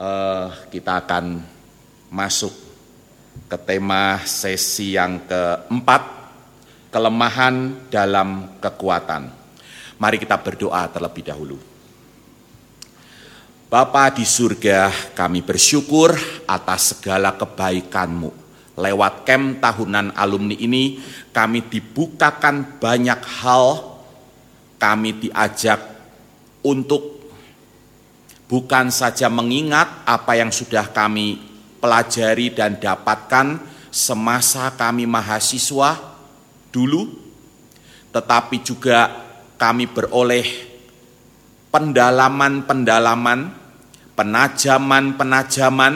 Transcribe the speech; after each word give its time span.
uh, 0.00 0.48
kita 0.72 1.04
akan 1.04 1.44
masuk 2.08 2.52
ke 3.46 3.56
tema 3.60 4.24
sesi 4.24 4.96
yang 4.96 5.20
keempat, 5.28 6.02
kelemahan 6.88 7.86
dalam 7.92 8.56
kekuatan. 8.58 9.28
Mari 10.00 10.16
kita 10.16 10.40
berdoa 10.40 10.88
terlebih 10.88 11.28
dahulu. 11.28 11.58
Bapa 13.70 14.10
di 14.10 14.26
surga, 14.26 15.14
kami 15.14 15.46
bersyukur 15.46 16.10
atas 16.48 16.96
segala 16.96 17.38
kebaikan-Mu. 17.38 18.32
Lewat 18.80 19.28
kem 19.28 19.60
tahunan 19.62 20.16
alumni 20.16 20.56
ini, 20.56 20.98
kami 21.30 21.68
dibukakan 21.70 22.80
banyak 22.82 23.20
hal, 23.22 23.94
kami 24.80 25.22
diajak 25.22 25.78
untuk 26.66 27.19
bukan 28.50 28.90
saja 28.90 29.30
mengingat 29.30 30.02
apa 30.02 30.34
yang 30.34 30.50
sudah 30.50 30.90
kami 30.90 31.38
pelajari 31.78 32.50
dan 32.50 32.82
dapatkan 32.82 33.62
semasa 33.94 34.74
kami 34.74 35.06
mahasiswa 35.06 35.94
dulu, 36.74 37.06
tetapi 38.10 38.58
juga 38.66 39.06
kami 39.54 39.86
beroleh 39.86 40.46
pendalaman-pendalaman, 41.70 43.54
penajaman-penajaman, 44.18 45.94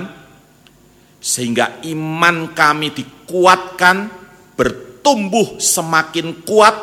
sehingga 1.18 1.82
iman 1.90 2.54
kami 2.54 2.94
dikuatkan, 2.94 4.10
bertumbuh 4.54 5.58
semakin 5.58 6.46
kuat, 6.46 6.74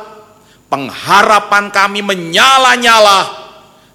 pengharapan 0.68 1.72
kami 1.72 2.04
menyala-nyala, 2.04 3.41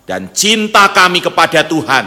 dan 0.07 0.31
cinta 0.31 0.89
kami 0.95 1.19
kepada 1.19 1.67
Tuhan, 1.67 2.07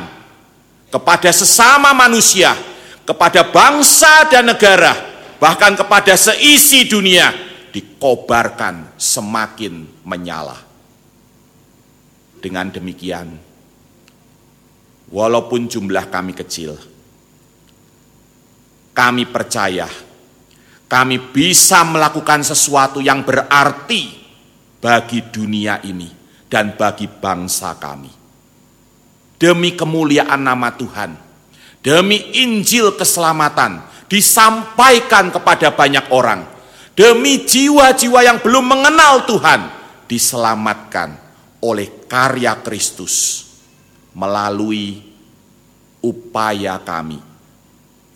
kepada 0.87 1.29
sesama 1.35 1.91
manusia, 1.91 2.55
kepada 3.03 3.43
bangsa 3.51 4.25
dan 4.31 4.47
negara, 4.47 4.95
bahkan 5.37 5.75
kepada 5.75 6.15
seisi 6.15 6.87
dunia 6.87 7.29
dikobarkan 7.75 8.95
semakin 8.95 9.85
menyala. 10.07 10.55
Dengan 12.39 12.71
demikian, 12.71 13.35
walaupun 15.11 15.67
jumlah 15.67 16.07
kami 16.07 16.31
kecil, 16.31 16.79
kami 18.95 19.27
percaya 19.27 19.91
kami 20.89 21.21
bisa 21.29 21.85
melakukan 21.85 22.41
sesuatu 22.41 22.97
yang 22.97 23.21
berarti 23.21 24.09
bagi 24.81 25.21
dunia 25.29 25.83
ini 25.85 26.18
dan 26.49 26.73
bagi 26.75 27.05
bangsa 27.05 27.77
kami. 27.77 28.09
Demi 29.39 29.71
kemuliaan 29.77 30.43
nama 30.43 30.75
Tuhan, 30.75 31.15
demi 31.79 32.19
Injil 32.43 32.97
keselamatan 32.97 33.79
disampaikan 34.11 35.31
kepada 35.31 35.71
banyak 35.71 36.11
orang, 36.11 36.43
demi 36.97 37.47
jiwa-jiwa 37.47 38.19
yang 38.25 38.43
belum 38.43 38.65
mengenal 38.67 39.23
Tuhan 39.23 39.61
diselamatkan 40.09 41.15
oleh 41.63 42.03
karya 42.09 42.59
Kristus 42.59 43.47
melalui 44.11 45.07
upaya 46.03 46.81
kami 46.83 47.21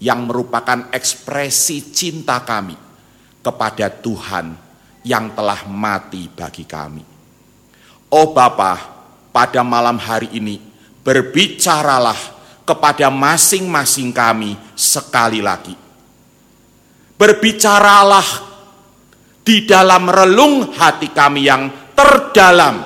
yang 0.03 0.27
merupakan 0.27 0.91
ekspresi 0.91 1.95
cinta 1.95 2.43
kami 2.43 2.75
kepada 3.39 3.87
Tuhan 3.87 4.59
yang 5.07 5.31
telah 5.31 5.63
mati 5.71 6.27
bagi 6.27 6.67
kami. 6.67 7.12
Oh 8.13 8.29
Bapa, 8.29 8.77
pada 9.33 9.65
malam 9.65 9.97
hari 9.97 10.29
ini 10.37 10.61
berbicaralah 11.01 12.15
kepada 12.61 13.09
masing-masing 13.09 14.13
kami 14.13 14.53
sekali 14.77 15.41
lagi. 15.41 15.73
Berbicaralah 17.17 18.53
di 19.41 19.65
dalam 19.65 20.05
relung 20.13 20.69
hati 20.77 21.09
kami 21.09 21.49
yang 21.49 21.73
terdalam 21.97 22.85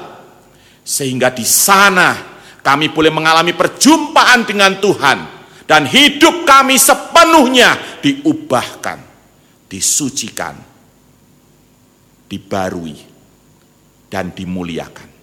sehingga 0.88 1.28
di 1.36 1.44
sana 1.44 2.40
kami 2.64 2.88
boleh 2.96 3.12
mengalami 3.12 3.52
perjumpaan 3.52 4.48
dengan 4.48 4.80
Tuhan 4.80 5.20
dan 5.68 5.84
hidup 5.92 6.48
kami 6.48 6.80
sepenuhnya 6.80 8.00
diubahkan, 8.00 9.04
disucikan, 9.68 10.56
dibarui 12.32 12.96
dan 14.08 14.32
dimuliakan. 14.32 15.17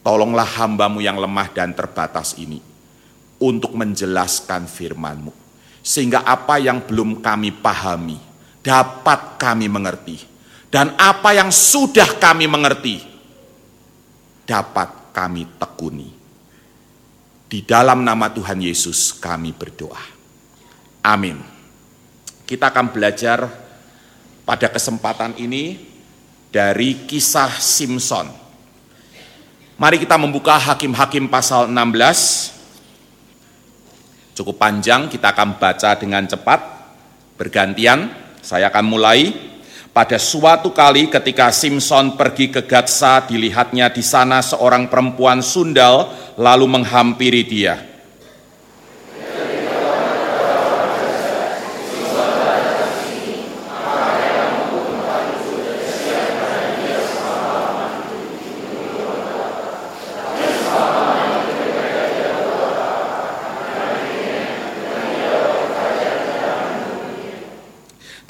Tolonglah 0.00 0.48
hambamu 0.56 1.04
yang 1.04 1.20
lemah 1.20 1.52
dan 1.52 1.76
terbatas 1.76 2.32
ini 2.40 2.56
untuk 3.36 3.76
menjelaskan 3.76 4.64
firmanmu. 4.64 5.32
Sehingga 5.80 6.24
apa 6.24 6.56
yang 6.56 6.84
belum 6.84 7.20
kami 7.20 7.52
pahami 7.52 8.16
dapat 8.64 9.36
kami 9.36 9.68
mengerti. 9.68 10.16
Dan 10.70 10.94
apa 10.96 11.34
yang 11.34 11.50
sudah 11.50 12.16
kami 12.16 12.46
mengerti 12.46 13.02
dapat 14.46 15.12
kami 15.12 15.44
tekuni. 15.58 16.08
Di 17.50 17.66
dalam 17.66 18.06
nama 18.06 18.30
Tuhan 18.30 18.62
Yesus 18.62 19.12
kami 19.18 19.50
berdoa. 19.50 20.00
Amin. 21.02 21.42
Kita 22.46 22.70
akan 22.70 22.94
belajar 22.94 23.50
pada 24.46 24.66
kesempatan 24.70 25.34
ini 25.36 25.82
dari 26.54 27.06
kisah 27.06 27.50
Simpson 27.58 28.39
Mari 29.80 29.96
kita 29.96 30.20
membuka 30.20 30.60
Hakim-Hakim 30.60 31.32
pasal 31.32 31.64
16. 31.72 32.52
Cukup 34.36 34.60
panjang, 34.60 35.08
kita 35.08 35.32
akan 35.32 35.56
baca 35.56 35.96
dengan 35.96 36.28
cepat. 36.28 36.60
Bergantian, 37.40 38.12
saya 38.44 38.68
akan 38.68 38.84
mulai. 38.84 39.32
Pada 39.96 40.20
suatu 40.20 40.76
kali 40.76 41.08
ketika 41.08 41.48
Simpson 41.48 42.12
pergi 42.12 42.52
ke 42.52 42.68
Gatsa, 42.68 43.24
dilihatnya 43.24 43.88
di 43.88 44.04
sana 44.04 44.44
seorang 44.44 44.92
perempuan 44.92 45.40
sundal 45.40 46.12
lalu 46.36 46.68
menghampiri 46.68 47.40
dia. 47.48 47.89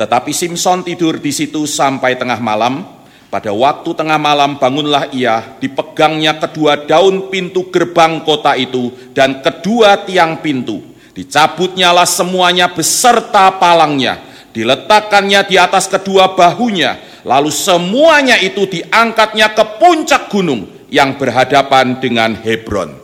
Tetapi 0.00 0.32
Simpson 0.32 0.80
tidur 0.80 1.20
di 1.20 1.28
situ 1.28 1.68
sampai 1.68 2.16
tengah 2.16 2.40
malam. 2.40 2.88
Pada 3.28 3.52
waktu 3.52 3.92
tengah 3.92 4.16
malam 4.16 4.56
bangunlah 4.56 5.12
ia, 5.12 5.60
dipegangnya 5.60 6.40
kedua 6.40 6.88
daun 6.88 7.28
pintu 7.28 7.68
gerbang 7.68 8.24
kota 8.24 8.56
itu 8.56 8.90
dan 9.12 9.44
kedua 9.44 10.02
tiang 10.08 10.40
pintu. 10.40 10.80
Dicabutnyalah 11.12 12.08
semuanya 12.08 12.72
beserta 12.72 13.52
palangnya, 13.60 14.18
diletakkannya 14.56 15.46
di 15.46 15.60
atas 15.60 15.86
kedua 15.86 16.32
bahunya, 16.32 17.22
lalu 17.28 17.52
semuanya 17.52 18.40
itu 18.40 18.66
diangkatnya 18.66 19.52
ke 19.52 19.64
puncak 19.78 20.32
gunung 20.32 20.66
yang 20.88 21.14
berhadapan 21.20 22.00
dengan 22.00 22.34
Hebron. 22.34 22.99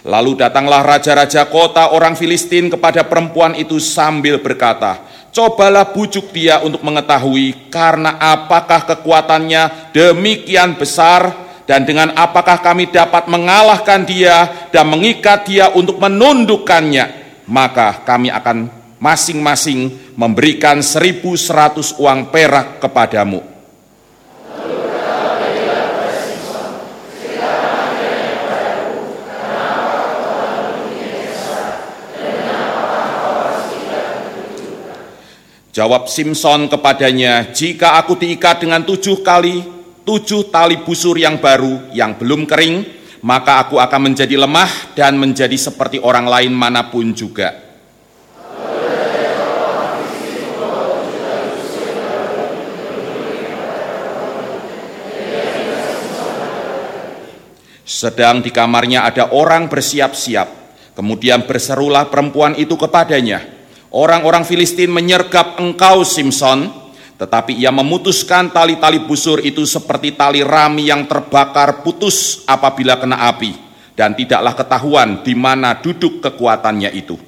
Lalu 0.00 0.40
datanglah 0.40 0.80
raja-raja 0.80 1.44
kota 1.52 1.92
orang 1.92 2.16
Filistin 2.16 2.72
kepada 2.72 3.04
perempuan 3.04 3.52
itu 3.52 3.76
sambil 3.76 4.40
berkata, 4.40 5.04
Cobalah 5.30 5.94
bujuk 5.94 6.34
dia 6.34 6.58
untuk 6.58 6.82
mengetahui 6.82 7.70
karena 7.70 8.18
apakah 8.18 8.82
kekuatannya 8.82 9.94
demikian 9.94 10.74
besar 10.74 11.50
dan 11.70 11.86
dengan 11.86 12.10
apakah 12.18 12.58
kami 12.58 12.90
dapat 12.90 13.30
mengalahkan 13.30 14.02
dia 14.02 14.66
dan 14.74 14.90
mengikat 14.90 15.46
dia 15.46 15.70
untuk 15.70 16.02
menundukkannya. 16.02 17.22
Maka 17.46 18.02
kami 18.02 18.26
akan 18.26 18.66
masing-masing 18.98 20.12
memberikan 20.18 20.82
seribu 20.82 21.38
seratus 21.38 21.94
uang 21.94 22.34
perak 22.34 22.82
kepadamu. 22.82 23.59
Jawab 35.70 36.10
Simpson 36.10 36.66
kepadanya, 36.66 37.54
jika 37.54 37.94
aku 37.94 38.18
diikat 38.18 38.66
dengan 38.66 38.82
tujuh 38.82 39.22
kali, 39.22 39.62
tujuh 40.02 40.50
tali 40.50 40.82
busur 40.82 41.14
yang 41.14 41.38
baru, 41.38 41.94
yang 41.94 42.18
belum 42.18 42.42
kering, 42.42 42.82
maka 43.22 43.62
aku 43.62 43.78
akan 43.78 44.10
menjadi 44.10 44.34
lemah 44.34 44.66
dan 44.98 45.14
menjadi 45.14 45.54
seperti 45.54 46.02
orang 46.02 46.26
lain 46.26 46.50
mana 46.50 46.90
pun 46.90 47.14
juga. 47.14 47.70
Sedang 57.86 58.42
di 58.42 58.50
kamarnya 58.50 59.06
ada 59.06 59.30
orang 59.30 59.70
bersiap-siap, 59.70 60.48
kemudian 60.98 61.46
berserulah 61.46 62.10
perempuan 62.10 62.58
itu 62.58 62.74
kepadanya, 62.74 63.59
Orang-orang 63.90 64.46
Filistin 64.46 64.86
menyergap 64.86 65.58
engkau 65.58 66.06
Simpson, 66.06 66.70
tetapi 67.18 67.58
ia 67.58 67.74
memutuskan 67.74 68.54
tali-tali 68.54 69.02
busur 69.02 69.42
itu 69.42 69.66
seperti 69.66 70.14
tali 70.14 70.46
rami 70.46 70.86
yang 70.86 71.10
terbakar 71.10 71.82
putus 71.82 72.46
apabila 72.46 73.02
kena 73.02 73.26
api, 73.26 73.50
dan 73.98 74.14
tidaklah 74.14 74.54
ketahuan 74.54 75.26
di 75.26 75.34
mana 75.34 75.74
duduk 75.74 76.22
kekuatannya 76.22 76.86
itu. 76.94 77.18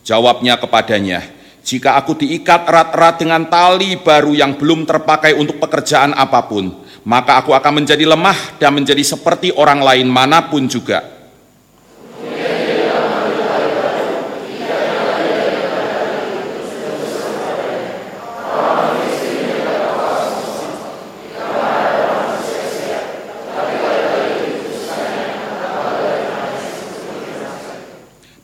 Jawabnya 0.00 0.56
kepadanya, 0.56 1.41
jika 1.62 1.94
aku 1.94 2.18
diikat 2.18 2.66
erat-erat 2.66 3.22
dengan 3.22 3.46
tali 3.46 3.94
baru 3.94 4.34
yang 4.34 4.58
belum 4.58 4.82
terpakai 4.82 5.38
untuk 5.38 5.62
pekerjaan 5.62 6.10
apa 6.10 6.42
pun, 6.50 6.82
maka 7.06 7.38
aku 7.38 7.54
akan 7.54 7.82
menjadi 7.82 8.02
lemah 8.02 8.58
dan 8.58 8.74
menjadi 8.74 9.02
seperti 9.06 9.54
orang 9.54 9.78
lain 9.78 10.10
mana 10.10 10.50
pun 10.50 10.66
juga. 10.66 11.22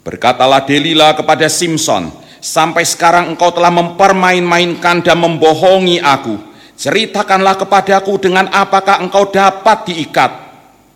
Berkatalah 0.09 0.65
Delila 0.65 1.13
kepada 1.13 1.53
Simpson, 1.53 2.09
sampai 2.39 2.87
sekarang 2.87 3.35
engkau 3.35 3.51
telah 3.51 3.71
mempermain-mainkan 3.71 5.03
dan 5.03 5.19
membohongi 5.19 5.99
aku. 6.03 6.39
Ceritakanlah 6.79 7.59
kepadaku 7.59 8.23
dengan 8.23 8.47
apakah 8.55 9.03
engkau 9.03 9.27
dapat 9.35 9.91
diikat. 9.91 10.31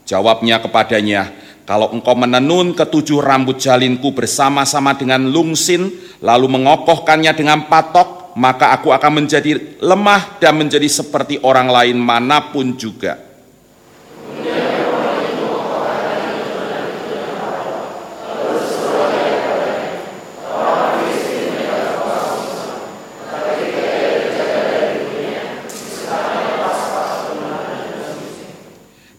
Jawabnya 0.06 0.62
kepadanya, 0.62 1.34
kalau 1.66 1.90
engkau 1.90 2.14
menenun 2.14 2.74
ketujuh 2.74 3.18
rambut 3.18 3.58
jalinku 3.58 4.14
bersama-sama 4.14 4.94
dengan 4.94 5.26
lungsin, 5.26 5.90
lalu 6.22 6.46
mengokohkannya 6.46 7.34
dengan 7.34 7.66
patok, 7.66 8.38
maka 8.38 8.70
aku 8.76 8.94
akan 8.94 9.24
menjadi 9.24 9.80
lemah 9.82 10.38
dan 10.38 10.54
menjadi 10.58 10.86
seperti 10.86 11.42
orang 11.42 11.66
lain 11.66 11.98
mana 11.98 12.52
pun 12.52 12.78
juga.' 12.78 13.31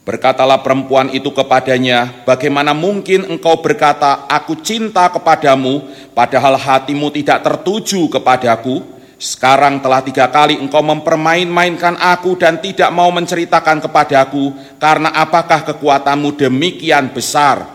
Berkatalah 0.04 0.60
perempuan 0.60 1.08
itu 1.16 1.32
kepadanya, 1.32 2.28
"Bagaimana 2.28 2.76
mungkin 2.76 3.24
engkau 3.24 3.64
berkata, 3.64 4.28
'Aku 4.28 4.60
cinta 4.60 5.08
kepadamu,' 5.08 6.12
padahal 6.12 6.60
hatimu 6.60 7.08
tidak 7.08 7.40
tertuju 7.40 8.12
kepadaku? 8.12 8.84
Sekarang 9.16 9.80
telah 9.80 10.04
tiga 10.04 10.28
kali 10.28 10.60
engkau 10.60 10.84
mempermain-mainkan 10.84 11.96
aku 11.96 12.36
dan 12.36 12.60
tidak 12.60 12.92
mau 12.92 13.08
menceritakan 13.08 13.80
kepadaku, 13.80 14.52
karena 14.76 15.08
apakah 15.08 15.64
kekuatanmu 15.72 16.36
demikian 16.36 17.08
besar?" 17.08 17.73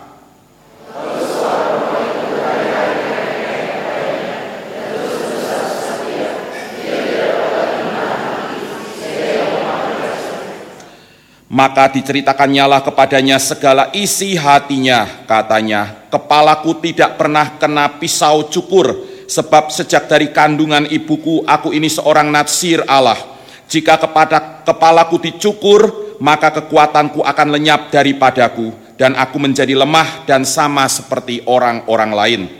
Maka 11.50 11.90
diceritakannya 11.90 12.62
kepadanya 12.86 13.42
segala 13.42 13.90
isi 13.90 14.38
hatinya, 14.38 15.26
katanya, 15.26 16.06
kepalaku 16.06 16.78
tidak 16.78 17.18
pernah 17.18 17.58
kena 17.58 17.98
pisau 17.98 18.46
cukur, 18.46 18.94
sebab 19.26 19.74
sejak 19.74 20.06
dari 20.06 20.30
kandungan 20.30 20.86
ibuku 20.86 21.42
aku 21.42 21.74
ini 21.74 21.90
seorang 21.90 22.30
natsir 22.30 22.86
Allah. 22.86 23.18
Jika 23.66 23.98
kepada 23.98 24.62
kepalaku 24.62 25.18
dicukur, 25.18 26.14
maka 26.22 26.54
kekuatanku 26.54 27.18
akan 27.26 27.48
lenyap 27.50 27.90
daripadaku, 27.90 28.94
dan 28.94 29.18
aku 29.18 29.42
menjadi 29.42 29.74
lemah 29.74 30.22
dan 30.30 30.46
sama 30.46 30.86
seperti 30.86 31.42
orang-orang 31.50 32.10
lain. 32.14 32.59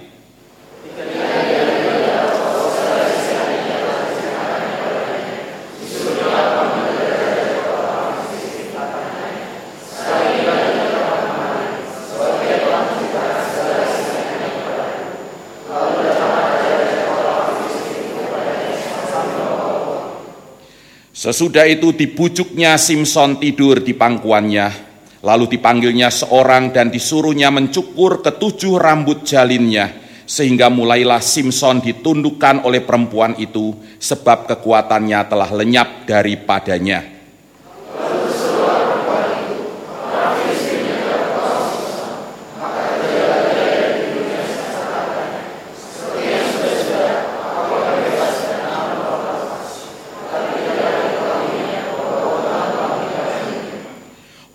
Sesudah 21.20 21.68
itu 21.68 21.92
dibujuknya 21.92 22.80
Simpson 22.80 23.36
tidur 23.36 23.84
di 23.84 23.92
pangkuannya, 23.92 24.72
lalu 25.20 25.52
dipanggilnya 25.52 26.08
seorang 26.08 26.72
dan 26.72 26.88
disuruhnya 26.88 27.52
mencukur 27.52 28.24
ketujuh 28.24 28.80
rambut 28.80 29.28
jalinnya, 29.28 30.00
sehingga 30.24 30.72
mulailah 30.72 31.20
Simpson 31.20 31.84
ditundukkan 31.84 32.64
oleh 32.64 32.80
perempuan 32.80 33.36
itu, 33.36 33.76
sebab 34.00 34.48
kekuatannya 34.48 35.20
telah 35.28 35.52
lenyap 35.52 36.08
daripadanya. 36.08 37.19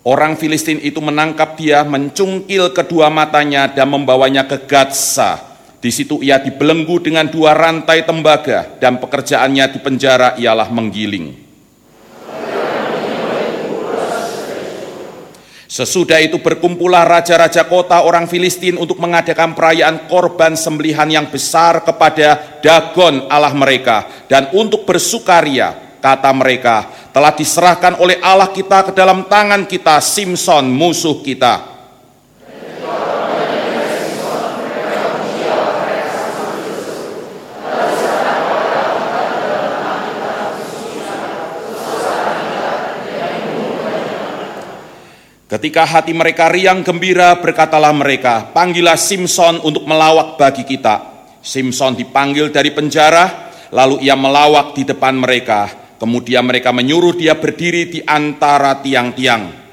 Orang 0.06 0.38
Filistin 0.38 0.78
itu 0.86 1.02
menangkap 1.02 1.58
dia, 1.58 1.82
mencungkil 1.82 2.70
kedua 2.70 3.10
matanya 3.10 3.66
dan 3.66 3.90
membawanya 3.90 4.46
ke 4.46 4.62
Gatsa. 4.62 5.58
Di 5.82 5.90
situ 5.90 6.22
ia 6.22 6.38
dibelenggu 6.38 7.02
dengan 7.02 7.26
dua 7.26 7.58
rantai 7.58 8.06
tembaga 8.06 8.78
dan 8.78 9.02
pekerjaannya 9.02 9.66
di 9.66 9.78
penjara 9.82 10.38
ialah 10.38 10.70
menggiling. 10.70 11.34
Sesudah 15.66 16.22
itu 16.22 16.38
berkumpullah 16.38 17.02
raja-raja 17.02 17.66
kota 17.66 18.06
orang 18.06 18.30
Filistin 18.30 18.78
untuk 18.78 19.02
mengadakan 19.02 19.58
perayaan 19.58 20.06
korban 20.06 20.54
sembelihan 20.54 21.10
yang 21.10 21.26
besar 21.34 21.82
kepada 21.82 22.62
Dagon 22.62 23.26
Allah 23.26 23.50
mereka 23.50 24.06
dan 24.30 24.54
untuk 24.54 24.86
bersukaria 24.86 25.85
Kata 25.98 26.30
mereka, 26.30 27.08
telah 27.10 27.32
diserahkan 27.32 27.98
oleh 27.98 28.20
Allah 28.20 28.52
kita 28.52 28.90
ke 28.90 28.92
dalam 28.92 29.26
tangan 29.26 29.64
kita, 29.64 29.98
Simpson 29.98 30.68
musuh 30.70 31.24
kita. 31.24 31.76
Ketika 45.46 45.86
hati 45.86 46.10
mereka 46.10 46.50
riang 46.50 46.82
gembira, 46.82 47.38
berkatalah 47.38 47.94
mereka, 47.94 48.50
panggillah 48.50 48.98
Simpson 48.98 49.62
untuk 49.62 49.86
melawak 49.86 50.34
bagi 50.34 50.66
kita. 50.66 51.30
Simpson 51.38 51.94
dipanggil 51.94 52.50
dari 52.50 52.74
penjara, 52.74 53.54
lalu 53.70 54.02
ia 54.02 54.18
melawak 54.18 54.74
di 54.74 54.82
depan 54.82 55.14
mereka. 55.14 55.85
Kemudian 55.96 56.44
mereka 56.44 56.76
menyuruh 56.76 57.16
dia 57.16 57.32
berdiri 57.32 57.88
di 57.88 58.00
antara 58.04 58.76
tiang-tiang. 58.84 59.64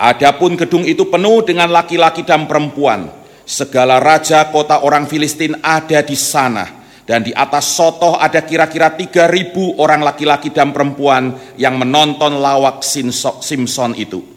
Adapun 0.00 0.56
gedung 0.56 0.88
itu 0.88 1.04
penuh 1.12 1.44
dengan 1.44 1.68
laki-laki 1.68 2.24
dan 2.24 2.48
perempuan. 2.48 3.12
Segala 3.44 4.00
raja 4.00 4.48
kota 4.48 4.80
orang 4.80 5.04
Filistin 5.04 5.58
ada 5.60 6.00
di 6.00 6.16
sana. 6.16 6.80
Dan 7.02 7.26
di 7.26 7.34
atas 7.34 7.74
sotoh 7.74 8.14
ada 8.14 8.46
kira-kira 8.46 8.94
3.000 8.94 9.82
orang 9.82 10.00
laki-laki 10.06 10.54
dan 10.54 10.70
perempuan 10.70 11.34
yang 11.58 11.74
menonton 11.74 12.38
lawak 12.38 12.86
Simpson 12.86 13.98
itu. 13.98 14.29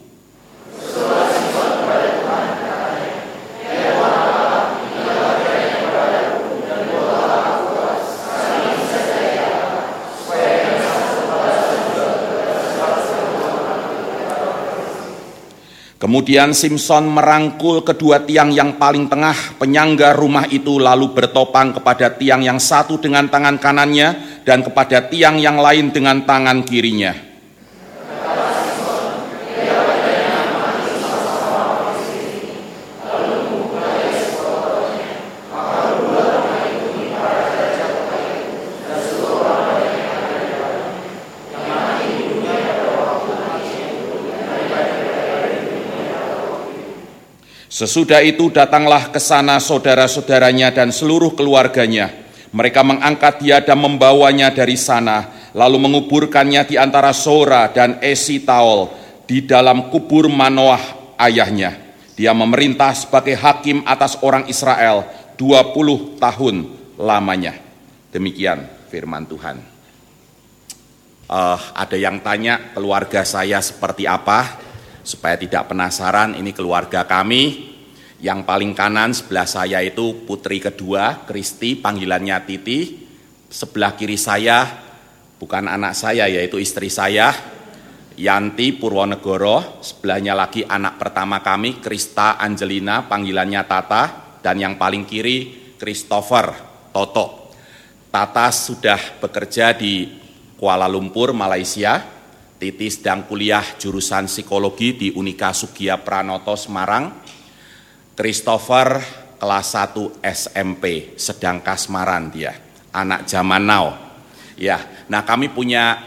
Kemudian 16.03 16.51
Simpson 16.51 17.07
merangkul 17.07 17.79
kedua 17.79 18.27
tiang 18.27 18.51
yang 18.51 18.75
paling 18.75 19.07
tengah 19.07 19.55
penyangga 19.55 20.11
rumah 20.11 20.43
itu 20.51 20.75
lalu 20.75 21.15
bertopang 21.15 21.79
kepada 21.79 22.11
tiang 22.19 22.43
yang 22.43 22.59
satu 22.59 22.99
dengan 22.99 23.31
tangan 23.31 23.55
kanannya 23.55 24.43
dan 24.43 24.67
kepada 24.67 25.07
tiang 25.07 25.39
yang 25.39 25.55
lain 25.55 25.95
dengan 25.95 26.27
tangan 26.27 26.67
kirinya. 26.67 27.32
Sesudah 47.83 48.23
itu 48.23 48.47
datanglah 48.47 49.11
ke 49.11 49.19
sana 49.19 49.59
saudara-saudaranya 49.59 50.71
dan 50.71 50.95
seluruh 50.95 51.35
keluarganya. 51.35 52.15
Mereka 52.55 52.79
mengangkat 52.79 53.43
dia 53.43 53.59
dan 53.59 53.75
membawanya 53.75 54.55
dari 54.55 54.79
sana, 54.79 55.51
lalu 55.51 55.83
menguburkannya 55.83 56.63
di 56.63 56.79
antara 56.79 57.11
Sora 57.11 57.67
dan 57.75 57.99
Esitaol 57.99 58.87
di 59.27 59.43
dalam 59.43 59.91
kubur 59.91 60.31
Manoah 60.31 61.11
ayahnya. 61.27 61.75
Dia 62.15 62.31
memerintah 62.31 62.95
sebagai 62.95 63.35
hakim 63.35 63.83
atas 63.83 64.15
orang 64.23 64.47
Israel 64.47 65.03
20 65.35 66.23
tahun 66.23 66.55
lamanya. 66.95 67.59
Demikian 68.15 68.63
firman 68.87 69.27
Tuhan. 69.27 69.59
Uh, 71.27 71.59
ada 71.75 71.99
yang 71.99 72.23
tanya 72.23 72.71
keluarga 72.71 73.27
saya 73.27 73.59
seperti 73.59 74.07
apa? 74.07 74.71
Supaya 75.03 75.35
tidak 75.35 75.67
penasaran, 75.67 76.39
ini 76.39 76.55
keluarga 76.55 77.03
kami. 77.03 77.72
Yang 78.23 78.47
paling 78.47 78.71
kanan 78.71 79.11
sebelah 79.11 79.43
saya 79.43 79.83
itu 79.83 80.23
putri 80.23 80.63
kedua, 80.63 81.27
Kristi, 81.27 81.75
panggilannya 81.75 82.39
Titi. 82.47 83.03
Sebelah 83.51 83.99
kiri 83.99 84.15
saya, 84.15 84.63
bukan 85.35 85.67
anak 85.67 85.91
saya, 85.91 86.31
yaitu 86.31 86.55
istri 86.55 86.87
saya, 86.87 87.35
Yanti 88.15 88.79
Purwonegoro. 88.79 89.83
Sebelahnya 89.83 90.39
lagi 90.39 90.63
anak 90.63 91.03
pertama 91.03 91.43
kami, 91.43 91.83
Krista 91.83 92.39
Angelina, 92.39 93.11
panggilannya 93.11 93.61
Tata. 93.67 94.03
Dan 94.39 94.55
yang 94.55 94.79
paling 94.79 95.03
kiri, 95.03 95.75
Christopher 95.75 96.55
Toto. 96.95 97.51
Tata 98.07 98.47
sudah 98.55 99.19
bekerja 99.19 99.75
di 99.75 100.07
Kuala 100.55 100.87
Lumpur, 100.87 101.35
Malaysia 101.35 102.13
Titi 102.63 102.87
sedang 102.87 103.27
kuliah 103.27 103.75
jurusan 103.75 104.31
psikologi 104.31 104.95
di 104.95 105.11
Unika 105.11 105.51
Sugia 105.51 105.99
Pranoto 105.99 106.55
Semarang. 106.55 107.22
Christopher 108.13 109.01
kelas 109.41 109.73
1 109.73 110.21
SMP, 110.21 111.17
sedang 111.17 111.65
kasmaran 111.65 112.29
dia, 112.29 112.53
anak 112.93 113.25
zaman 113.25 113.65
now. 113.65 113.89
Ya, 114.53 114.77
nah 115.09 115.25
kami 115.25 115.49
punya 115.49 115.97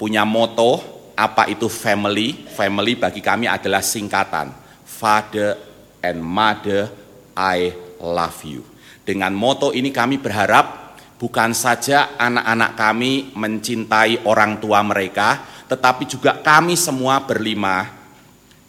punya 0.00 0.24
moto 0.24 0.80
apa 1.12 1.52
itu 1.52 1.68
family? 1.68 2.48
Family 2.56 2.96
bagi 2.96 3.20
kami 3.20 3.44
adalah 3.44 3.84
singkatan 3.84 4.48
Father 4.88 5.60
and 6.00 6.24
Mother 6.24 6.88
I 7.36 7.68
love 8.00 8.40
you. 8.48 8.64
Dengan 9.04 9.36
moto 9.36 9.76
ini 9.76 9.92
kami 9.92 10.16
berharap 10.16 10.96
bukan 11.20 11.52
saja 11.52 12.16
anak-anak 12.16 12.72
kami 12.80 13.36
mencintai 13.36 14.24
orang 14.24 14.56
tua 14.56 14.80
mereka, 14.80 15.44
tetapi 15.68 16.08
juga 16.08 16.40
kami 16.40 16.80
semua 16.80 17.20
berlima 17.20 17.92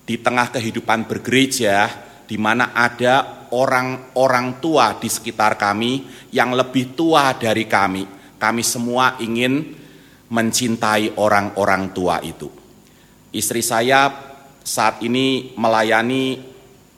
di 0.04 0.20
tengah 0.20 0.52
kehidupan 0.52 1.08
bergereja 1.08 2.12
di 2.25 2.39
mana 2.39 2.72
ada 2.72 3.48
orang-orang 3.53 4.58
tua 4.58 4.98
di 4.98 5.08
sekitar 5.12 5.60
kami 5.60 6.08
yang 6.34 6.56
lebih 6.56 6.98
tua 6.98 7.36
dari 7.38 7.70
kami. 7.70 8.03
Kami 8.39 8.63
semua 8.65 9.15
ingin 9.24 9.75
mencintai 10.34 11.15
orang-orang 11.15 11.94
tua 11.94 12.20
itu. 12.25 12.50
Istri 13.34 13.62
saya 13.62 14.10
saat 14.63 15.00
ini 15.06 15.53
melayani, 15.56 16.39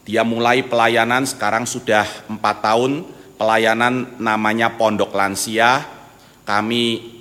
dia 0.05 0.21
mulai 0.21 0.63
pelayanan 0.65 1.25
sekarang 1.25 1.65
sudah 1.65 2.05
empat 2.29 2.61
tahun, 2.61 3.05
pelayanan 3.35 4.21
namanya 4.21 4.73
Pondok 4.77 5.11
Lansia. 5.13 5.81
Kami 6.45 7.15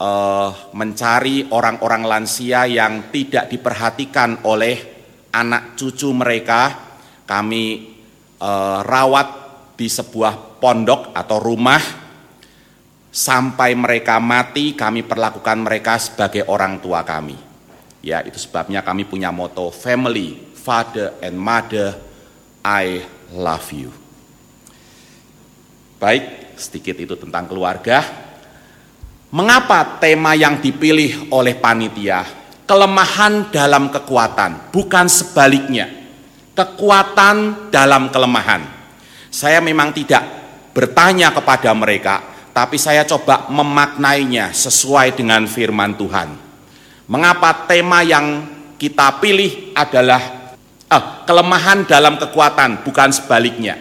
uh, 0.00 0.50
mencari 0.72 1.48
orang-orang 1.52 2.02
lansia 2.04 2.64
yang 2.68 3.12
tidak 3.12 3.52
diperhatikan 3.52 4.44
oleh 4.48 4.76
anak 5.32 5.76
cucu 5.76 6.10
mereka. 6.10 6.89
Kami 7.30 7.64
uh, 8.42 8.82
rawat 8.82 9.28
di 9.78 9.86
sebuah 9.86 10.58
pondok 10.58 11.14
atau 11.14 11.38
rumah 11.38 11.78
sampai 13.14 13.78
mereka 13.78 14.18
mati. 14.18 14.74
Kami 14.74 15.06
perlakukan 15.06 15.62
mereka 15.62 15.94
sebagai 16.02 16.50
orang 16.50 16.82
tua 16.82 17.06
kami. 17.06 17.38
Ya, 18.02 18.18
itu 18.26 18.42
sebabnya 18.42 18.82
kami 18.82 19.06
punya 19.06 19.30
moto 19.30 19.70
family, 19.70 20.34
father 20.58 21.14
and 21.22 21.38
mother, 21.38 21.94
I 22.66 23.06
love 23.30 23.70
you. 23.70 23.94
Baik, 26.02 26.56
sedikit 26.58 26.96
itu 26.98 27.14
tentang 27.14 27.46
keluarga. 27.46 28.02
Mengapa 29.30 30.02
tema 30.02 30.34
yang 30.34 30.58
dipilih 30.58 31.30
oleh 31.30 31.54
panitia 31.54 32.26
kelemahan 32.64 33.50
dalam 33.50 33.90
kekuatan, 33.90 34.70
bukan 34.70 35.06
sebaliknya. 35.10 35.99
Kekuatan 36.54 37.70
dalam 37.70 38.10
kelemahan. 38.10 38.62
Saya 39.30 39.62
memang 39.62 39.94
tidak 39.94 40.26
bertanya 40.74 41.30
kepada 41.30 41.70
mereka, 41.74 42.20
tapi 42.50 42.76
saya 42.78 43.06
coba 43.06 43.46
memaknainya 43.50 44.50
sesuai 44.50 45.14
dengan 45.14 45.46
firman 45.46 45.94
Tuhan. 45.94 46.28
Mengapa 47.10 47.66
tema 47.66 48.02
yang 48.02 48.46
kita 48.78 49.18
pilih 49.22 49.74
adalah 49.74 50.22
eh, 50.86 51.04
kelemahan 51.26 51.86
dalam 51.86 52.18
kekuatan, 52.18 52.82
bukan 52.86 53.10
sebaliknya. 53.14 53.78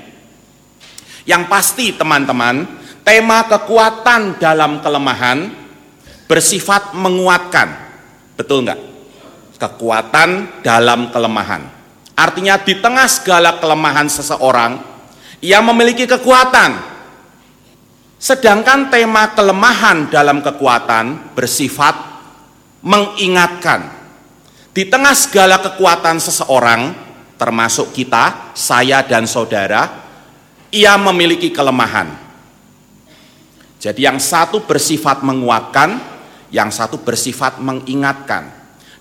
Yang 1.25 1.43
pasti 1.45 1.85
teman-teman, 1.93 2.65
tema 3.05 3.45
kekuatan 3.45 4.41
dalam 4.41 4.81
kelemahan 4.81 5.49
bersifat 6.29 6.93
menguatkan. 6.93 7.69
Betul 8.37 8.65
enggak? 8.65 8.81
Kekuatan 9.57 10.61
dalam 10.61 11.09
kelemahan. 11.09 11.78
Artinya 12.19 12.59
di 12.59 12.75
tengah 12.83 13.07
segala 13.07 13.55
kelemahan 13.63 14.11
seseorang, 14.11 14.83
ia 15.39 15.63
memiliki 15.63 16.03
kekuatan. 16.03 16.75
Sedangkan 18.19 18.91
tema 18.91 19.31
kelemahan 19.31 20.11
dalam 20.11 20.43
kekuatan 20.43 21.31
bersifat 21.31 21.95
mengingatkan. 22.83 23.87
Di 24.75 24.83
tengah 24.91 25.15
segala 25.15 25.63
kekuatan 25.63 26.19
seseorang, 26.19 26.91
termasuk 27.39 27.95
kita, 27.95 28.51
saya 28.51 28.99
dan 29.07 29.23
saudara, 29.23 29.87
ia 30.75 30.99
memiliki 30.99 31.55
kelemahan 31.55 32.29
jadi 33.79 34.11
yang 34.11 34.19
satu 34.19 34.67
bersifat 34.67 35.23
menguatkan, 35.23 36.03
yang 36.51 36.67
satu 36.67 36.99
bersifat 36.99 37.63
mengingatkan. 37.63 38.51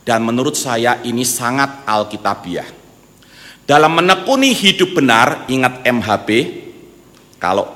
Dan 0.07 0.23
menurut 0.23 0.55
saya 0.55 1.03
ini 1.03 1.27
sangat 1.27 1.83
alkitabiah. 1.85 2.78
Dalam 3.69 4.01
menekuni 4.01 4.57
hidup 4.57 4.97
benar, 4.97 5.45
ingat 5.45 5.85
MHB, 5.85 6.29
kalau 7.37 7.69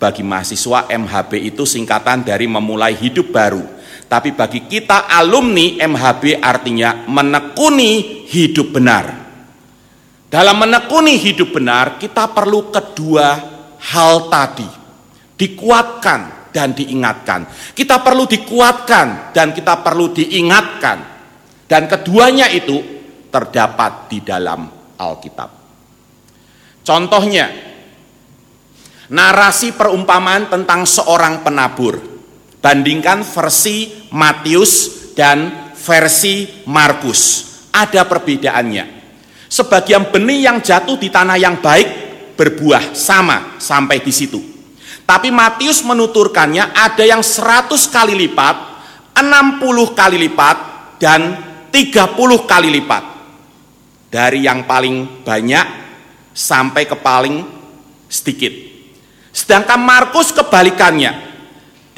bagi 0.00 0.24
mahasiswa 0.24 0.88
MHB 0.88 1.52
itu 1.52 1.68
singkatan 1.68 2.24
dari 2.24 2.48
memulai 2.48 2.96
hidup 2.96 3.28
baru. 3.28 3.60
Tapi 4.08 4.32
bagi 4.32 4.64
kita 4.64 5.04
alumni 5.04 5.84
MHB 5.84 6.40
artinya 6.40 7.04
menekuni 7.04 8.24
hidup 8.24 8.72
benar. 8.72 9.04
Dalam 10.32 10.64
menekuni 10.64 11.20
hidup 11.20 11.52
benar 11.52 12.00
kita 12.00 12.32
perlu 12.32 12.72
kedua 12.72 13.28
hal 13.92 14.32
tadi. 14.32 14.68
Dikuatkan 15.36 16.52
dan 16.56 16.72
diingatkan. 16.72 17.44
Kita 17.76 18.00
perlu 18.00 18.24
dikuatkan 18.24 19.36
dan 19.36 19.52
kita 19.52 19.84
perlu 19.84 20.08
diingatkan. 20.08 20.98
Dan 21.68 21.84
keduanya 21.84 22.48
itu 22.48 22.80
terdapat 23.28 24.08
di 24.08 24.24
dalam 24.24 24.83
Alkitab. 25.04 25.50
Contohnya, 26.84 27.52
narasi 29.12 29.76
perumpamaan 29.76 30.48
tentang 30.48 30.88
seorang 30.88 31.44
penabur. 31.44 32.00
Bandingkan 32.64 33.20
versi 33.20 34.08
Matius 34.16 34.72
dan 35.12 35.72
versi 35.76 36.64
Markus. 36.64 37.52
Ada 37.76 38.08
perbedaannya. 38.08 39.04
Sebagian 39.52 40.08
benih 40.08 40.48
yang 40.48 40.64
jatuh 40.64 40.96
di 40.96 41.12
tanah 41.12 41.36
yang 41.36 41.60
baik 41.60 41.88
berbuah 42.34 42.96
sama 42.96 43.60
sampai 43.60 44.00
di 44.00 44.10
situ 44.10 44.54
tapi 45.04 45.28
Matius 45.28 45.84
menuturkannya 45.84 46.72
ada 46.72 47.04
yang 47.04 47.20
100 47.20 47.76
kali 47.92 48.16
lipat, 48.24 48.56
60 49.12 49.92
kali 49.92 50.16
lipat, 50.16 50.56
dan 50.96 51.36
30 51.68 52.48
kali 52.48 52.68
lipat. 52.72 53.04
Dari 54.14 54.46
yang 54.46 54.62
paling 54.62 55.26
banyak 55.26 55.66
sampai 56.30 56.86
ke 56.86 56.94
paling 56.94 57.42
sedikit. 58.06 58.54
Sedangkan 59.34 59.82
Markus 59.82 60.30
kebalikannya. 60.30 61.34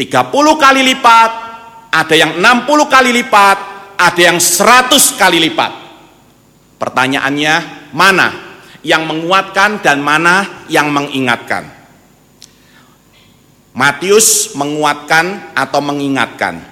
30 0.01 0.33
kali 0.57 0.81
lipat, 0.81 1.31
ada 1.93 2.15
yang 2.17 2.41
60 2.41 2.89
kali 2.89 3.13
lipat, 3.21 3.59
ada 4.01 4.21
yang 4.21 4.41
100 4.41 5.21
kali 5.21 5.45
lipat. 5.45 5.73
Pertanyaannya, 6.81 7.55
mana 7.93 8.29
yang 8.81 9.05
menguatkan 9.05 9.85
dan 9.85 10.01
mana 10.01 10.65
yang 10.73 10.89
mengingatkan? 10.89 11.69
Matius 13.77 14.57
menguatkan 14.57 15.53
atau 15.53 15.85
mengingatkan. 15.85 16.65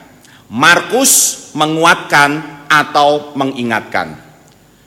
Markus 0.49 1.53
menguatkan 1.53 2.65
atau 2.65 3.37
mengingatkan. 3.37 4.24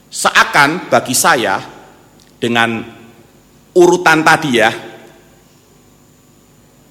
Seakan 0.08 0.88
bagi 0.88 1.12
saya 1.12 1.60
dengan 2.40 2.80
urutan 3.76 4.24
tadi 4.24 4.50
ya, 4.56 4.72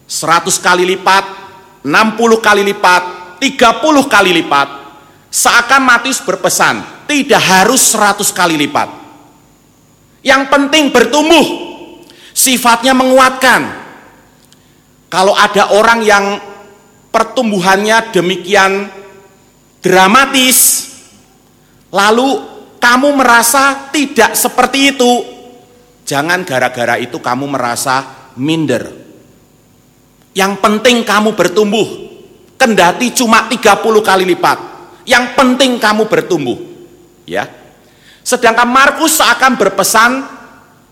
100 0.07 0.47
kali 0.63 0.85
lipat, 0.85 1.25
60 1.83 2.39
kali 2.39 2.63
lipat, 2.63 3.03
30 3.43 4.07
kali 4.07 4.31
lipat, 4.37 4.69
seakan 5.33 5.83
Matius 5.83 6.23
berpesan, 6.23 7.09
tidak 7.11 7.43
harus 7.43 7.83
100 7.91 8.23
kali 8.31 8.55
lipat. 8.55 8.89
Yang 10.23 10.43
penting 10.47 10.95
bertumbuh, 10.95 11.47
sifatnya 12.31 12.95
menguatkan, 12.95 13.63
kalau 15.11 15.35
ada 15.35 15.75
orang 15.75 16.05
yang 16.07 16.39
pertumbuhannya 17.11 18.15
demikian 18.15 18.91
dramatis, 19.83 20.91
lalu 21.91 22.56
kamu 22.77 23.09
merasa 23.17 23.91
tidak 23.91 24.37
seperti 24.37 24.97
itu, 24.97 25.13
jangan 26.07 26.47
gara-gara 26.47 27.01
itu 27.01 27.19
kamu 27.19 27.45
merasa 27.51 28.31
minder. 28.37 28.93
Yang 30.37 30.53
penting 30.61 31.01
kamu 31.03 31.33
bertumbuh, 31.33 31.89
kendati 32.61 33.13
cuma 33.17 33.49
30 33.49 33.81
kali 34.05 34.25
lipat. 34.29 34.59
Yang 35.07 35.25
penting 35.39 35.81
kamu 35.81 36.11
bertumbuh. 36.11 36.59
Ya. 37.25 37.49
Sedangkan 38.27 38.67
Markus 38.67 39.17
seakan 39.17 39.55
berpesan 39.55 40.27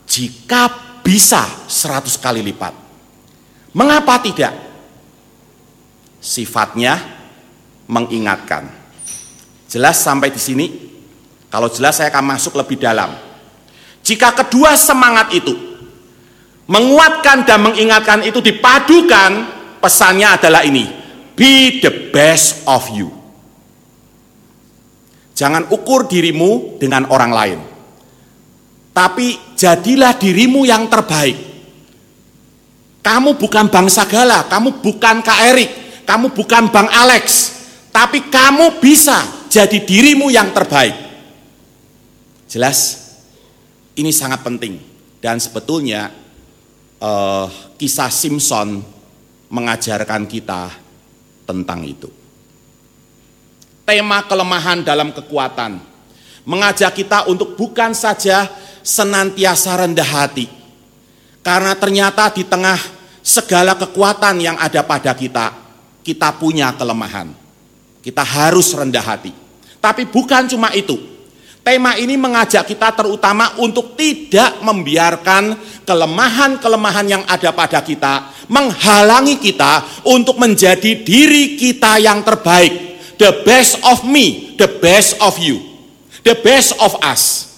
jika 0.06 0.70
bisa 1.02 1.44
100 1.66 2.14
kali 2.16 2.40
lipat. 2.40 2.72
Mengapa 3.74 4.22
tidak? 4.22 4.54
Sifatnya 6.22 6.96
mengingatkan. 7.90 8.70
Jelas 9.66 9.98
sampai 9.98 10.30
di 10.30 10.38
sini? 10.38 10.66
Kalau 11.54 11.70
jelas 11.70 11.94
saya 12.02 12.10
akan 12.10 12.34
masuk 12.34 12.58
lebih 12.58 12.82
dalam. 12.82 13.14
Jika 14.02 14.34
kedua 14.34 14.74
semangat 14.74 15.30
itu 15.30 15.54
menguatkan 16.66 17.46
dan 17.46 17.62
mengingatkan 17.62 18.26
itu 18.26 18.42
dipadukan, 18.42 19.30
pesannya 19.78 20.34
adalah 20.34 20.66
ini: 20.66 20.82
be 21.38 21.78
the 21.78 22.10
best 22.10 22.66
of 22.66 22.90
you. 22.90 23.06
Jangan 25.38 25.70
ukur 25.70 26.10
dirimu 26.10 26.82
dengan 26.82 27.06
orang 27.06 27.30
lain, 27.30 27.58
tapi 28.90 29.38
jadilah 29.54 30.18
dirimu 30.18 30.66
yang 30.66 30.90
terbaik. 30.90 31.38
Kamu 32.98 33.38
bukan 33.38 33.70
Bang 33.70 33.86
Sagala, 33.86 34.50
kamu 34.50 34.82
bukan 34.82 35.22
Kak 35.22 35.54
Erik, 35.54 36.02
kamu 36.02 36.34
bukan 36.34 36.66
Bang 36.74 36.90
Alex, 36.90 37.54
tapi 37.94 38.26
kamu 38.26 38.82
bisa 38.82 39.22
jadi 39.46 39.78
dirimu 39.86 40.34
yang 40.34 40.50
terbaik. 40.50 41.03
Jelas? 42.54 43.10
Ini 43.98 44.14
sangat 44.14 44.46
penting 44.46 44.78
dan 45.18 45.42
sebetulnya 45.42 46.14
uh, 47.02 47.50
kisah 47.74 48.14
Simpson 48.14 48.78
mengajarkan 49.50 50.22
kita 50.30 50.70
tentang 51.50 51.82
itu. 51.82 52.06
Tema 53.82 54.22
kelemahan 54.30 54.86
dalam 54.86 55.10
kekuatan 55.10 55.82
mengajak 56.46 56.94
kita 56.94 57.26
untuk 57.26 57.58
bukan 57.58 57.90
saja 57.90 58.46
senantiasa 58.86 59.74
rendah 59.74 60.06
hati, 60.06 60.46
karena 61.42 61.74
ternyata 61.74 62.30
di 62.30 62.46
tengah 62.46 62.78
segala 63.18 63.74
kekuatan 63.74 64.38
yang 64.38 64.54
ada 64.62 64.86
pada 64.86 65.10
kita, 65.10 65.50
kita 66.06 66.30
punya 66.38 66.70
kelemahan. 66.78 67.34
Kita 67.98 68.22
harus 68.22 68.70
rendah 68.76 69.02
hati. 69.02 69.34
Tapi 69.82 70.06
bukan 70.06 70.46
cuma 70.46 70.70
itu. 70.70 71.13
Tema 71.64 71.96
ini 71.96 72.20
mengajak 72.20 72.68
kita 72.68 72.92
terutama 72.92 73.56
untuk 73.56 73.96
tidak 73.96 74.60
membiarkan 74.60 75.56
kelemahan-kelemahan 75.88 77.06
yang 77.08 77.24
ada 77.24 77.56
pada 77.56 77.80
kita 77.80 78.28
menghalangi 78.52 79.40
kita 79.40 80.04
untuk 80.04 80.36
menjadi 80.36 81.00
diri 81.00 81.56
kita 81.56 81.96
yang 82.04 82.20
terbaik. 82.20 83.00
The 83.16 83.40
best 83.46 83.80
of 83.88 84.04
me, 84.04 84.58
the 84.60 84.68
best 84.68 85.16
of 85.24 85.40
you, 85.40 85.56
the 86.20 86.36
best 86.36 86.76
of 86.82 87.00
us. 87.00 87.56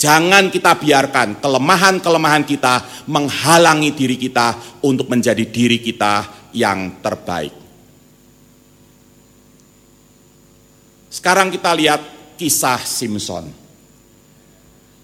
Jangan 0.00 0.48
kita 0.48 0.76
biarkan 0.76 1.36
kelemahan-kelemahan 1.40 2.44
kita 2.48 3.04
menghalangi 3.08 3.92
diri 3.92 4.16
kita 4.16 4.80
untuk 4.84 5.12
menjadi 5.12 5.44
diri 5.44 5.80
kita 5.80 6.24
yang 6.56 7.04
terbaik. 7.04 7.52
Sekarang 11.08 11.48
kita 11.48 11.72
lihat 11.72 12.15
kisah 12.36 12.84
Simpson. 12.84 13.48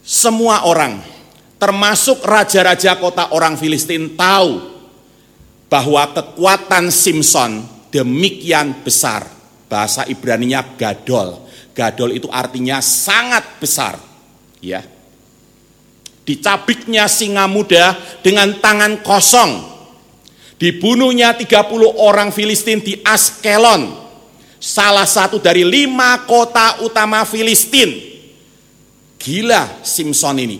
Semua 0.04 0.68
orang, 0.68 1.00
termasuk 1.56 2.20
raja-raja 2.26 2.98
kota 3.00 3.32
orang 3.32 3.56
Filistin 3.56 4.12
tahu 4.18 4.72
bahwa 5.72 6.04
kekuatan 6.12 6.92
Simpson 6.92 7.64
demikian 7.88 8.84
besar. 8.84 9.24
Bahasa 9.72 10.04
Ibraninya 10.04 10.60
gadol. 10.76 11.48
Gadol 11.72 12.20
itu 12.20 12.28
artinya 12.28 12.84
sangat 12.84 13.56
besar 13.56 13.96
ya. 14.60 14.84
Dicabiknya 16.28 17.08
singa 17.08 17.48
muda 17.48 17.96
dengan 18.20 18.52
tangan 18.60 19.00
kosong. 19.00 19.72
Dibunuhnya 20.60 21.34
30 21.34 21.72
orang 21.98 22.30
Filistin 22.30 22.78
di 22.78 22.94
Askelon, 23.02 24.01
salah 24.62 25.02
satu 25.02 25.42
dari 25.42 25.66
lima 25.66 26.22
kota 26.22 26.86
utama 26.86 27.26
Filistin. 27.26 28.14
Gila 29.18 29.82
Simpson 29.82 30.38
ini. 30.38 30.58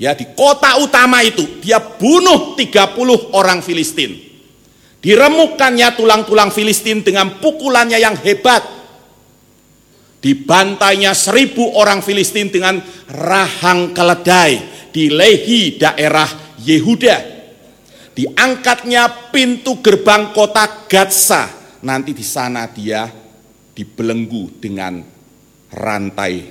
Ya, 0.00 0.16
di 0.16 0.32
kota 0.32 0.80
utama 0.80 1.20
itu 1.20 1.60
dia 1.60 1.78
bunuh 1.78 2.56
30 2.56 3.36
orang 3.36 3.60
Filistin. 3.60 4.16
Diremukannya 5.04 5.92
tulang-tulang 5.94 6.48
Filistin 6.48 7.04
dengan 7.04 7.38
pukulannya 7.38 8.00
yang 8.00 8.16
hebat 8.24 8.82
Dibantainya 10.22 11.18
seribu 11.18 11.74
orang 11.74 11.98
Filistin 11.98 12.46
dengan 12.46 12.78
rahang 13.10 13.90
keledai 13.90 14.86
di 14.94 15.10
Lehi 15.10 15.74
daerah 15.74 16.30
Yehuda. 16.62 17.18
Diangkatnya 18.14 19.34
pintu 19.34 19.82
gerbang 19.82 20.30
kota 20.30 20.86
Gatsa. 20.86 21.50
Nanti 21.82 22.14
di 22.14 22.22
sana 22.22 22.70
dia 22.70 23.10
dibelenggu 23.72 24.60
dengan 24.60 25.00
rantai 25.72 26.44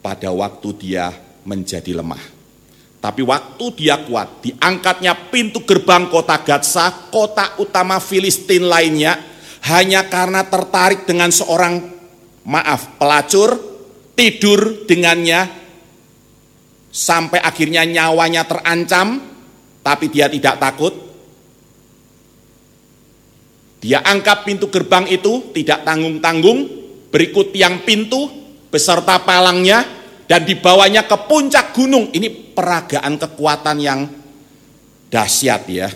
pada 0.00 0.32
waktu 0.32 0.68
dia 0.80 1.12
menjadi 1.44 1.96
lemah. 1.96 2.36
Tapi 2.96 3.22
waktu 3.22 3.64
dia 3.78 4.02
kuat, 4.02 4.42
diangkatnya 4.42 5.30
pintu 5.30 5.62
gerbang 5.62 6.10
kota 6.10 6.42
Gatsa, 6.42 7.12
kota 7.12 7.54
utama 7.62 8.02
Filistin 8.02 8.66
lainnya, 8.66 9.14
hanya 9.70 10.10
karena 10.10 10.42
tertarik 10.42 11.06
dengan 11.06 11.30
seorang 11.30 11.86
maaf, 12.48 12.98
pelacur 12.98 13.54
tidur 14.18 14.88
dengannya 14.88 15.46
sampai 16.90 17.38
akhirnya 17.38 17.86
nyawanya 17.86 18.42
terancam, 18.48 19.22
tapi 19.86 20.10
dia 20.10 20.26
tidak 20.26 20.58
takut. 20.58 21.05
Dia 23.86 24.02
angkat 24.02 24.42
pintu 24.42 24.66
gerbang 24.66 25.06
itu 25.06 25.54
tidak 25.54 25.86
tanggung-tanggung, 25.86 26.58
berikut 27.06 27.54
tiang 27.54 27.86
pintu 27.86 28.26
beserta 28.66 29.22
palangnya 29.22 29.86
dan 30.26 30.42
dibawanya 30.42 31.06
ke 31.06 31.14
puncak 31.30 31.70
gunung. 31.70 32.10
Ini 32.10 32.50
peragaan 32.50 33.14
kekuatan 33.14 33.78
yang 33.78 34.10
dahsyat 35.06 35.62
ya. 35.70 35.86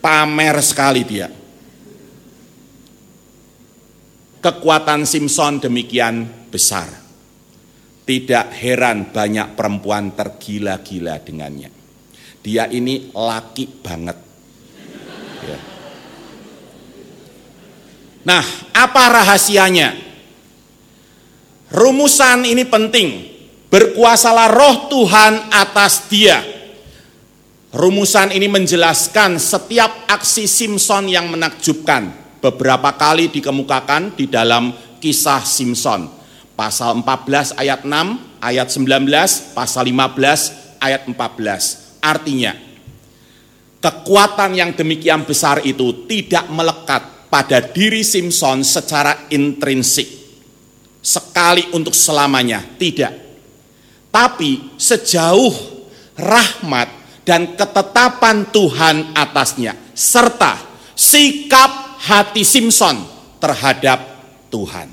Pamer 0.00 0.56
sekali 0.64 1.04
dia. 1.04 1.28
Kekuatan 4.40 5.04
Simpson 5.04 5.60
demikian 5.60 6.48
besar. 6.48 6.88
Tidak 8.08 8.48
heran 8.48 9.12
banyak 9.12 9.52
perempuan 9.52 10.16
tergila-gila 10.16 11.20
dengannya. 11.20 11.68
Dia 12.40 12.64
ini 12.72 13.12
laki 13.12 13.84
banget. 13.84 14.31
Nah, 18.22 18.44
apa 18.70 19.02
rahasianya? 19.10 19.98
Rumusan 21.74 22.46
ini 22.46 22.62
penting. 22.62 23.32
Berkuasalah 23.72 24.52
roh 24.52 24.76
Tuhan 24.92 25.48
atas 25.48 26.06
dia. 26.12 26.44
Rumusan 27.72 28.36
ini 28.36 28.52
menjelaskan 28.52 29.40
setiap 29.40 30.04
aksi 30.04 30.44
Simpson 30.44 31.08
yang 31.08 31.32
menakjubkan. 31.32 32.12
Beberapa 32.44 32.92
kali 33.00 33.32
dikemukakan 33.32 34.12
di 34.12 34.28
dalam 34.28 34.76
kisah 35.00 35.40
Simpson. 35.40 36.04
Pasal 36.52 37.00
14 37.00 37.56
ayat 37.56 37.80
6, 37.88 38.44
ayat 38.44 38.68
19, 38.68 39.56
pasal 39.56 39.88
15 39.88 40.78
ayat 40.84 41.08
14. 41.08 42.04
Artinya, 42.04 42.52
kekuatan 43.80 44.52
yang 44.52 44.76
demikian 44.76 45.24
besar 45.24 45.64
itu 45.64 46.04
tidak 46.04 46.44
melekat 46.52 47.21
pada 47.32 47.64
diri 47.64 48.04
Simpson 48.04 48.60
secara 48.60 49.32
intrinsik 49.32 50.04
sekali 51.00 51.72
untuk 51.72 51.96
selamanya, 51.96 52.60
tidak. 52.76 53.16
Tapi 54.12 54.76
sejauh 54.76 55.50
rahmat 56.20 56.88
dan 57.24 57.56
ketetapan 57.56 58.52
Tuhan 58.52 59.16
atasnya, 59.16 59.72
serta 59.96 60.60
sikap 60.92 61.96
hati 62.04 62.44
Simpson 62.44 63.00
terhadap 63.40 64.04
Tuhan. 64.52 64.92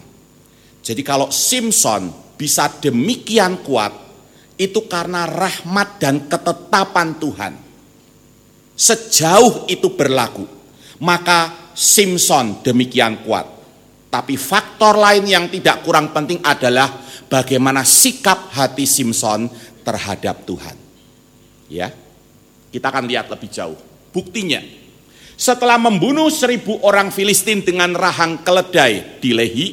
Jadi 0.80 1.02
kalau 1.04 1.28
Simpson 1.36 2.08
bisa 2.40 2.72
demikian 2.80 3.60
kuat, 3.68 3.92
itu 4.56 4.88
karena 4.88 5.28
rahmat 5.28 6.00
dan 6.00 6.32
ketetapan 6.32 7.20
Tuhan. 7.20 7.54
Sejauh 8.80 9.68
itu 9.68 9.92
berlaku, 9.92 10.48
maka 11.04 11.69
Simpson 11.80 12.60
demikian 12.60 13.24
kuat. 13.24 13.48
Tapi 14.12 14.36
faktor 14.36 15.00
lain 15.00 15.24
yang 15.24 15.48
tidak 15.48 15.80
kurang 15.88 16.12
penting 16.12 16.44
adalah 16.44 16.92
bagaimana 17.32 17.88
sikap 17.88 18.52
hati 18.52 18.84
Simpson 18.84 19.48
terhadap 19.88 20.44
Tuhan. 20.44 20.76
Ya, 21.72 21.94
kita 22.74 22.92
akan 22.92 23.08
lihat 23.08 23.32
lebih 23.32 23.48
jauh. 23.48 23.80
Buktinya, 24.12 24.60
setelah 25.40 25.80
membunuh 25.80 26.28
seribu 26.28 26.84
orang 26.84 27.16
Filistin 27.16 27.64
dengan 27.64 27.96
rahang 27.96 28.44
keledai 28.44 29.22
di 29.24 29.32
Lehi, 29.32 29.68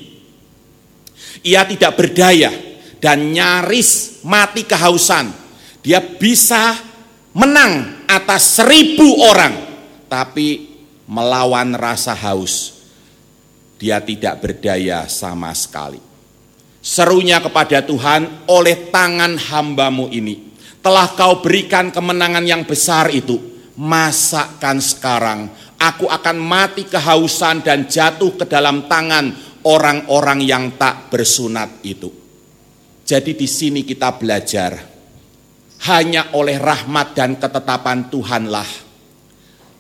ia 1.43 1.67
tidak 1.67 1.97
berdaya 1.97 2.55
dan 3.03 3.35
nyaris 3.35 4.23
mati 4.23 4.63
kehausan. 4.63 5.33
Dia 5.81 5.99
bisa 6.05 6.77
menang 7.35 8.05
atas 8.07 8.63
seribu 8.63 9.27
orang, 9.27 9.55
tapi 10.13 10.76
melawan 11.07 11.75
rasa 11.79 12.13
haus 12.13 12.77
dia 13.77 14.01
tidak 14.01 14.41
berdaya 14.41 15.05
sama 15.07 15.53
sekali. 15.53 16.01
Serunya 16.81 17.43
kepada 17.43 17.85
Tuhan, 17.85 18.49
oleh 18.49 18.89
tangan 18.89 19.37
hambamu 19.37 20.09
ini, 20.09 20.55
telah 20.81 21.13
kau 21.13 21.43
berikan 21.45 21.93
kemenangan 21.93 22.47
yang 22.47 22.63
besar 22.65 23.13
itu. 23.13 23.37
Masakan 23.77 24.81
sekarang, 24.81 25.41
aku 25.77 26.09
akan 26.09 26.37
mati 26.41 26.89
kehausan 26.89 27.61
dan 27.61 27.85
jatuh 27.85 28.33
ke 28.41 28.49
dalam 28.49 28.89
tangan 28.89 29.35
orang-orang 29.69 30.41
yang 30.41 30.65
tak 30.81 31.13
bersunat 31.13 31.85
itu. 31.85 32.09
Jadi 33.05 33.37
di 33.37 33.45
sini 33.51 33.85
kita 33.85 34.17
belajar, 34.17 34.79
hanya 35.91 36.33
oleh 36.33 36.57
rahmat 36.57 37.13
dan 37.13 37.37
ketetapan 37.37 38.09
Tuhanlah, 38.09 38.86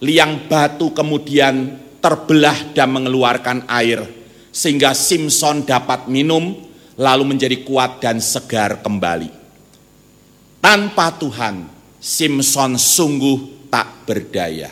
liang 0.00 0.48
batu 0.48 0.92
kemudian 0.92 1.78
terbelah 2.02 2.74
dan 2.76 2.92
mengeluarkan 2.92 3.66
air, 3.66 4.04
sehingga 4.52 4.92
Simpson 4.92 5.64
dapat 5.64 6.06
minum, 6.06 6.54
lalu 6.96 7.24
menjadi 7.36 7.60
kuat 7.64 8.00
dan 8.00 8.20
segar 8.20 8.80
kembali. 8.80 9.28
Tanpa 10.60 11.14
Tuhan, 11.14 11.68
Simpson 12.00 12.74
sungguh 12.74 13.68
tak 13.70 14.08
berdaya. 14.08 14.70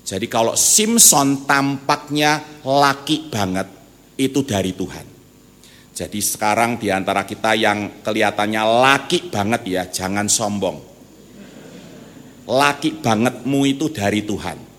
Jadi 0.00 0.26
kalau 0.26 0.58
Simpson 0.58 1.46
tampaknya 1.46 2.62
laki 2.66 3.30
banget, 3.30 3.68
itu 4.18 4.42
dari 4.42 4.74
Tuhan. 4.74 5.06
Jadi 5.94 6.18
sekarang 6.18 6.80
di 6.80 6.88
antara 6.88 7.28
kita 7.28 7.52
yang 7.54 8.00
kelihatannya 8.00 8.62
laki 8.80 9.28
banget 9.28 9.62
ya, 9.68 9.82
jangan 9.86 10.26
sombong. 10.26 10.89
Laki 12.48 13.02
bangetmu 13.02 13.60
itu 13.68 13.88
dari 13.92 14.24
Tuhan 14.24 14.70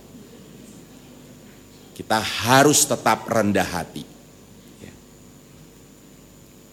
kita 2.01 2.17
harus 2.17 2.81
tetap 2.89 3.29
rendah 3.29 3.67
hati. 3.69 4.01
Ya. 4.81 4.93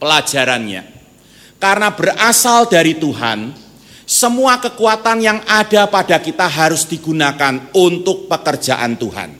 Pelajarannya, 0.01 0.83
karena 1.61 1.93
berasal 1.93 2.65
dari 2.73 2.97
Tuhan, 2.97 3.53
semua 4.09 4.57
kekuatan 4.57 5.21
yang 5.21 5.45
ada 5.45 5.85
pada 5.85 6.17
kita 6.17 6.49
harus 6.49 6.89
digunakan 6.89 7.69
untuk 7.77 8.25
pekerjaan 8.25 8.97
Tuhan. 8.97 9.31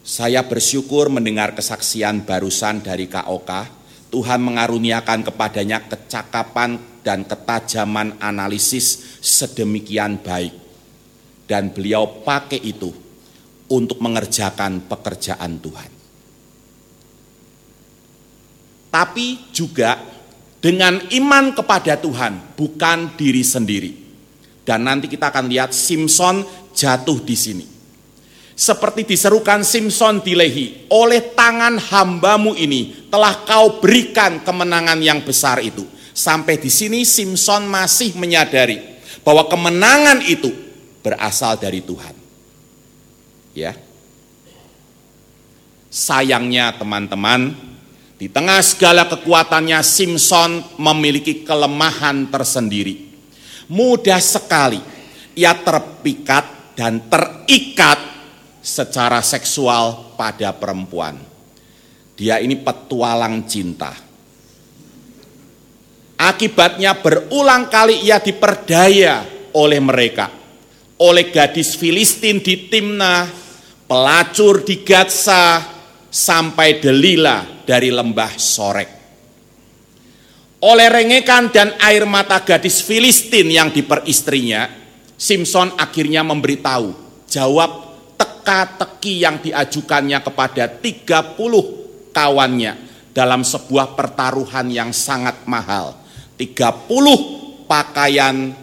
Saya 0.00 0.40
bersyukur 0.48 1.12
mendengar 1.12 1.52
kesaksian 1.52 2.24
barusan 2.24 2.80
dari 2.80 3.04
KOK. 3.04 3.76
Tuhan 4.08 4.40
mengaruniakan 4.40 5.20
kepadanya 5.20 5.84
kecakapan 5.84 6.97
dan 7.08 7.24
ketajaman 7.24 8.20
analisis 8.20 9.16
sedemikian 9.24 10.20
baik. 10.20 10.52
Dan 11.48 11.72
beliau 11.72 12.20
pakai 12.20 12.60
itu 12.60 12.92
untuk 13.72 13.96
mengerjakan 14.04 14.84
pekerjaan 14.84 15.56
Tuhan. 15.56 15.88
Tapi 18.92 19.48
juga 19.48 19.96
dengan 20.60 21.00
iman 21.00 21.56
kepada 21.56 21.96
Tuhan, 21.96 22.52
bukan 22.52 23.16
diri 23.16 23.40
sendiri. 23.40 23.92
Dan 24.60 24.84
nanti 24.84 25.08
kita 25.08 25.32
akan 25.32 25.48
lihat 25.48 25.72
Simpson 25.72 26.44
jatuh 26.76 27.24
di 27.24 27.36
sini. 27.40 27.66
Seperti 28.52 29.08
diserukan 29.08 29.64
Simpson 29.64 30.20
di 30.20 30.36
Lehi, 30.36 30.84
oleh 30.92 31.32
tangan 31.32 31.80
hambamu 31.80 32.52
ini 32.52 33.08
telah 33.08 33.48
kau 33.48 33.80
berikan 33.80 34.44
kemenangan 34.44 35.00
yang 35.00 35.24
besar 35.24 35.64
itu. 35.64 35.96
Sampai 36.18 36.58
di 36.58 36.66
sini 36.66 37.06
Simpson 37.06 37.70
masih 37.70 38.18
menyadari 38.18 38.82
bahwa 39.22 39.46
kemenangan 39.46 40.18
itu 40.26 40.50
berasal 40.98 41.54
dari 41.54 41.78
Tuhan. 41.78 42.10
Ya. 43.54 43.78
Sayangnya 45.86 46.74
teman-teman, 46.74 47.54
di 48.18 48.26
tengah 48.26 48.58
segala 48.66 49.06
kekuatannya 49.06 49.78
Simpson 49.86 50.66
memiliki 50.74 51.46
kelemahan 51.46 52.26
tersendiri. 52.34 53.14
Mudah 53.70 54.18
sekali 54.18 54.82
ia 55.38 55.54
terpikat 55.54 56.74
dan 56.74 57.06
terikat 57.06 58.02
secara 58.58 59.22
seksual 59.22 60.18
pada 60.18 60.50
perempuan. 60.50 61.14
Dia 62.18 62.42
ini 62.42 62.58
petualang 62.58 63.46
cinta. 63.46 64.07
Akibatnya 66.18 66.98
berulang 66.98 67.70
kali 67.70 68.02
ia 68.02 68.18
diperdaya 68.18 69.22
oleh 69.54 69.78
mereka. 69.78 70.26
Oleh 70.98 71.30
gadis 71.30 71.78
Filistin 71.78 72.42
di 72.42 72.66
Timnah, 72.66 73.30
pelacur 73.86 74.66
di 74.66 74.82
Gatsa 74.82 75.62
sampai 76.10 76.82
Delila 76.82 77.62
dari 77.62 77.94
lembah 77.94 78.34
Sorek. 78.34 78.90
Oleh 80.58 80.90
rengekan 80.90 81.54
dan 81.54 81.78
air 81.78 82.02
mata 82.02 82.42
gadis 82.42 82.82
Filistin 82.82 83.46
yang 83.46 83.70
diperistrinya, 83.70 84.66
Simpson 85.14 85.70
akhirnya 85.78 86.26
memberitahu 86.26 87.22
jawab 87.30 87.70
teka-teki 88.18 89.22
yang 89.22 89.38
diajukannya 89.38 90.18
kepada 90.18 90.66
30 90.66 92.10
kawannya 92.10 92.72
dalam 93.14 93.42
sebuah 93.42 93.98
pertaruhan 93.98 94.66
yang 94.70 94.90
sangat 94.90 95.42
mahal. 95.46 95.97
30 96.38 97.66
pakaian 97.66 98.54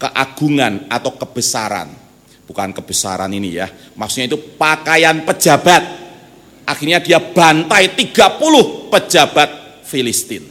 keagungan 0.00 0.88
atau 0.88 1.12
kebesaran 1.14 2.04
bukan 2.44 2.70
kebesaran 2.76 3.32
ini 3.32 3.58
ya. 3.58 3.66
Maksudnya 3.96 4.36
itu 4.36 4.38
pakaian 4.56 5.24
pejabat. 5.24 5.82
Akhirnya 6.64 7.00
dia 7.00 7.20
bantai 7.20 7.92
30 7.92 8.88
pejabat 8.88 9.50
Filistin. 9.84 10.48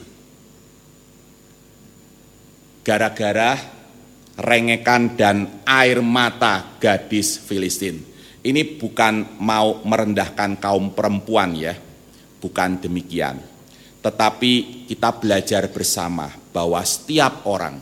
Gara-gara 2.85 3.57
rengekan 4.37 5.17
dan 5.17 5.63
air 5.65 6.03
mata 6.05 6.77
gadis 6.77 7.39
Filistin. 7.41 8.03
Ini 8.43 8.75
bukan 8.75 9.39
mau 9.39 9.81
merendahkan 9.87 10.59
kaum 10.59 10.91
perempuan 10.91 11.55
ya. 11.55 11.73
Bukan 12.43 12.83
demikian. 12.83 13.52
Tetapi 14.03 14.83
kita 14.91 15.15
belajar 15.15 15.63
bersama 15.71 16.27
bahwa 16.51 16.83
setiap 16.83 17.47
orang, 17.47 17.79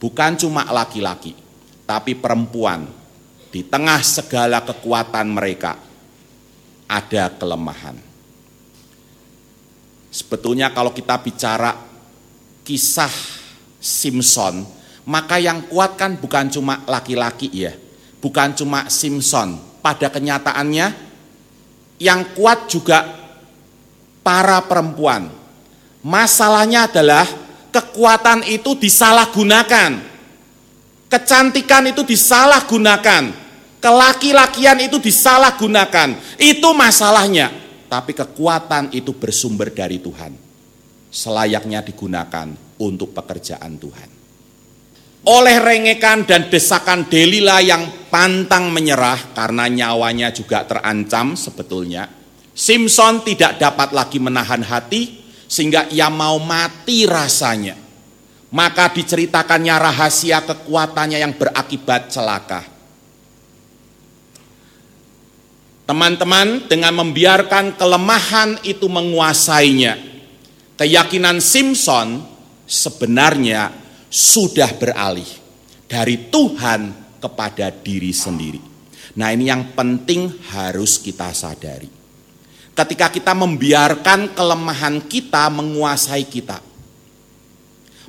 bukan 0.00 0.32
cuma 0.40 0.64
laki-laki, 0.72 1.36
tapi 1.84 2.16
perempuan 2.16 2.88
di 3.52 3.60
tengah 3.60 4.00
segala 4.00 4.64
kekuatan 4.64 5.28
mereka 5.28 5.76
ada 6.88 7.28
kelemahan. 7.36 8.00
Sebetulnya 10.08 10.72
kalau 10.72 10.96
kita 10.96 11.20
bicara 11.20 11.76
kisah 12.64 13.12
Simpson, 13.76 14.64
maka 15.04 15.36
yang 15.36 15.68
kuat 15.68 16.00
kan 16.00 16.16
bukan 16.16 16.48
cuma 16.48 16.80
laki-laki 16.88 17.52
ya, 17.52 17.76
bukan 18.24 18.56
cuma 18.56 18.88
Simpson. 18.88 19.60
Pada 19.82 20.08
kenyataannya 20.08 20.86
yang 21.98 22.38
kuat 22.38 22.70
juga 22.70 23.02
para 24.22 24.62
perempuan. 24.62 25.41
Masalahnya 26.02 26.90
adalah 26.90 27.22
kekuatan 27.70 28.42
itu 28.50 28.74
disalahgunakan. 28.74 30.10
Kecantikan 31.06 31.86
itu 31.86 32.02
disalahgunakan. 32.02 33.30
Kelaki-lakian 33.78 34.78
itu 34.82 34.98
disalahgunakan. 34.98 36.38
Itu 36.42 36.74
masalahnya. 36.74 37.54
Tapi 37.86 38.18
kekuatan 38.18 38.90
itu 38.90 39.14
bersumber 39.14 39.70
dari 39.70 40.02
Tuhan. 40.02 40.34
Selayaknya 41.12 41.86
digunakan 41.86 42.50
untuk 42.82 43.14
pekerjaan 43.14 43.78
Tuhan. 43.78 44.08
Oleh 45.22 45.56
rengekan 45.62 46.26
dan 46.26 46.50
desakan 46.50 47.06
Delila 47.06 47.62
yang 47.62 48.10
pantang 48.10 48.74
menyerah 48.74 49.30
karena 49.38 49.70
nyawanya 49.70 50.34
juga 50.34 50.66
terancam 50.66 51.38
sebetulnya. 51.38 52.10
Simpson 52.50 53.22
tidak 53.22 53.62
dapat 53.62 53.94
lagi 53.94 54.18
menahan 54.18 54.66
hati 54.66 55.21
sehingga 55.52 55.92
ia 55.92 56.08
mau 56.08 56.40
mati 56.40 57.04
rasanya. 57.04 57.76
Maka 58.52 58.88
diceritakannya 58.92 59.76
rahasia 59.76 60.40
kekuatannya 60.44 61.20
yang 61.20 61.36
berakibat 61.36 62.08
celaka. 62.08 62.64
Teman-teman 65.84 66.68
dengan 66.68 66.92
membiarkan 67.04 67.76
kelemahan 67.76 68.60
itu 68.64 68.88
menguasainya, 68.88 69.96
keyakinan 70.76 71.40
Simpson 71.40 72.24
sebenarnya 72.68 73.72
sudah 74.08 74.68
beralih 74.76 75.28
dari 75.88 76.28
Tuhan 76.28 76.80
kepada 77.20 77.72
diri 77.72 78.12
sendiri. 78.12 78.60
Nah, 79.16 79.32
ini 79.32 79.48
yang 79.48 79.72
penting 79.72 80.28
harus 80.52 81.00
kita 81.00 81.32
sadari. 81.32 82.01
Ketika 82.72 83.12
kita 83.12 83.36
membiarkan 83.36 84.32
kelemahan 84.32 85.04
kita 85.04 85.52
menguasai 85.52 86.24
kita. 86.24 86.60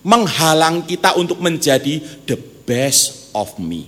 Menghalang 0.03 0.83
kita 0.83 1.15
untuk 1.15 1.39
menjadi 1.39 1.99
the 2.27 2.35
best 2.67 3.31
of 3.35 3.55
me. 3.59 3.87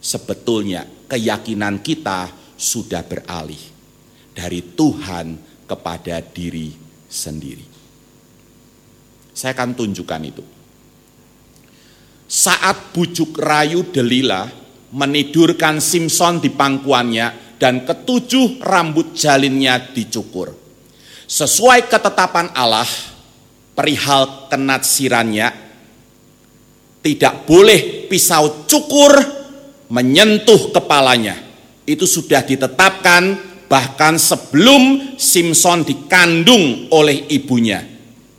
Sebetulnya 0.00 0.84
keyakinan 1.08 1.80
kita 1.80 2.28
sudah 2.56 3.00
beralih 3.04 3.60
dari 4.36 4.60
Tuhan 4.76 5.40
kepada 5.64 6.20
diri 6.20 6.72
sendiri. 7.08 7.64
Saya 9.32 9.56
akan 9.56 9.72
tunjukkan 9.72 10.22
itu. 10.24 10.44
Saat 12.30 12.92
bujuk 12.92 13.40
rayu 13.40 13.88
Delila 13.88 14.46
menidurkan 14.92 15.82
Simpson 15.82 16.38
di 16.38 16.52
pangkuannya, 16.52 17.49
dan 17.60 17.84
ketujuh 17.84 18.64
rambut 18.64 19.12
jalinnya 19.12 19.92
dicukur. 19.92 20.56
Sesuai 21.28 21.92
ketetapan 21.92 22.56
Allah, 22.56 22.88
perihal 23.76 24.48
kenatsirannya, 24.48 25.52
tidak 27.04 27.44
boleh 27.44 28.08
pisau 28.08 28.64
cukur 28.64 29.12
menyentuh 29.92 30.72
kepalanya. 30.72 31.36
Itu 31.84 32.08
sudah 32.08 32.40
ditetapkan 32.42 33.22
bahkan 33.68 34.16
sebelum 34.16 35.14
Simpson 35.20 35.84
dikandung 35.84 36.88
oleh 36.90 37.28
ibunya, 37.28 37.84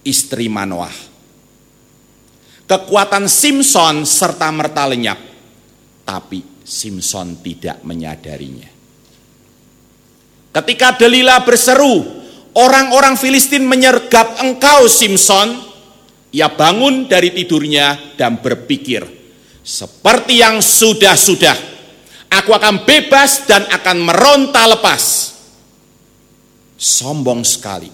istri 0.01 0.49
Manoah. 0.49 1.13
Kekuatan 2.65 3.27
Simpson 3.27 4.07
serta 4.07 4.47
merta 4.51 4.87
lenyap, 4.87 5.19
tapi 6.07 6.63
Simpson 6.63 7.39
tidak 7.43 7.83
menyadarinya. 7.83 8.80
Ketika 10.51 10.99
Delila 10.99 11.39
berseru, 11.47 12.03
orang-orang 12.59 13.15
Filistin 13.15 13.63
menyergap 13.63 14.43
engkau 14.43 14.91
Simpson, 14.91 15.63
ia 16.35 16.51
bangun 16.51 17.07
dari 17.07 17.31
tidurnya 17.31 18.15
dan 18.19 18.43
berpikir, 18.43 19.03
seperti 19.63 20.43
yang 20.43 20.59
sudah-sudah, 20.59 21.55
aku 22.31 22.51
akan 22.51 22.83
bebas 22.83 23.47
dan 23.47 23.63
akan 23.67 23.97
meronta 24.03 24.67
lepas. 24.67 25.31
Sombong 26.75 27.47
sekali. 27.47 27.91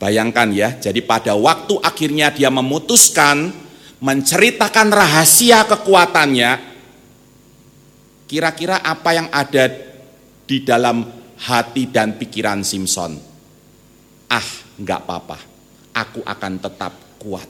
Bayangkan 0.00 0.48
ya, 0.52 0.76
jadi 0.76 1.00
pada 1.04 1.32
waktu 1.36 1.80
akhirnya 1.80 2.32
dia 2.32 2.52
memutuskan 2.52 3.52
menceritakan 4.04 4.92
rahasia 4.92 5.64
kekuatannya, 5.64 6.52
kira-kira 8.28 8.84
apa 8.84 9.10
yang 9.16 9.28
ada 9.32 9.93
di 10.44 10.62
dalam 10.62 11.04
hati 11.48 11.88
dan 11.88 12.16
pikiran 12.16 12.64
Simpson. 12.64 13.16
Ah, 14.28 14.48
enggak 14.78 15.04
apa-apa, 15.04 15.38
aku 15.96 16.20
akan 16.24 16.52
tetap 16.60 16.92
kuat. 17.20 17.48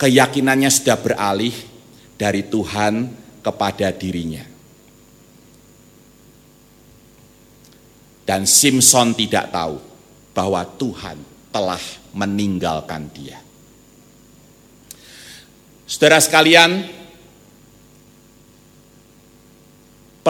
Keyakinannya 0.00 0.70
sudah 0.72 0.96
beralih 0.96 1.52
dari 2.16 2.48
Tuhan 2.48 3.12
kepada 3.44 3.92
dirinya. 3.92 4.44
Dan 8.24 8.46
Simpson 8.46 9.12
tidak 9.12 9.50
tahu 9.50 9.76
bahwa 10.30 10.62
Tuhan 10.78 11.18
telah 11.50 11.82
meninggalkan 12.14 13.10
dia. 13.10 13.42
Saudara 15.90 16.22
sekalian, 16.22 16.86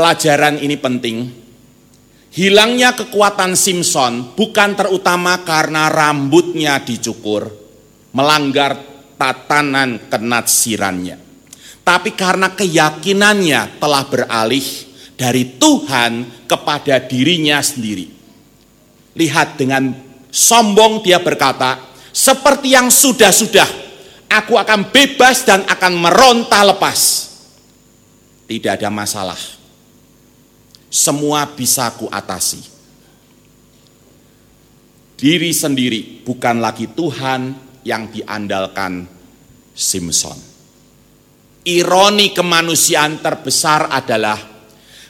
Pelajaran 0.01 0.57
ini 0.65 0.81
penting. 0.81 1.29
Hilangnya 2.33 2.97
kekuatan 2.97 3.53
Simpson 3.53 4.33
bukan 4.33 4.73
terutama 4.73 5.45
karena 5.45 5.93
rambutnya 5.93 6.81
dicukur, 6.81 7.45
melanggar 8.17 8.81
tatanan 9.21 10.09
kenatsirannya. 10.09 11.21
Tapi 11.85 12.17
karena 12.17 12.49
keyakinannya 12.49 13.77
telah 13.77 14.09
beralih 14.09 14.65
dari 15.21 15.61
Tuhan 15.61 16.49
kepada 16.49 16.97
dirinya 17.05 17.61
sendiri. 17.61 18.09
Lihat 19.21 19.61
dengan 19.61 19.93
sombong 20.33 21.05
dia 21.05 21.21
berkata, 21.21 21.77
seperti 22.09 22.73
yang 22.73 22.89
sudah-sudah, 22.89 23.69
aku 24.33 24.57
akan 24.57 24.89
bebas 24.89 25.45
dan 25.45 25.61
akan 25.69 25.93
meronta 25.93 26.65
lepas. 26.65 27.29
Tidak 28.49 28.81
ada 28.81 28.89
masalah 28.89 29.60
semua 30.91 31.47
bisa 31.47 31.95
kuatasi. 31.95 32.61
Diri 35.15 35.55
sendiri 35.55 36.27
bukan 36.27 36.59
lagi 36.59 36.91
Tuhan 36.91 37.55
yang 37.87 38.11
diandalkan 38.11 39.07
Simpson. 39.71 40.37
Ironi 41.63 42.33
kemanusiaan 42.35 43.21
terbesar 43.21 43.93
adalah 43.93 44.37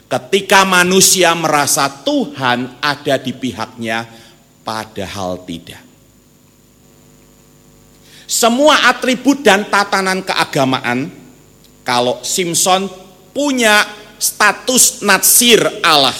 ketika 0.05 0.67
manusia 0.67 1.31
merasa 1.31 1.87
Tuhan 1.87 2.83
ada 2.83 3.15
di 3.15 3.31
pihaknya, 3.31 4.03
padahal 4.67 5.47
tidak. 5.47 5.79
Semua 8.27 8.91
atribut 8.91 9.43
dan 9.43 9.67
tatanan 9.67 10.23
keagamaan, 10.23 11.07
kalau 11.87 12.19
Simpson 12.23 12.87
punya 13.31 14.00
status 14.21 15.01
natsir 15.01 15.57
Allah. 15.81 16.13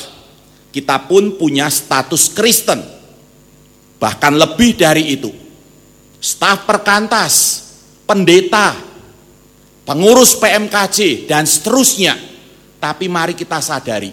Kita 0.74 1.06
pun 1.06 1.38
punya 1.38 1.70
status 1.70 2.34
Kristen. 2.34 2.82
Bahkan 4.02 4.34
lebih 4.34 4.74
dari 4.74 5.14
itu. 5.14 5.30
Staf 6.18 6.66
perkantas, 6.66 7.34
pendeta, 8.10 8.74
pengurus 9.86 10.34
PMKJ, 10.42 11.30
dan 11.30 11.46
seterusnya. 11.46 12.18
Tapi 12.82 13.06
mari 13.06 13.38
kita 13.38 13.62
sadari, 13.62 14.10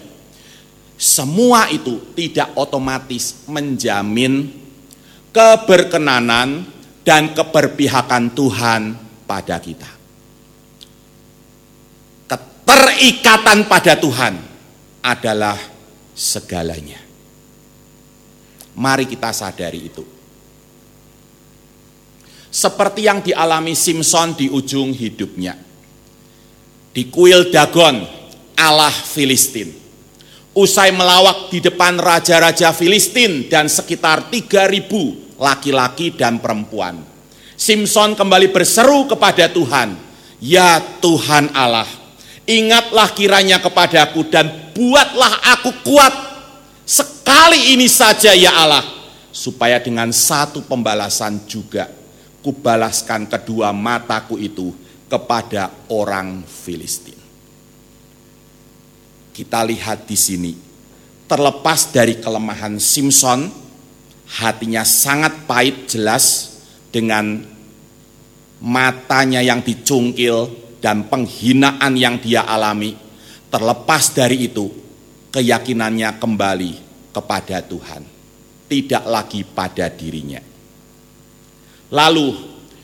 semua 0.93 1.73
itu 1.73 2.13
tidak 2.13 2.53
otomatis 2.53 3.45
menjamin 3.49 4.53
keberkenanan 5.33 6.69
dan 7.01 7.33
keberpihakan 7.33 8.29
Tuhan 8.37 8.81
pada 9.25 9.57
kita 9.57 9.98
perikatan 12.69 13.65
pada 13.65 13.97
Tuhan 13.97 14.37
adalah 15.01 15.57
segalanya. 16.13 17.01
Mari 18.77 19.09
kita 19.09 19.33
sadari 19.33 19.89
itu. 19.89 20.05
Seperti 22.49 23.09
yang 23.09 23.25
dialami 23.25 23.73
Simpson 23.73 24.37
di 24.37 24.45
ujung 24.53 24.93
hidupnya. 24.93 25.57
Di 26.93 27.09
kuil 27.09 27.49
Dagon, 27.49 28.05
Allah 28.53 28.93
Filistin. 28.93 29.81
usai 30.49 30.91
melawak 30.91 31.53
di 31.53 31.61
depan 31.61 31.95
raja-raja 31.95 32.73
Filistin 32.73 33.47
dan 33.47 33.69
sekitar 33.69 34.27
3000 34.27 35.39
laki-laki 35.39 36.11
dan 36.11 36.41
perempuan. 36.41 36.99
Simpson 37.53 38.17
kembali 38.17 38.51
berseru 38.51 39.07
kepada 39.07 39.47
Tuhan, 39.47 39.95
"Ya 40.41 40.81
Tuhan 40.99 41.53
Allah, 41.53 41.87
ingatlah 42.49 43.13
kiranya 43.13 43.61
kepadaku 43.61 44.25
dan 44.25 44.73
buatlah 44.73 45.53
aku 45.53 45.69
kuat 45.85 46.13
sekali 46.81 47.77
ini 47.77 47.85
saja 47.85 48.33
ya 48.33 48.49
Allah, 48.49 48.81
supaya 49.29 49.77
dengan 49.77 50.09
satu 50.09 50.65
pembalasan 50.65 51.45
juga 51.45 51.85
kubalaskan 52.41 53.29
kedua 53.29 53.69
mataku 53.69 54.41
itu 54.41 54.73
kepada 55.05 55.69
orang 55.93 56.41
Filistin." 56.41 57.21
Kita 59.29 59.61
lihat 59.63 60.09
di 60.09 60.17
sini, 60.17 60.51
terlepas 61.29 61.93
dari 61.93 62.17
kelemahan 62.17 62.81
Simpson, 62.81 63.47
hatinya 64.41 64.81
sangat 64.81 65.45
pahit 65.45 65.87
jelas 65.87 66.57
dengan 66.89 67.39
matanya 68.59 69.39
yang 69.39 69.63
dicungkil 69.63 70.68
dan 70.79 71.07
penghinaan 71.07 71.93
yang 71.95 72.19
dia 72.19 72.43
alami. 72.47 72.95
Terlepas 73.49 74.13
dari 74.13 74.45
itu, 74.45 74.69
keyakinannya 75.33 76.21
kembali 76.21 76.73
kepada 77.09 77.65
Tuhan, 77.65 78.05
tidak 78.69 79.03
lagi 79.09 79.41
pada 79.41 79.89
dirinya. 79.89 80.37
Lalu, 81.89 82.37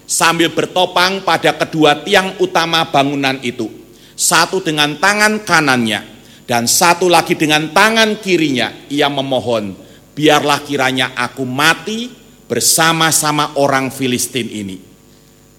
sambil 0.10 0.50
bertopang 0.50 1.22
pada 1.22 1.54
kedua 1.54 2.02
tiang 2.02 2.34
utama 2.42 2.82
bangunan 2.90 3.38
itu, 3.46 3.70
satu 4.18 4.58
dengan 4.58 4.98
tangan 4.98 5.46
kanannya, 5.46 6.02
dan 6.50 6.66
satu 6.66 7.06
lagi 7.10 7.38
dengan 7.38 7.70
tangan 7.70 8.18
kirinya 8.18 8.74
ia 8.90 9.06
memohon, 9.06 9.78
biarlah 10.18 10.66
kiranya 10.66 11.14
aku 11.14 11.46
mati 11.46 12.10
bersama-sama 12.50 13.54
orang 13.58 13.94
Filistin 13.94 14.50
ini. 14.50 14.78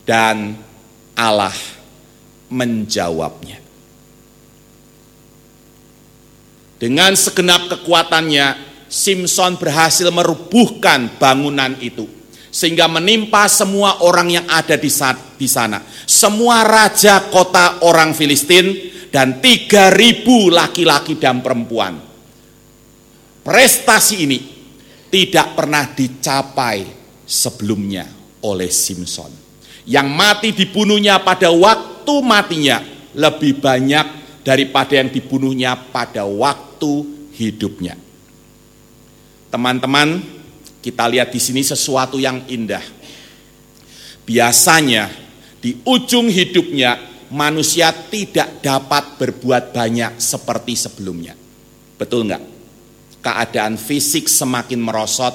Dan 0.06 0.54
Allah 1.18 1.75
menjawabnya. 2.50 3.58
Dengan 6.76 7.16
segenap 7.16 7.72
kekuatannya, 7.72 8.76
Simpson 8.86 9.58
berhasil 9.58 10.06
merubuhkan 10.12 11.18
bangunan 11.18 11.74
itu 11.82 12.06
sehingga 12.52 12.88
menimpa 12.88 13.48
semua 13.50 14.00
orang 14.00 14.32
yang 14.40 14.46
ada 14.48 14.76
di 14.80 15.48
sana. 15.48 15.82
Semua 16.06 16.64
raja 16.64 17.28
kota 17.28 17.84
orang 17.84 18.16
Filistin 18.16 18.72
dan 19.12 19.40
3000 19.40 20.24
laki-laki 20.52 21.20
dan 21.20 21.40
perempuan. 21.44 22.00
Prestasi 23.44 24.14
ini 24.24 24.38
tidak 25.10 25.56
pernah 25.56 25.84
dicapai 25.92 26.84
sebelumnya 27.24 28.04
oleh 28.44 28.68
Simpson. 28.68 29.32
Yang 29.86 30.08
mati 30.12 30.48
dibunuhnya 30.52 31.22
pada 31.22 31.48
waktu 31.52 31.95
matinya 32.22 32.82
lebih 33.16 33.58
banyak 33.58 34.06
daripada 34.46 34.94
yang 34.94 35.10
dibunuhnya 35.10 35.74
pada 35.74 36.22
waktu 36.22 37.02
hidupnya. 37.34 37.98
Teman-teman, 39.50 40.22
kita 40.84 41.10
lihat 41.10 41.34
di 41.34 41.40
sini 41.42 41.66
sesuatu 41.66 42.20
yang 42.20 42.46
indah. 42.46 42.82
Biasanya 44.26 45.10
di 45.58 45.82
ujung 45.82 46.30
hidupnya 46.30 46.98
manusia 47.34 47.90
tidak 47.90 48.62
dapat 48.62 49.18
berbuat 49.18 49.74
banyak 49.74 50.22
seperti 50.22 50.78
sebelumnya. 50.78 51.34
Betul 51.98 52.30
nggak? 52.30 52.44
Keadaan 53.18 53.74
fisik 53.74 54.30
semakin 54.30 54.78
merosot, 54.78 55.34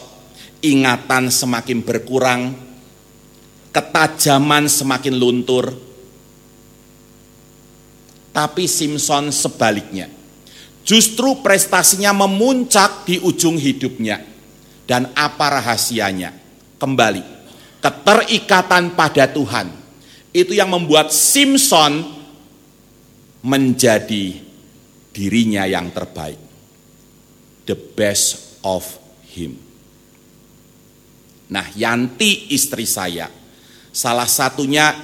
ingatan 0.64 1.28
semakin 1.28 1.84
berkurang, 1.84 2.56
ketajaman 3.76 4.72
semakin 4.72 5.16
luntur. 5.20 5.91
Tapi 8.32 8.64
Simpson 8.66 9.30
sebaliknya. 9.30 10.08
Justru 10.82 11.44
prestasinya 11.44 12.16
memuncak 12.26 13.06
di 13.06 13.20
ujung 13.22 13.60
hidupnya. 13.60 14.24
Dan 14.88 15.12
apa 15.16 15.62
rahasianya? 15.62 16.36
Kembali, 16.82 17.22
keterikatan 17.80 18.98
pada 18.98 19.30
Tuhan 19.30 19.70
itu 20.34 20.56
yang 20.56 20.72
membuat 20.72 21.14
Simpson 21.14 22.02
menjadi 23.46 24.40
dirinya 25.12 25.68
yang 25.68 25.92
terbaik. 25.92 26.40
The 27.68 27.78
best 27.78 28.58
of 28.66 28.84
him. 29.30 29.60
Nah, 31.52 31.68
Yanti 31.76 32.56
istri 32.56 32.88
saya, 32.88 33.28
salah 33.92 34.26
satunya 34.26 34.96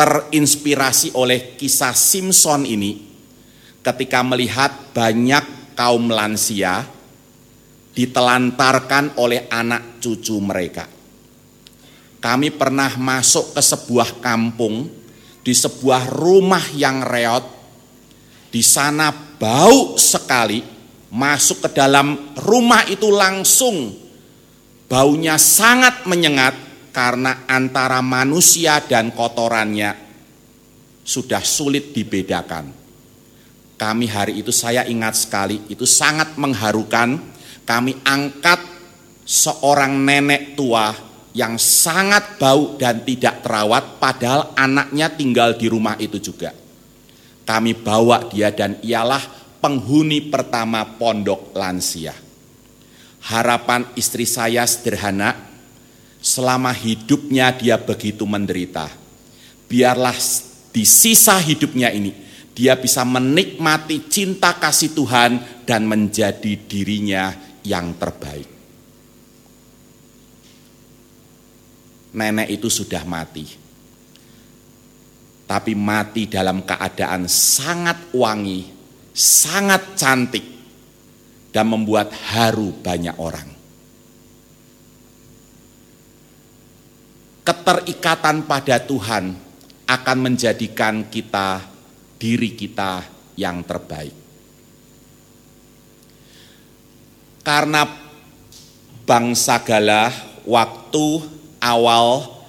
terinspirasi 0.00 1.12
oleh 1.12 1.60
kisah 1.60 1.92
Simpson 1.92 2.64
ini 2.64 2.96
ketika 3.84 4.24
melihat 4.24 4.96
banyak 4.96 5.76
kaum 5.76 6.08
lansia 6.08 6.88
ditelantarkan 7.92 9.20
oleh 9.20 9.44
anak 9.52 10.00
cucu 10.00 10.40
mereka 10.40 10.88
kami 12.20 12.52
pernah 12.52 12.92
masuk 13.00 13.56
ke 13.56 13.64
sebuah 13.64 14.20
kampung, 14.20 14.92
di 15.40 15.56
sebuah 15.56 16.12
rumah 16.12 16.60
yang 16.76 17.00
reot. 17.00 17.48
Di 18.52 18.60
sana 18.60 19.08
bau 19.40 19.96
sekali, 19.96 20.60
masuk 21.08 21.64
ke 21.64 21.68
dalam 21.72 22.36
rumah 22.36 22.84
itu 22.92 23.08
langsung 23.08 23.96
baunya 24.84 25.40
sangat 25.40 26.04
menyengat 26.04 26.52
karena 26.90 27.46
antara 27.46 28.02
manusia 28.02 28.82
dan 28.84 29.14
kotorannya 29.14 29.94
sudah 31.02 31.42
sulit 31.42 31.90
dibedakan. 31.90 32.70
Kami 33.80 34.06
hari 34.12 34.44
itu 34.44 34.52
saya 34.52 34.84
ingat 34.84 35.16
sekali, 35.16 35.64
itu 35.72 35.88
sangat 35.88 36.36
mengharukan. 36.36 37.16
Kami 37.64 38.04
angkat 38.04 38.60
seorang 39.24 39.96
nenek 40.04 40.58
tua 40.58 40.92
yang 41.32 41.56
sangat 41.56 42.36
bau 42.36 42.74
dan 42.76 43.06
tidak 43.06 43.40
terawat 43.40 44.02
padahal 44.02 44.52
anaknya 44.58 45.08
tinggal 45.14 45.54
di 45.54 45.70
rumah 45.70 45.96
itu 45.96 46.18
juga. 46.18 46.52
Kami 47.46 47.72
bawa 47.74 48.28
dia 48.28 48.52
dan 48.52 48.78
ialah 48.84 49.22
penghuni 49.64 50.28
pertama 50.28 50.84
pondok 50.98 51.54
lansia. 51.54 52.14
Harapan 53.20 53.84
istri 53.96 54.24
saya 54.24 54.64
sederhana, 54.64 55.49
selama 56.20 56.70
hidupnya 56.70 57.52
dia 57.56 57.80
begitu 57.80 58.28
menderita. 58.28 58.88
Biarlah 59.66 60.16
di 60.70 60.84
sisa 60.84 61.40
hidupnya 61.40 61.90
ini 61.90 62.12
dia 62.54 62.76
bisa 62.76 63.02
menikmati 63.02 64.06
cinta 64.06 64.54
kasih 64.60 64.92
Tuhan 64.92 65.64
dan 65.64 65.88
menjadi 65.88 66.54
dirinya 66.68 67.32
yang 67.64 67.96
terbaik. 67.96 68.60
nenek 72.14 72.48
itu 72.50 72.68
sudah 72.70 73.06
mati. 73.06 73.46
Tapi 75.46 75.72
mati 75.74 76.30
dalam 76.30 76.62
keadaan 76.62 77.26
sangat 77.26 78.14
wangi, 78.14 78.70
sangat 79.10 79.98
cantik, 79.98 80.46
dan 81.50 81.66
membuat 81.66 82.14
haru 82.30 82.70
banyak 82.78 83.18
orang. 83.18 83.49
Keterikatan 87.40 88.44
pada 88.44 88.76
Tuhan 88.84 89.32
akan 89.88 90.18
menjadikan 90.20 91.08
kita, 91.08 91.64
diri 92.20 92.52
kita 92.54 93.02
yang 93.34 93.64
terbaik. 93.64 94.14
Karena 97.40 97.88
bangsa 99.08 99.64
galah 99.64 100.12
waktu 100.44 101.06
awal 101.64 102.40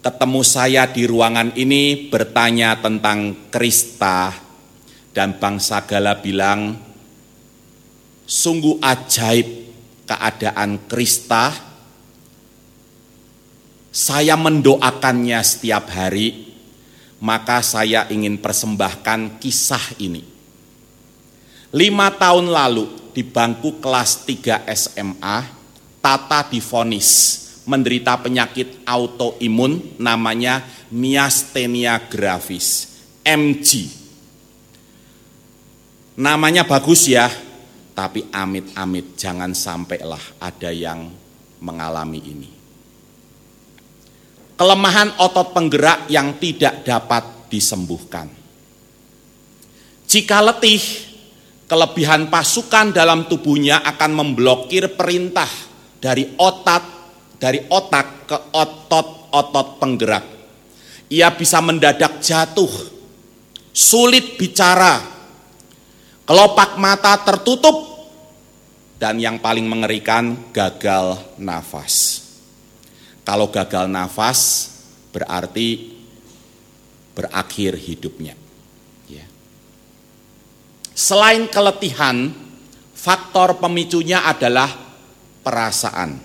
ketemu 0.00 0.40
saya 0.44 0.88
di 0.88 1.04
ruangan 1.04 1.52
ini 1.56 2.08
bertanya 2.08 2.80
tentang 2.80 3.50
Krista 3.52 4.32
dan 5.12 5.36
Bang 5.36 5.60
Sagala 5.60 6.16
bilang 6.20 6.76
sungguh 8.24 8.80
ajaib 8.80 9.48
keadaan 10.08 10.88
Krista 10.88 11.69
saya 13.90 14.38
mendoakannya 14.38 15.38
setiap 15.42 15.90
hari 15.90 16.54
maka 17.20 17.60
saya 17.60 18.06
ingin 18.08 18.38
persembahkan 18.40 19.42
kisah 19.42 19.98
ini 20.00 20.24
lima 21.74 22.10
tahun 22.14 22.50
lalu 22.50 22.86
di 23.10 23.26
bangku 23.26 23.82
kelas 23.82 24.26
3 24.26 24.66
SMA 24.72 25.60
Tata 26.00 26.48
difonis 26.48 27.36
menderita 27.68 28.16
penyakit 28.16 28.88
autoimun 28.88 30.00
namanya 30.00 30.64
miastenia 30.88 32.00
gravis, 32.08 32.88
MG. 33.20 34.00
namanya 36.16 36.64
bagus 36.64 37.04
ya, 37.04 37.28
tapi 37.92 38.24
amit-amit 38.32 39.12
jangan 39.12 39.52
sampailah 39.52 40.40
ada 40.40 40.72
yang 40.72 41.12
mengalami 41.60 42.20
ini. 42.24 42.59
Kelemahan 44.60 45.16
otot 45.16 45.56
penggerak 45.56 46.12
yang 46.12 46.36
tidak 46.36 46.84
dapat 46.84 47.48
disembuhkan. 47.48 48.28
Jika 50.04 50.44
letih, 50.44 50.84
kelebihan 51.64 52.28
pasukan 52.28 52.92
dalam 52.92 53.24
tubuhnya 53.24 53.80
akan 53.80 54.10
memblokir 54.20 55.00
perintah 55.00 55.48
dari 55.96 56.36
otak 56.36 57.00
dari 57.40 57.64
otak 57.72 58.28
ke 58.28 58.38
otot-otot 58.52 59.80
penggerak. 59.80 60.24
Ia 61.08 61.32
bisa 61.32 61.64
mendadak 61.64 62.20
jatuh, 62.20 62.68
sulit 63.72 64.36
bicara, 64.36 65.00
kelopak 66.28 66.76
mata 66.76 67.16
tertutup, 67.24 67.80
dan 69.00 69.16
yang 69.16 69.40
paling 69.40 69.64
mengerikan 69.64 70.52
gagal 70.52 71.16
nafas. 71.40 72.19
Kalau 73.30 73.46
gagal 73.46 73.86
nafas 73.86 74.74
berarti 75.14 75.94
berakhir 77.14 77.78
hidupnya. 77.78 78.34
Ya. 79.06 79.22
Selain 80.90 81.46
keletihan, 81.46 82.34
faktor 82.90 83.62
pemicunya 83.62 84.26
adalah 84.26 84.66
perasaan. 85.46 86.18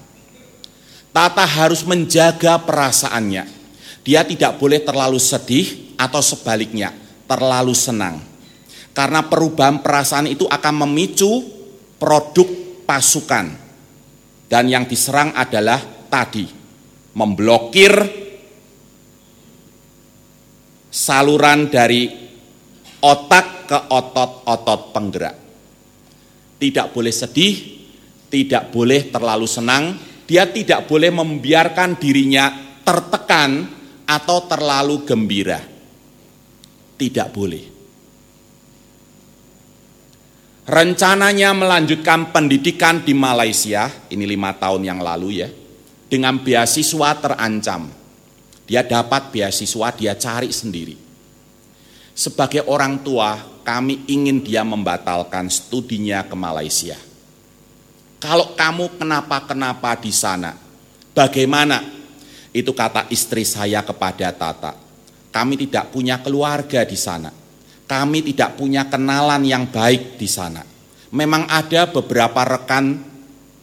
Tata 1.14 1.46
harus 1.46 1.86
menjaga 1.86 2.58
perasaannya. 2.66 3.54
Dia 4.02 4.26
tidak 4.26 4.58
boleh 4.58 4.82
terlalu 4.82 5.22
sedih 5.22 5.94
atau 6.02 6.26
sebaliknya, 6.26 6.90
terlalu 7.30 7.78
senang. 7.78 8.18
Karena 8.98 9.22
perubahan 9.22 9.78
perasaan 9.86 10.26
itu 10.26 10.50
akan 10.50 10.90
memicu 10.90 11.30
produk 12.02 12.50
pasukan. 12.90 13.54
Dan 14.50 14.74
yang 14.74 14.90
diserang 14.90 15.38
adalah 15.38 15.78
tadi, 16.10 16.65
memblokir 17.16 17.92
saluran 20.92 21.72
dari 21.72 22.12
otak 23.04 23.48
ke 23.68 23.78
otot-otot 23.92 24.82
penggerak. 24.92 25.36
Tidak 26.56 26.88
boleh 26.96 27.14
sedih, 27.16 27.56
tidak 28.32 28.72
boleh 28.72 29.12
terlalu 29.12 29.48
senang, 29.48 29.96
dia 30.24 30.48
tidak 30.48 30.88
boleh 30.88 31.12
membiarkan 31.12 32.00
dirinya 32.00 32.80
tertekan 32.84 33.68
atau 34.08 34.38
terlalu 34.48 35.04
gembira. 35.04 35.60
Tidak 36.96 37.28
boleh. 37.36 37.64
Rencananya 40.66 41.54
melanjutkan 41.54 42.34
pendidikan 42.34 43.06
di 43.06 43.14
Malaysia, 43.14 43.86
ini 44.10 44.26
lima 44.26 44.50
tahun 44.58 44.82
yang 44.82 44.98
lalu 44.98 45.46
ya, 45.46 45.50
dengan 46.16 46.40
beasiswa 46.40 47.12
terancam. 47.20 47.92
Dia 48.64 48.88
dapat 48.88 49.36
beasiswa, 49.36 49.92
dia 49.92 50.16
cari 50.16 50.48
sendiri. 50.48 50.96
Sebagai 52.16 52.64
orang 52.72 53.04
tua, 53.04 53.36
kami 53.68 54.08
ingin 54.08 54.40
dia 54.40 54.64
membatalkan 54.64 55.52
studinya 55.52 56.24
ke 56.24 56.32
Malaysia. 56.40 56.96
Kalau 58.24 58.56
kamu 58.56 58.96
kenapa-kenapa 58.96 60.00
di 60.00 60.16
sana, 60.16 60.56
bagaimana? 61.12 61.84
Itu 62.56 62.72
kata 62.72 63.12
istri 63.12 63.44
saya 63.44 63.84
kepada 63.84 64.32
Tata. 64.32 64.72
Kami 65.36 65.60
tidak 65.60 65.92
punya 65.92 66.24
keluarga 66.24 66.88
di 66.88 66.96
sana. 66.96 67.28
Kami 67.84 68.24
tidak 68.24 68.56
punya 68.56 68.88
kenalan 68.88 69.44
yang 69.44 69.68
baik 69.68 70.16
di 70.16 70.32
sana. 70.32 70.64
Memang 71.12 71.44
ada 71.52 71.92
beberapa 71.92 72.48
rekan 72.48 73.15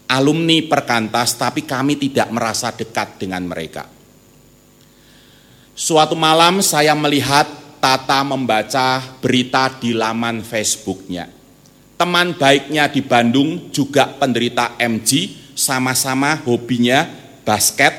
alumni 0.09 0.59
perkantas, 0.65 1.37
tapi 1.37 1.67
kami 1.67 1.99
tidak 1.99 2.31
merasa 2.33 2.71
dekat 2.73 3.21
dengan 3.21 3.45
mereka. 3.47 3.87
Suatu 5.73 6.15
malam 6.15 6.61
saya 6.63 6.93
melihat 6.95 7.61
Tata 7.83 8.23
membaca 8.23 9.03
berita 9.19 9.67
di 9.83 9.91
laman 9.91 10.47
Facebooknya 10.47 11.43
teman 12.03 12.35
baiknya 12.35 12.91
di 12.91 12.99
Bandung 12.99 13.71
juga 13.71 14.11
penderita 14.11 14.75
MG, 14.75 15.39
sama-sama 15.55 16.35
hobinya 16.43 17.07
basket, 17.47 17.95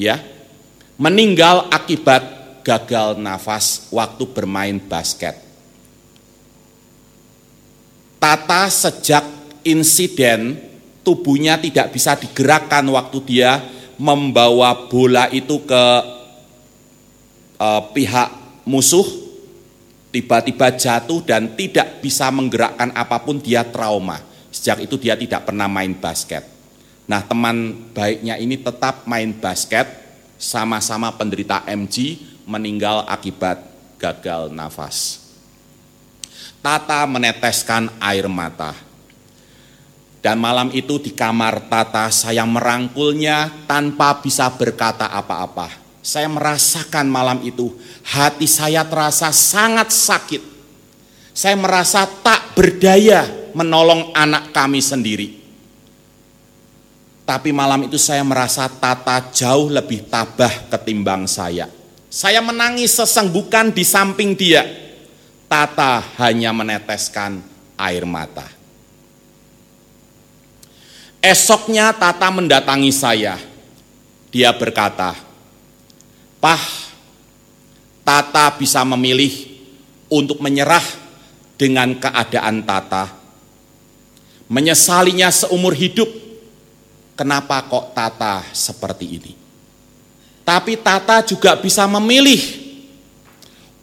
ya. 0.00 0.16
Meninggal 0.96 1.68
akibat 1.68 2.24
gagal 2.64 3.20
nafas 3.20 3.92
waktu 3.92 4.24
bermain 4.32 4.80
basket. 4.80 5.36
Tata 8.16 8.72
sejak 8.72 9.28
insiden 9.68 10.56
tubuhnya 11.02 11.58
tidak 11.58 11.90
bisa 11.94 12.14
digerakkan 12.18 12.86
waktu 12.90 13.18
dia 13.26 13.62
membawa 13.98 14.88
bola 14.90 15.30
itu 15.30 15.62
ke 15.62 15.84
uh, 17.58 17.82
pihak 17.94 18.28
musuh 18.66 19.04
tiba-tiba 20.12 20.74
jatuh 20.74 21.24
dan 21.24 21.54
tidak 21.54 22.04
bisa 22.04 22.28
menggerakkan 22.28 22.92
apa 22.92 23.18
pun 23.22 23.40
dia 23.40 23.64
trauma. 23.64 24.20
Sejak 24.52 24.84
itu 24.84 25.00
dia 25.00 25.16
tidak 25.16 25.48
pernah 25.48 25.66
main 25.66 25.96
basket. 25.96 26.44
Nah 27.08 27.24
teman 27.24 27.88
baiknya 27.96 28.36
ini 28.36 28.60
tetap 28.60 29.08
main 29.08 29.32
basket, 29.32 29.88
sama-sama 30.36 31.08
penderita 31.16 31.64
MG 31.64 32.20
meninggal 32.44 33.08
akibat 33.08 33.64
gagal 33.96 34.52
nafas. 34.52 35.24
Tata 36.60 37.08
meneteskan 37.08 37.90
air 37.98 38.28
mata. 38.30 38.91
Dan 40.22 40.38
malam 40.38 40.70
itu 40.70 41.02
di 41.02 41.10
kamar 41.10 41.66
Tata 41.66 42.06
saya 42.14 42.46
merangkulnya 42.46 43.66
tanpa 43.66 44.22
bisa 44.22 44.46
berkata 44.54 45.10
apa-apa 45.10 45.82
saya 46.02 46.26
merasakan 46.26 47.06
malam 47.06 47.38
itu 47.46 47.70
hati 48.02 48.50
saya 48.50 48.82
terasa 48.82 49.30
sangat 49.30 49.94
sakit. 49.94 50.42
Saya 51.30 51.54
merasa 51.56 52.04
tak 52.04 52.58
berdaya 52.58 53.24
menolong 53.54 54.10
anak 54.12 54.50
kami 54.50 54.82
sendiri. 54.82 55.40
Tapi 57.22 57.54
malam 57.54 57.86
itu 57.86 57.96
saya 57.96 58.26
merasa 58.26 58.66
Tata 58.66 59.30
jauh 59.30 59.70
lebih 59.70 60.10
tabah 60.10 60.68
ketimbang 60.68 61.30
saya. 61.30 61.70
Saya 62.12 62.42
menangis 62.44 62.98
sesenggukan 62.98 63.72
di 63.72 63.86
samping 63.86 64.34
dia. 64.34 64.66
Tata 65.46 66.02
hanya 66.18 66.50
meneteskan 66.50 67.40
air 67.78 68.04
mata. 68.04 68.61
Esoknya 71.22 71.94
Tata 71.94 72.34
mendatangi 72.34 72.90
saya. 72.90 73.38
Dia 74.34 74.50
berkata, 74.50 75.14
Pah, 76.42 76.64
Tata 78.02 78.58
bisa 78.58 78.82
memilih 78.82 79.30
untuk 80.10 80.42
menyerah 80.42 80.82
dengan 81.54 81.94
keadaan 81.94 82.66
Tata. 82.66 83.14
Menyesalinya 84.50 85.30
seumur 85.30 85.78
hidup. 85.78 86.10
Kenapa 87.14 87.70
kok 87.70 87.94
Tata 87.94 88.42
seperti 88.50 89.06
ini? 89.06 89.32
Tapi 90.42 90.74
Tata 90.82 91.22
juga 91.22 91.54
bisa 91.54 91.86
memilih 91.86 92.42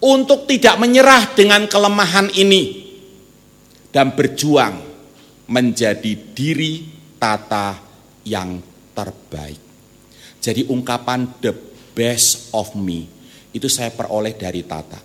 untuk 0.03 0.43
tidak 0.43 0.75
menyerah 0.75 1.23
dengan 1.31 1.63
kelemahan 1.71 2.27
ini 2.35 2.91
dan 3.95 4.11
berjuang 4.11 4.75
menjadi 5.47 6.19
diri 6.35 6.98
Tata 7.19 7.75
yang 8.23 8.63
terbaik. 8.95 9.59
Jadi 10.39 10.71
ungkapan 10.71 11.27
the 11.43 11.51
best 11.91 12.55
of 12.55 12.71
me 12.79 13.11
itu 13.51 13.67
saya 13.67 13.91
peroleh 13.91 14.31
dari 14.39 14.63
Tata. 14.63 15.03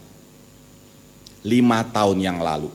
Lima 1.44 1.82
tahun 1.90 2.18
yang 2.22 2.38
lalu. 2.38 2.70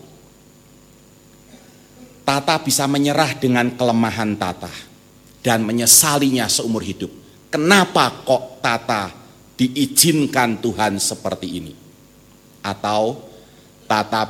Tata 2.27 2.61
bisa 2.61 2.85
menyerah 2.85 3.33
dengan 3.39 3.73
kelemahan 3.73 4.37
Tata 4.37 4.69
dan 5.41 5.65
menyesalinya 5.65 6.45
seumur 6.45 6.83
hidup. 6.85 7.09
Kenapa 7.49 8.11
kok 8.21 8.61
Tata 8.61 9.09
diizinkan 9.57 10.61
Tuhan 10.61 11.01
seperti 11.01 11.47
ini? 11.57 11.73
Atau 12.61 13.25
Tata 13.89 14.29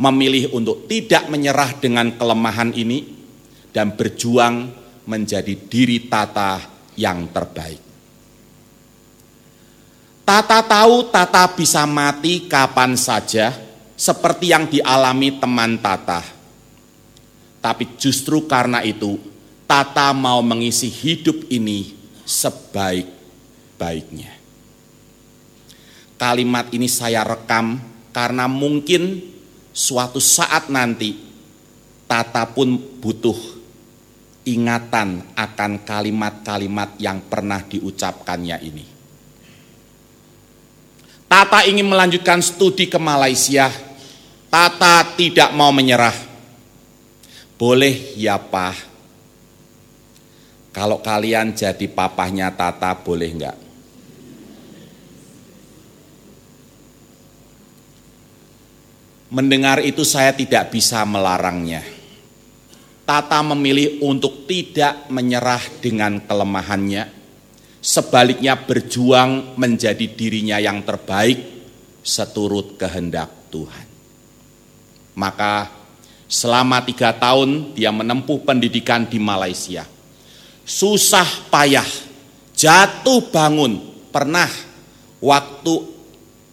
memilih 0.00 0.50
untuk 0.56 0.90
tidak 0.90 1.30
menyerah 1.30 1.76
dengan 1.78 2.10
kelemahan 2.16 2.74
ini 2.74 3.17
dan 3.78 3.94
berjuang 3.94 4.74
menjadi 5.06 5.54
diri 5.54 6.10
Tata 6.10 6.58
yang 6.98 7.30
terbaik. 7.30 7.78
Tata 10.26 10.58
tahu 10.66 11.14
Tata 11.14 11.46
bisa 11.54 11.86
mati 11.86 12.50
kapan 12.50 12.98
saja, 12.98 13.54
seperti 13.94 14.50
yang 14.50 14.66
dialami 14.66 15.38
teman 15.38 15.78
Tata. 15.78 16.26
Tapi 17.62 17.94
justru 17.94 18.50
karena 18.50 18.82
itu, 18.82 19.14
Tata 19.62 20.10
mau 20.10 20.42
mengisi 20.42 20.90
hidup 20.90 21.46
ini 21.46 21.94
sebaik-baiknya. 22.26 24.34
Kalimat 26.18 26.66
ini 26.74 26.90
saya 26.90 27.22
rekam 27.22 27.78
karena 28.10 28.50
mungkin 28.50 29.22
suatu 29.70 30.18
saat 30.18 30.66
nanti 30.66 31.14
Tata 32.10 32.42
pun 32.50 32.74
butuh 32.98 33.57
ingatan 34.48 35.36
akan 35.36 35.72
kalimat-kalimat 35.84 36.96
yang 36.96 37.20
pernah 37.28 37.60
diucapkannya 37.60 38.56
ini. 38.64 38.84
Tata 41.28 41.68
ingin 41.68 41.84
melanjutkan 41.84 42.40
studi 42.40 42.88
ke 42.88 42.96
Malaysia. 42.96 43.68
Tata 44.48 45.04
tidak 45.12 45.52
mau 45.52 45.68
menyerah. 45.68 46.16
Boleh 47.60 48.16
ya 48.16 48.40
Pak. 48.40 48.88
Kalau 50.72 51.04
kalian 51.04 51.52
jadi 51.52 51.84
papahnya 51.90 52.48
Tata 52.56 52.96
boleh 52.96 53.28
enggak? 53.28 53.58
Mendengar 59.28 59.84
itu 59.84 60.08
saya 60.08 60.32
tidak 60.32 60.72
bisa 60.72 61.04
melarangnya. 61.04 61.97
Tata 63.08 63.40
memilih 63.40 64.04
untuk 64.04 64.44
tidak 64.44 65.08
menyerah 65.08 65.64
dengan 65.80 66.20
kelemahannya, 66.20 67.08
sebaliknya 67.80 68.52
berjuang 68.60 69.56
menjadi 69.56 70.04
dirinya 70.12 70.60
yang 70.60 70.84
terbaik 70.84 71.40
seturut 72.04 72.76
kehendak 72.76 73.32
Tuhan. 73.48 73.86
Maka 75.16 75.72
selama 76.28 76.84
tiga 76.84 77.16
tahun 77.16 77.72
dia 77.72 77.88
menempuh 77.88 78.44
pendidikan 78.44 79.08
di 79.08 79.16
Malaysia. 79.16 79.88
Susah 80.68 81.48
payah, 81.48 81.88
jatuh 82.52 83.24
bangun, 83.32 84.04
pernah 84.12 84.52
waktu 85.24 85.80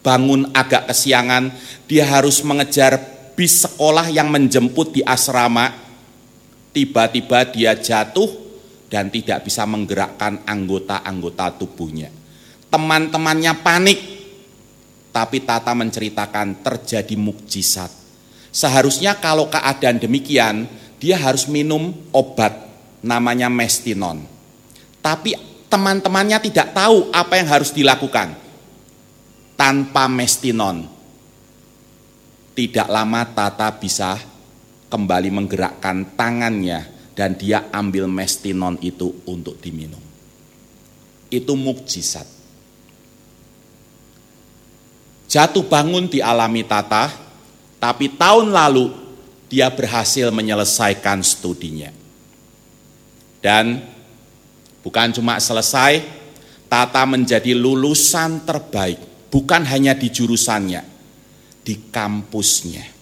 bangun 0.00 0.56
agak 0.56 0.88
kesiangan, 0.88 1.52
dia 1.84 2.08
harus 2.08 2.40
mengejar 2.40 2.96
bis 3.36 3.68
sekolah 3.68 4.08
yang 4.08 4.32
menjemput 4.32 4.96
di 4.96 5.04
asrama. 5.04 5.85
Tiba-tiba 6.76 7.48
dia 7.48 7.72
jatuh 7.72 8.28
dan 8.92 9.08
tidak 9.08 9.48
bisa 9.48 9.64
menggerakkan 9.64 10.44
anggota-anggota 10.44 11.56
tubuhnya. 11.56 12.12
Teman-temannya 12.68 13.64
panik, 13.64 13.96
tapi 15.08 15.40
Tata 15.40 15.72
menceritakan 15.72 16.60
terjadi 16.60 17.16
mukjizat. 17.16 17.88
Seharusnya 18.52 19.16
kalau 19.16 19.48
keadaan 19.48 19.96
demikian, 19.96 20.68
dia 21.00 21.16
harus 21.16 21.48
minum 21.48 21.96
obat 22.12 22.52
namanya 23.00 23.48
mestinon. 23.48 24.28
Tapi 25.00 25.32
teman-temannya 25.72 26.44
tidak 26.44 26.76
tahu 26.76 27.08
apa 27.08 27.40
yang 27.40 27.48
harus 27.56 27.72
dilakukan 27.72 28.36
tanpa 29.56 30.12
mestinon. 30.12 30.84
Tidak 32.52 32.88
lama 32.92 33.24
Tata 33.32 33.72
bisa 33.72 34.35
kembali 34.86 35.30
menggerakkan 35.34 36.16
tangannya 36.16 36.86
dan 37.16 37.34
dia 37.34 37.66
ambil 37.72 38.06
mestinon 38.06 38.76
itu 38.84 39.22
untuk 39.26 39.58
diminum. 39.58 40.02
Itu 41.32 41.58
mukjizat. 41.58 42.28
Jatuh 45.26 45.66
bangun 45.66 46.06
dialami 46.06 46.62
Tata, 46.62 47.10
tapi 47.82 48.14
tahun 48.14 48.54
lalu 48.54 48.94
dia 49.50 49.66
berhasil 49.68 50.30
menyelesaikan 50.30 51.18
studinya. 51.26 51.90
Dan 53.42 53.82
bukan 54.86 55.10
cuma 55.12 55.42
selesai, 55.42 56.02
Tata 56.70 57.02
menjadi 57.06 57.54
lulusan 57.54 58.42
terbaik 58.46 58.98
bukan 59.30 59.68
hanya 59.68 59.92
di 59.92 60.08
jurusannya, 60.08 60.82
di 61.60 61.74
kampusnya. 61.92 62.95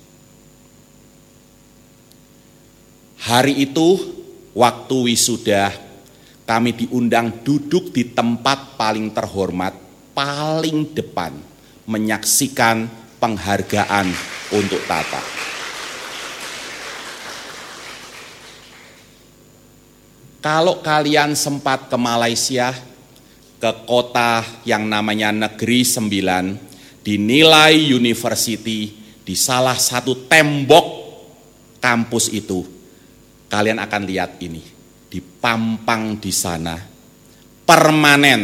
Hari 3.24 3.56
itu 3.56 3.96
waktu 4.52 4.96
wisuda 5.08 5.72
kami 6.44 6.76
diundang 6.76 7.40
duduk 7.40 7.88
di 7.88 8.12
tempat 8.12 8.76
paling 8.76 9.16
terhormat, 9.16 9.72
paling 10.12 10.92
depan 10.92 11.32
menyaksikan 11.88 12.84
penghargaan 13.16 14.12
untuk 14.52 14.76
Tata. 14.84 15.24
Kalau 20.44 20.84
kalian 20.84 21.32
sempat 21.32 21.88
ke 21.88 21.96
Malaysia, 21.96 22.76
ke 23.56 23.72
kota 23.88 24.44
yang 24.68 24.84
namanya 24.84 25.32
Negeri 25.32 25.80
Sembilan, 25.80 26.60
dinilai 27.00 27.88
University 27.88 28.92
di 29.24 29.32
salah 29.32 29.80
satu 29.80 30.28
tembok 30.28 30.86
kampus 31.80 32.28
itu. 32.28 32.73
Kalian 33.54 33.78
akan 33.78 34.02
lihat 34.02 34.42
ini, 34.42 34.58
dipampang 35.06 36.18
di 36.18 36.34
sana, 36.34 36.74
permanen. 37.62 38.42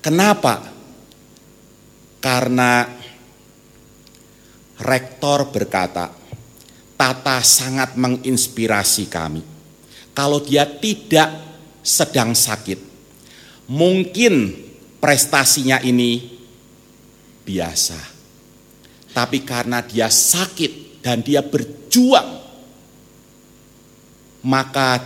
Kenapa? 0.00 0.72
Karena 2.16 2.88
rektor 4.80 5.52
berkata, 5.52 6.08
Tata 6.96 7.38
sangat 7.44 8.00
menginspirasi 8.00 9.04
kami. 9.12 9.42
Kalau 10.16 10.40
dia 10.40 10.64
tidak 10.64 11.28
sedang 11.82 12.32
sakit, 12.32 12.92
Mungkin 13.72 14.34
prestasinya 14.98 15.78
ini 15.80 16.18
biasa. 17.46 18.00
Tapi 19.12 19.38
karena 19.48 19.80
dia 19.80 20.12
sakit 20.12 21.00
dan 21.04 21.24
dia 21.24 21.40
berjuang, 21.40 22.41
maka 24.42 25.02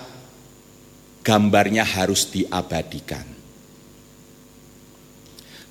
gambarnya 1.21 1.85
harus 1.85 2.29
diabadikan. 2.33 3.25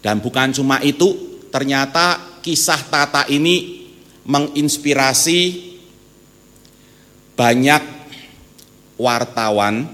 Dan 0.06 0.22
bukan 0.22 0.54
cuma 0.54 0.78
itu, 0.86 1.42
ternyata 1.50 2.38
kisah 2.46 2.78
Tata 2.86 3.26
ini 3.26 3.88
menginspirasi 4.26 5.40
banyak 7.34 7.84
wartawan 9.02 9.90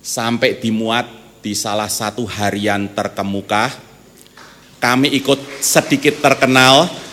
sampai 0.00 0.56
dimuat 0.56 1.06
di 1.44 1.52
salah 1.52 1.90
satu 1.90 2.24
harian 2.24 2.90
terkemuka. 2.90 3.70
Kami 4.80 5.12
ikut 5.18 5.60
sedikit 5.60 6.18
terkenal. 6.22 7.05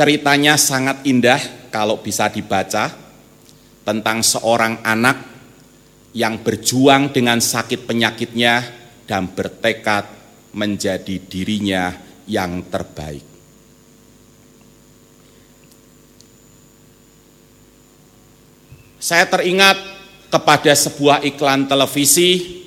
Ceritanya 0.00 0.56
sangat 0.56 1.04
indah 1.04 1.68
kalau 1.68 2.00
bisa 2.00 2.32
dibaca 2.32 2.88
tentang 3.84 4.24
seorang 4.24 4.80
anak 4.80 5.28
yang 6.16 6.40
berjuang 6.40 7.12
dengan 7.12 7.36
sakit 7.36 7.84
penyakitnya 7.84 8.64
dan 9.04 9.28
bertekad 9.28 10.08
menjadi 10.56 11.20
dirinya 11.20 11.92
yang 12.24 12.64
terbaik. 12.72 13.20
Saya 18.96 19.28
teringat 19.28 19.76
kepada 20.32 20.72
sebuah 20.72 21.28
iklan 21.28 21.68
televisi 21.68 22.64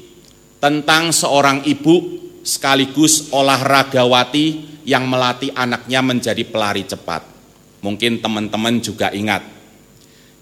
tentang 0.61 1.09
seorang 1.09 1.65
ibu 1.65 2.22
sekaligus 2.43 3.31
olahragawati 3.31 4.75
yang 4.83 5.07
melatih 5.07 5.55
anaknya 5.55 6.03
menjadi 6.03 6.43
pelari 6.43 6.83
cepat. 6.83 7.23
Mungkin 7.79 8.19
teman-teman 8.19 8.83
juga 8.83 9.11
ingat. 9.15 9.43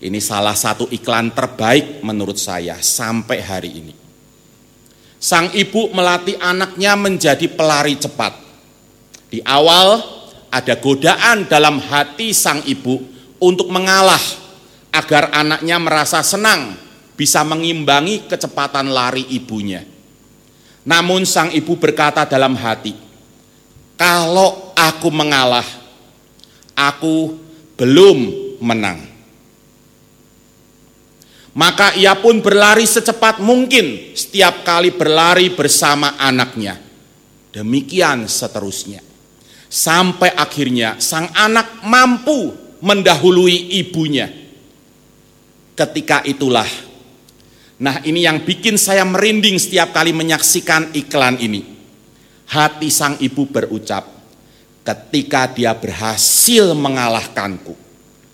Ini 0.02 0.18
salah 0.18 0.58
satu 0.58 0.90
iklan 0.90 1.30
terbaik 1.30 2.02
menurut 2.02 2.42
saya 2.42 2.82
sampai 2.82 3.38
hari 3.42 3.70
ini. 3.70 3.94
Sang 5.22 5.54
ibu 5.54 5.94
melatih 5.94 6.42
anaknya 6.42 6.98
menjadi 6.98 7.46
pelari 7.46 7.94
cepat. 8.02 8.34
Di 9.30 9.38
awal 9.46 10.02
ada 10.50 10.74
godaan 10.82 11.46
dalam 11.46 11.78
hati 11.78 12.34
sang 12.34 12.66
ibu 12.66 12.98
untuk 13.38 13.70
mengalah 13.70 14.22
agar 14.90 15.30
anaknya 15.30 15.78
merasa 15.78 16.26
senang 16.26 16.74
bisa 17.14 17.46
mengimbangi 17.46 18.26
kecepatan 18.26 18.90
lari 18.90 19.30
ibunya. 19.30 19.91
Namun 20.82 21.30
sang 21.30 21.54
ibu 21.54 21.78
berkata 21.78 22.26
dalam 22.26 22.58
hati, 22.58 22.98
kalau 23.94 24.74
aku 24.74 25.14
mengalah, 25.14 25.66
aku 26.74 27.38
belum 27.78 28.18
menang. 28.58 29.12
Maka 31.52 31.94
ia 32.00 32.16
pun 32.16 32.40
berlari 32.40 32.88
secepat 32.88 33.44
mungkin 33.44 34.16
setiap 34.16 34.64
kali 34.64 34.96
berlari 34.96 35.52
bersama 35.52 36.16
anaknya. 36.16 36.80
Demikian 37.52 38.26
seterusnya. 38.26 39.04
Sampai 39.68 40.32
akhirnya 40.32 41.00
sang 41.00 41.28
anak 41.36 41.84
mampu 41.84 42.56
mendahului 42.80 43.78
ibunya. 43.84 44.32
Ketika 45.76 46.24
itulah 46.24 46.68
Nah 47.82 47.98
ini 48.06 48.22
yang 48.22 48.46
bikin 48.46 48.78
saya 48.78 49.02
merinding 49.02 49.58
setiap 49.58 49.90
kali 49.90 50.14
menyaksikan 50.14 50.94
iklan 50.94 51.42
ini. 51.42 51.82
hati 52.52 52.92
sang 52.92 53.16
ibu 53.24 53.48
berucap, 53.48 54.04
ketika 54.84 55.48
dia 55.48 55.72
berhasil 55.72 56.76
mengalahkanku, 56.76 57.80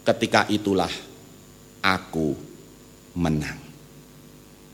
ketika 0.02 0.50
itulah 0.50 0.90
aku 1.86 2.34
menang. 3.14 3.62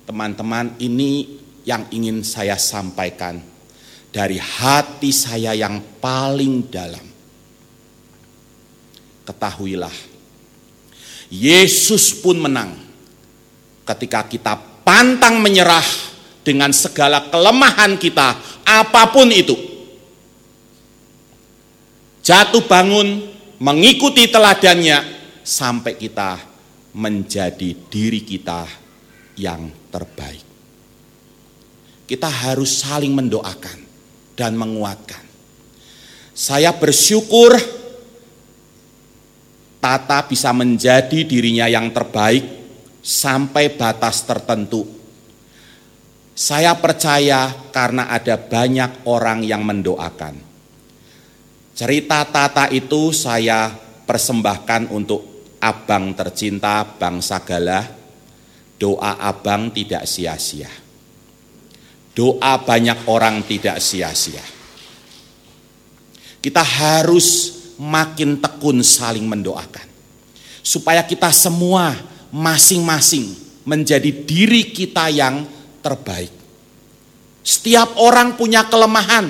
Teman-teman, 0.07 0.79
ini 0.79 1.43
yang 1.67 1.83
ingin 1.91 2.23
saya 2.23 2.55
sampaikan 2.55 3.43
dari 4.15 4.39
hati 4.39 5.11
saya 5.11 5.51
yang 5.51 5.83
paling 5.99 6.71
dalam. 6.71 7.03
Ketahuilah, 9.27 9.95
Yesus 11.27 12.15
pun 12.15 12.39
menang 12.39 12.82
ketika 13.83 14.27
kita 14.27 14.53
pantang 14.83 15.39
menyerah 15.39 15.85
dengan 16.43 16.71
segala 16.75 17.31
kelemahan 17.31 17.95
kita, 17.99 18.35
apa 18.63 19.03
pun 19.11 19.31
itu. 19.31 19.55
Jatuh 22.23 22.63
bangun, 22.63 23.27
mengikuti 23.59 24.31
teladannya, 24.31 25.23
sampai 25.43 25.99
kita 25.99 26.39
menjadi 26.95 27.75
diri 27.91 28.23
kita 28.23 28.63
yang 29.35 29.67
terbaik. 29.91 30.47
Kita 32.07 32.27
harus 32.31 32.83
saling 32.83 33.11
mendoakan 33.11 33.79
dan 34.39 34.55
menguatkan. 34.55 35.23
Saya 36.33 36.73
bersyukur 36.73 37.53
Tata 39.83 40.23
bisa 40.23 40.55
menjadi 40.55 41.27
dirinya 41.27 41.67
yang 41.67 41.91
terbaik 41.91 42.62
sampai 43.03 43.75
batas 43.75 44.23
tertentu. 44.23 44.87
Saya 46.33 46.73
percaya 46.79 47.51
karena 47.69 48.09
ada 48.09 48.39
banyak 48.39 49.05
orang 49.05 49.45
yang 49.45 49.61
mendoakan. 49.61 50.33
Cerita 51.77 52.25
Tata 52.25 52.71
itu 52.71 53.13
saya 53.13 53.69
persembahkan 54.07 54.89
untuk 54.89 55.53
abang 55.61 56.15
tercinta 56.17 56.81
bangsa 56.87 57.43
Galah. 57.43 57.85
Doa 58.79 59.21
abang 59.21 59.69
tidak 59.69 60.09
sia-sia. 60.09 60.71
Doa 62.17 62.53
banyak 62.59 63.05
orang 63.05 63.45
tidak 63.45 63.77
sia-sia. 63.77 64.41
Kita 66.41 66.59
harus 66.59 67.55
makin 67.79 68.41
tekun 68.41 68.83
saling 68.83 69.23
mendoakan. 69.23 69.87
Supaya 70.59 71.05
kita 71.07 71.31
semua 71.31 72.12
masing-masing 72.33 73.37
menjadi 73.69 74.09
diri 74.25 74.73
kita 74.73 75.13
yang 75.13 75.45
terbaik. 75.85 76.33
Setiap 77.45 78.01
orang 78.01 78.33
punya 78.33 78.65
kelemahan, 78.65 79.29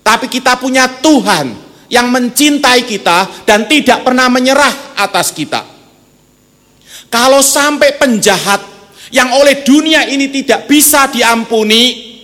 tapi 0.00 0.26
kita 0.32 0.56
punya 0.56 0.88
Tuhan 0.88 1.52
yang 1.92 2.08
mencintai 2.08 2.88
kita 2.88 3.44
dan 3.44 3.68
tidak 3.68 4.00
pernah 4.00 4.32
menyerah 4.32 4.96
atas 4.96 5.28
kita. 5.36 5.68
Kalau 7.12 7.44
sampai 7.44 8.00
penjahat 8.00 8.64
yang 9.12 9.28
oleh 9.36 9.60
dunia 9.60 10.08
ini 10.08 10.32
tidak 10.32 10.64
bisa 10.64 11.12
diampuni, 11.12 12.16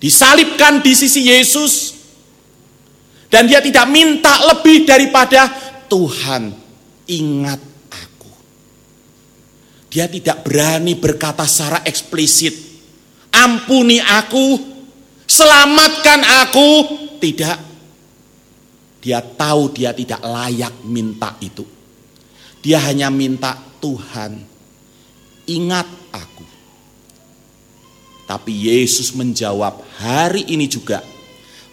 disalibkan 0.00 0.80
di 0.80 0.96
sisi 0.96 1.28
Yesus, 1.28 1.92
dan 3.28 3.44
dia 3.44 3.60
tidak 3.60 3.84
minta 3.92 4.40
lebih 4.48 4.88
daripada 4.88 5.50
Tuhan 5.90 6.65
ingat 7.06 7.60
aku. 7.90 8.30
Dia 9.90 10.10
tidak 10.10 10.42
berani 10.42 10.98
berkata 10.98 11.46
secara 11.46 11.82
eksplisit, 11.86 12.54
ampuni 13.32 14.02
aku, 14.02 14.58
selamatkan 15.26 16.20
aku. 16.46 16.68
Tidak. 17.16 17.58
Dia 19.00 19.22
tahu 19.22 19.70
dia 19.72 19.94
tidak 19.94 20.20
layak 20.20 20.82
minta 20.84 21.38
itu. 21.38 21.64
Dia 22.60 22.82
hanya 22.90 23.08
minta 23.14 23.54
Tuhan, 23.78 24.42
ingat 25.46 25.86
aku. 26.10 26.44
Tapi 28.26 28.52
Yesus 28.66 29.14
menjawab 29.14 29.86
hari 30.02 30.50
ini 30.50 30.66
juga 30.66 30.98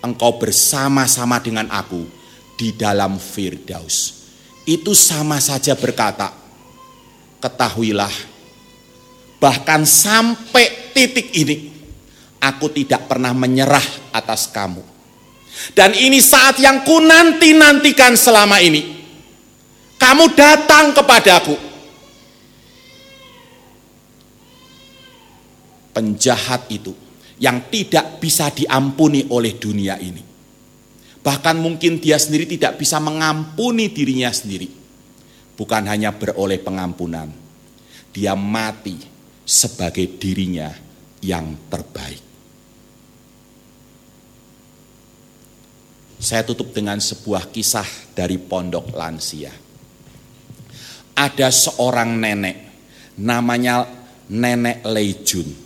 engkau 0.06 0.38
bersama-sama 0.38 1.42
dengan 1.42 1.66
aku 1.74 2.06
di 2.54 2.78
dalam 2.78 3.18
Firdaus. 3.18 4.23
Itu 4.64 4.96
sama 4.96 5.44
saja 5.44 5.76
berkata, 5.76 6.32
ketahuilah, 7.44 8.12
bahkan 9.44 9.84
sampai 9.84 10.96
titik 10.96 11.36
ini, 11.36 11.68
aku 12.40 12.72
tidak 12.72 13.12
pernah 13.12 13.36
menyerah 13.36 13.84
atas 14.16 14.48
kamu. 14.48 14.80
Dan 15.76 15.94
ini 15.94 16.24
saat 16.24 16.58
yang 16.64 16.82
ku 16.88 17.04
nanti-nantikan 17.04 18.16
selama 18.16 18.58
ini. 18.64 19.04
Kamu 20.00 20.36
datang 20.36 20.92
kepadaku. 20.92 21.56
Penjahat 25.94 26.68
itu 26.74 26.92
yang 27.38 27.70
tidak 27.70 28.18
bisa 28.18 28.50
diampuni 28.50 29.30
oleh 29.30 29.54
dunia 29.56 29.96
ini. 30.02 30.33
Bahkan 31.24 31.56
mungkin 31.56 32.04
dia 32.04 32.20
sendiri 32.20 32.44
tidak 32.44 32.78
bisa 32.78 33.00
mengampuni 33.00 33.88
dirinya 33.90 34.28
sendiri. 34.28 34.68
Bukan 35.56 35.88
hanya 35.88 36.12
beroleh 36.12 36.60
pengampunan, 36.60 37.32
dia 38.12 38.36
mati 38.36 39.00
sebagai 39.48 40.20
dirinya 40.20 40.68
yang 41.24 41.56
terbaik. 41.72 42.22
Saya 46.20 46.44
tutup 46.44 46.76
dengan 46.76 47.00
sebuah 47.00 47.52
kisah 47.52 48.16
dari 48.16 48.40
pondok 48.40 48.92
lansia. 48.96 49.52
Ada 51.14 51.48
seorang 51.54 52.18
nenek, 52.18 52.58
namanya 53.22 53.86
Nenek 54.34 54.88
Lejun 54.88 55.64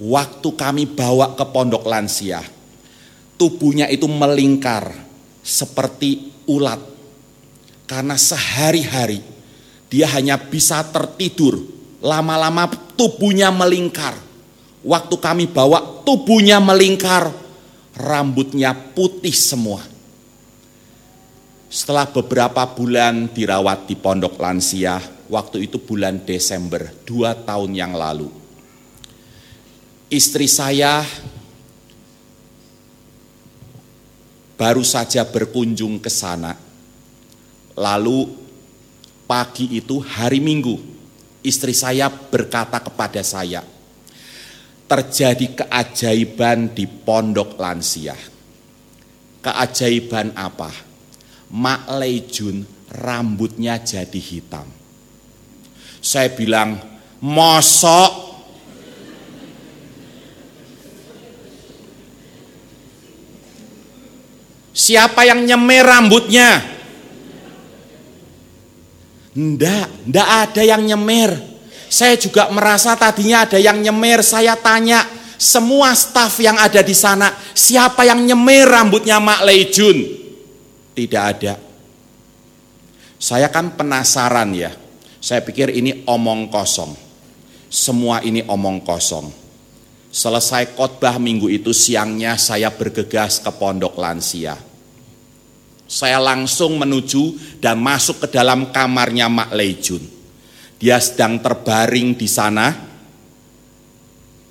waktu 0.00 0.48
kami 0.56 0.88
bawa 0.88 1.36
ke 1.36 1.44
pondok 1.52 1.84
lansia, 1.84 2.40
tubuhnya 3.40 3.88
itu 3.88 4.04
melingkar 4.04 4.92
seperti 5.40 6.44
ulat. 6.44 6.76
Karena 7.88 8.20
sehari-hari 8.20 9.24
dia 9.88 10.06
hanya 10.12 10.36
bisa 10.36 10.84
tertidur, 10.84 11.56
lama-lama 12.04 12.68
tubuhnya 12.94 13.48
melingkar. 13.48 14.12
Waktu 14.84 15.16
kami 15.16 15.48
bawa 15.48 16.04
tubuhnya 16.04 16.60
melingkar, 16.60 17.32
rambutnya 17.96 18.76
putih 18.76 19.34
semua. 19.34 19.80
Setelah 21.72 22.04
beberapa 22.12 22.68
bulan 22.68 23.32
dirawat 23.32 23.88
di 23.88 23.96
pondok 23.96 24.36
lansia, 24.36 25.00
waktu 25.32 25.64
itu 25.64 25.80
bulan 25.80 26.22
Desember, 26.28 26.92
dua 27.08 27.32
tahun 27.32 27.72
yang 27.72 27.96
lalu 27.96 28.40
istri 30.10 30.50
saya 30.50 31.06
baru 34.60 34.84
saja 34.84 35.24
berkunjung 35.24 35.96
ke 36.04 36.12
sana. 36.12 36.52
Lalu 37.72 38.28
pagi 39.24 39.80
itu 39.80 40.04
hari 40.04 40.36
Minggu, 40.36 40.76
istri 41.40 41.72
saya 41.72 42.12
berkata 42.12 42.76
kepada 42.76 43.24
saya, 43.24 43.64
terjadi 44.84 45.64
keajaiban 45.64 46.76
di 46.76 46.84
pondok 46.84 47.56
lansia. 47.56 48.12
Keajaiban 49.40 50.36
apa? 50.36 50.68
Mak 51.56 51.96
Lejun 51.96 52.60
rambutnya 52.92 53.80
jadi 53.80 54.20
hitam. 54.20 54.68
Saya 56.04 56.36
bilang, 56.36 56.76
mosok 57.24 58.29
Siapa 64.80 65.28
yang 65.28 65.44
nyemer 65.44 65.84
rambutnya? 65.84 66.56
Ndak, 69.36 70.08
ndak 70.08 70.28
ada 70.48 70.62
yang 70.64 70.80
nyemer. 70.88 71.36
Saya 71.92 72.16
juga 72.16 72.48
merasa 72.48 72.96
tadinya 72.96 73.44
ada 73.44 73.60
yang 73.60 73.76
nyemer. 73.76 74.24
Saya 74.24 74.56
tanya 74.56 75.04
semua 75.36 75.92
staf 75.92 76.40
yang 76.40 76.56
ada 76.56 76.80
di 76.80 76.96
sana, 76.96 77.28
siapa 77.52 78.08
yang 78.08 78.24
nyemer 78.24 78.72
rambutnya 78.72 79.20
Mak 79.20 79.44
Leijun? 79.44 80.00
Tidak 80.96 81.24
ada. 81.28 81.60
Saya 83.20 83.52
kan 83.52 83.76
penasaran 83.76 84.48
ya. 84.56 84.72
Saya 85.20 85.44
pikir 85.44 85.76
ini 85.76 86.08
omong 86.08 86.48
kosong. 86.48 86.96
Semua 87.68 88.24
ini 88.24 88.40
omong 88.48 88.80
kosong. 88.80 89.28
Selesai 90.08 90.72
khotbah 90.72 91.20
minggu 91.20 91.52
itu 91.52 91.76
siangnya 91.76 92.40
saya 92.40 92.72
bergegas 92.72 93.44
ke 93.44 93.52
pondok 93.52 94.00
lansia 94.00 94.69
saya 95.90 96.22
langsung 96.22 96.78
menuju 96.78 97.58
dan 97.58 97.82
masuk 97.82 98.22
ke 98.22 98.38
dalam 98.38 98.70
kamarnya 98.70 99.26
Mak 99.26 99.50
Leijun. 99.50 99.98
Dia 100.78 101.02
sedang 101.02 101.42
terbaring 101.42 102.14
di 102.14 102.30
sana, 102.30 102.70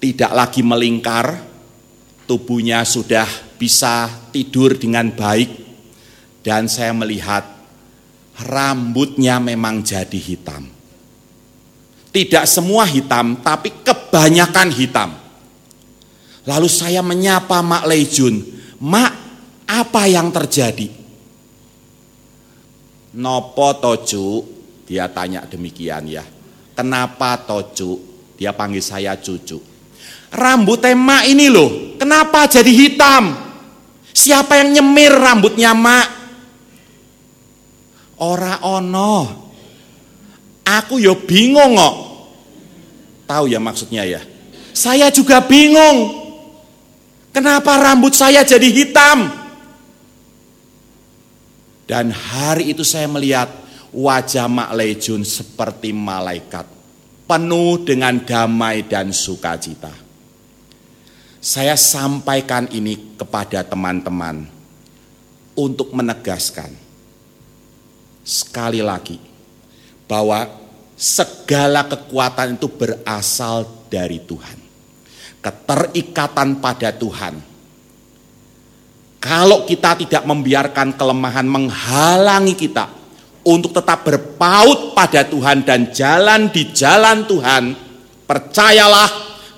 tidak 0.04 0.32
lagi 0.36 0.60
melingkar, 0.60 1.40
tubuhnya 2.28 2.84
sudah 2.84 3.56
bisa 3.56 4.12
tidur 4.36 4.76
dengan 4.76 5.16
baik 5.16 5.50
dan 6.44 6.68
saya 6.68 6.92
melihat 6.92 7.48
rambutnya 8.44 9.40
memang 9.40 9.80
jadi 9.80 10.20
hitam. 10.20 10.68
Tidak 12.12 12.44
semua 12.52 12.84
hitam, 12.84 13.40
tapi 13.40 13.72
kebanyakan 13.80 14.70
hitam. 14.76 15.10
Lalu 16.44 16.68
saya 16.68 17.00
menyapa 17.00 17.64
Mak 17.64 17.86
Lejun, 17.88 18.44
Mak, 18.82 19.14
apa 19.70 20.04
yang 20.10 20.34
terjadi? 20.34 20.99
Nopo 23.20 23.76
toju? 23.76 24.28
Dia 24.88 25.12
tanya 25.12 25.44
demikian 25.44 26.08
ya. 26.08 26.24
Kenapa 26.74 27.36
toju? 27.44 28.00
Dia 28.40 28.56
panggil 28.56 28.80
saya 28.80 29.20
cucu. 29.20 29.60
Rambut 30.32 30.80
emak 30.88 31.28
ini 31.28 31.52
loh, 31.52 32.00
kenapa 32.00 32.48
jadi 32.48 32.72
hitam? 32.72 33.36
Siapa 34.16 34.64
yang 34.64 34.80
nyemir 34.80 35.12
rambutnya 35.12 35.76
mak? 35.76 36.08
Ora 38.24 38.64
ono. 38.64 39.14
Aku 40.64 41.02
yo 41.04 41.20
bingung 41.28 41.76
kok. 41.76 41.96
Tahu 43.28 43.52
ya 43.52 43.60
maksudnya 43.60 44.08
ya? 44.08 44.22
Saya 44.72 45.12
juga 45.12 45.44
bingung. 45.44 46.16
Kenapa 47.36 47.78
rambut 47.78 48.16
saya 48.16 48.48
jadi 48.48 48.70
hitam? 48.72 49.39
Dan 51.90 52.14
hari 52.14 52.78
itu 52.78 52.86
saya 52.86 53.10
melihat 53.10 53.50
wajah 53.90 54.46
Mak 54.46 54.78
Lejun 54.78 55.26
seperti 55.26 55.90
malaikat. 55.90 56.70
Penuh 57.26 57.82
dengan 57.82 58.14
damai 58.22 58.86
dan 58.86 59.10
sukacita. 59.10 59.90
Saya 61.42 61.74
sampaikan 61.74 62.70
ini 62.70 63.18
kepada 63.18 63.66
teman-teman 63.66 64.46
untuk 65.58 65.90
menegaskan 65.98 66.70
sekali 68.22 68.86
lagi 68.86 69.18
bahwa 70.06 70.46
segala 70.94 71.90
kekuatan 71.90 72.60
itu 72.60 72.70
berasal 72.70 73.66
dari 73.90 74.22
Tuhan. 74.22 74.58
Keterikatan 75.42 76.62
pada 76.62 76.94
Tuhan. 76.94 77.49
Kalau 79.20 79.68
kita 79.68 80.00
tidak 80.00 80.24
membiarkan 80.24 80.96
kelemahan 80.96 81.44
menghalangi 81.44 82.56
kita 82.56 82.88
untuk 83.44 83.76
tetap 83.76 84.08
berpaut 84.08 84.96
pada 84.96 85.28
Tuhan 85.28 85.68
dan 85.68 85.92
jalan 85.92 86.48
di 86.48 86.72
jalan 86.72 87.28
Tuhan, 87.28 87.76
percayalah 88.24 89.10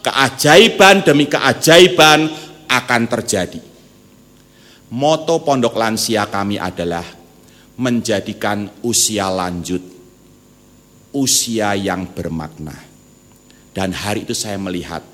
keajaiban 0.01 1.05
demi 1.05 1.29
keajaiban 1.29 2.25
akan 2.65 3.01
terjadi. 3.05 3.61
Moto 4.97 5.45
pondok 5.45 5.77
lansia 5.77 6.25
kami 6.25 6.57
adalah 6.57 7.05
menjadikan 7.77 8.65
usia 8.81 9.29
lanjut, 9.29 9.85
usia 11.13 11.77
yang 11.77 12.09
bermakna. 12.09 12.75
Dan 13.71 13.93
hari 13.93 14.25
itu 14.25 14.33
saya 14.33 14.57
melihat 14.57 15.05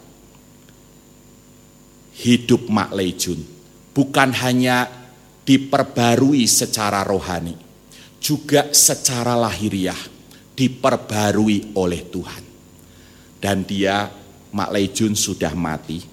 hidup 2.16 2.66
Mak 2.72 2.90
Lejun 2.96 3.57
bukan 3.98 4.30
hanya 4.46 4.86
diperbarui 5.42 6.46
secara 6.46 7.02
rohani, 7.02 7.58
juga 8.22 8.70
secara 8.70 9.34
lahiriah 9.34 9.98
diperbarui 10.54 11.74
oleh 11.74 12.06
Tuhan. 12.06 12.44
Dan 13.42 13.66
dia 13.66 14.06
Mak 14.54 14.70
Lejun 14.70 15.18
sudah 15.18 15.58
mati, 15.58 16.06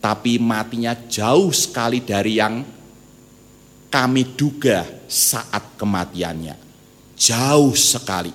tapi 0.00 0.40
matinya 0.40 0.96
jauh 0.96 1.52
sekali 1.52 2.00
dari 2.00 2.40
yang 2.40 2.64
kami 3.92 4.32
duga 4.32 4.84
saat 5.04 5.76
kematiannya. 5.76 6.56
Jauh 7.16 7.76
sekali. 7.76 8.32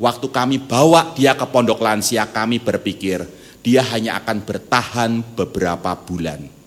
Waktu 0.00 0.26
kami 0.30 0.56
bawa 0.58 1.14
dia 1.14 1.38
ke 1.38 1.46
pondok 1.46 1.82
lansia, 1.82 2.26
kami 2.30 2.58
berpikir 2.58 3.26
dia 3.62 3.84
hanya 3.94 4.18
akan 4.22 4.42
bertahan 4.42 5.10
beberapa 5.34 5.92
bulan. 5.98 6.59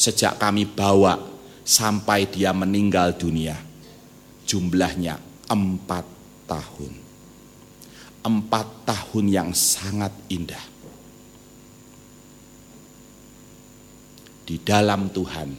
Sejak 0.00 0.40
kami 0.40 0.64
bawa 0.64 1.20
sampai 1.60 2.24
dia 2.24 2.56
meninggal 2.56 3.12
dunia, 3.20 3.60
jumlahnya 4.48 5.20
empat 5.52 6.08
tahun. 6.48 6.92
Empat 8.24 8.88
tahun 8.88 9.24
yang 9.28 9.50
sangat 9.52 10.12
indah 10.32 10.70
di 14.50 14.58
dalam 14.58 15.06
Tuhan 15.14 15.54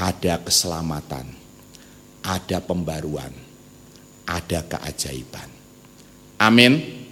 ada 0.00 0.34
keselamatan, 0.40 1.28
ada 2.24 2.58
pembaruan, 2.64 3.28
ada 4.24 4.64
keajaiban. 4.64 5.44
Amin. 6.40 7.04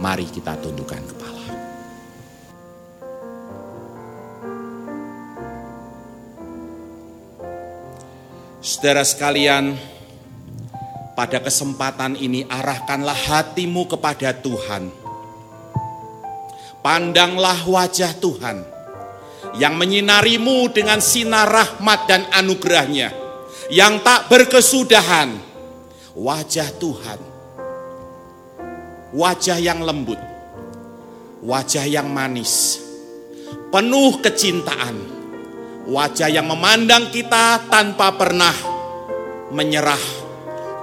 Mari 0.00 0.24
kita 0.32 0.56
tundukkan 0.56 1.04
kepala. 1.04 1.27
Saudara 8.68 9.00
sekalian, 9.00 9.80
pada 11.16 11.40
kesempatan 11.40 12.20
ini 12.20 12.44
arahkanlah 12.44 13.16
hatimu 13.16 13.88
kepada 13.88 14.36
Tuhan. 14.36 14.92
Pandanglah 16.84 17.64
wajah 17.64 18.12
Tuhan 18.20 18.60
yang 19.56 19.72
menyinarimu 19.72 20.68
dengan 20.68 21.00
sinar 21.00 21.48
rahmat 21.48 22.12
dan 22.12 22.28
anugerahnya 22.28 23.08
yang 23.72 24.04
tak 24.04 24.28
berkesudahan 24.28 25.32
wajah 26.12 26.68
Tuhan 26.76 27.20
wajah 29.16 29.58
yang 29.64 29.80
lembut 29.80 30.20
wajah 31.40 31.88
yang 31.88 32.12
manis 32.12 32.84
penuh 33.72 34.20
kecintaan 34.20 35.17
wajah 35.88 36.28
yang 36.28 36.46
memandang 36.46 37.08
kita 37.08 37.64
tanpa 37.72 38.12
pernah 38.12 38.54
menyerah 39.50 40.04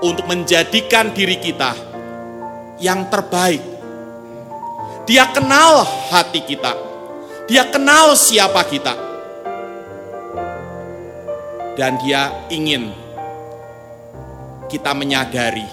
untuk 0.02 0.26
menjadikan 0.26 1.14
diri 1.14 1.38
kita 1.38 1.72
yang 2.82 3.08
terbaik 3.14 3.62
dia 5.06 5.30
kenal 5.30 5.86
hati 6.10 6.42
kita 6.42 6.86
dia 7.46 7.70
kenal 7.70 8.18
siapa 8.18 8.66
kita. 8.66 8.98
Dan 11.78 12.02
dia 12.02 12.50
ingin 12.50 12.90
kita 14.66 14.98
menyadari 14.98 15.68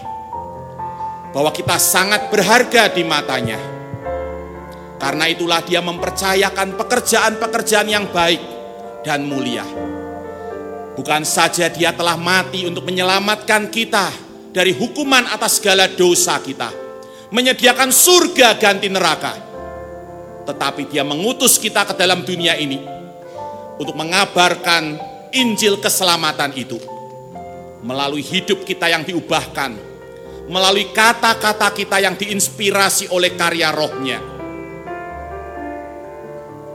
bahwa 1.33 1.49
kita 1.49 1.81
sangat 1.81 2.29
berharga 2.29 2.93
di 2.93 3.01
matanya. 3.09 3.57
Karena 5.01 5.25
itulah 5.33 5.65
dia 5.65 5.81
mempercayakan 5.81 6.77
pekerjaan-pekerjaan 6.77 7.89
yang 7.89 8.05
baik 8.13 8.52
dan 9.03 9.27
mulia. 9.27 9.67
Bukan 10.99 11.23
saja 11.27 11.71
dia 11.71 11.91
telah 11.93 12.17
mati 12.17 12.67
untuk 12.67 12.87
menyelamatkan 12.87 13.69
kita 13.69 14.11
dari 14.55 14.75
hukuman 14.75 15.29
atas 15.31 15.63
segala 15.63 15.91
dosa 15.91 16.39
kita. 16.43 16.71
Menyediakan 17.33 17.89
surga 17.89 18.61
ganti 18.61 18.93
neraka 18.93 19.53
tetapi 20.43 20.91
dia 20.91 21.07
mengutus 21.07 21.57
kita 21.57 21.87
ke 21.87 21.95
dalam 21.95 22.27
dunia 22.27 22.59
ini 22.59 22.83
untuk 23.79 23.95
mengabarkan 23.95 24.99
Injil 25.33 25.81
keselamatan 25.81 26.53
itu 26.59 26.77
melalui 27.83 28.23
hidup 28.23 28.63
kita 28.63 28.87
yang 28.87 29.03
diubahkan, 29.03 29.75
melalui 30.47 30.93
kata-kata 30.95 31.73
kita 31.75 31.99
yang 31.99 32.15
diinspirasi 32.15 33.11
oleh 33.11 33.35
karya 33.35 33.73
rohnya. 33.75 34.21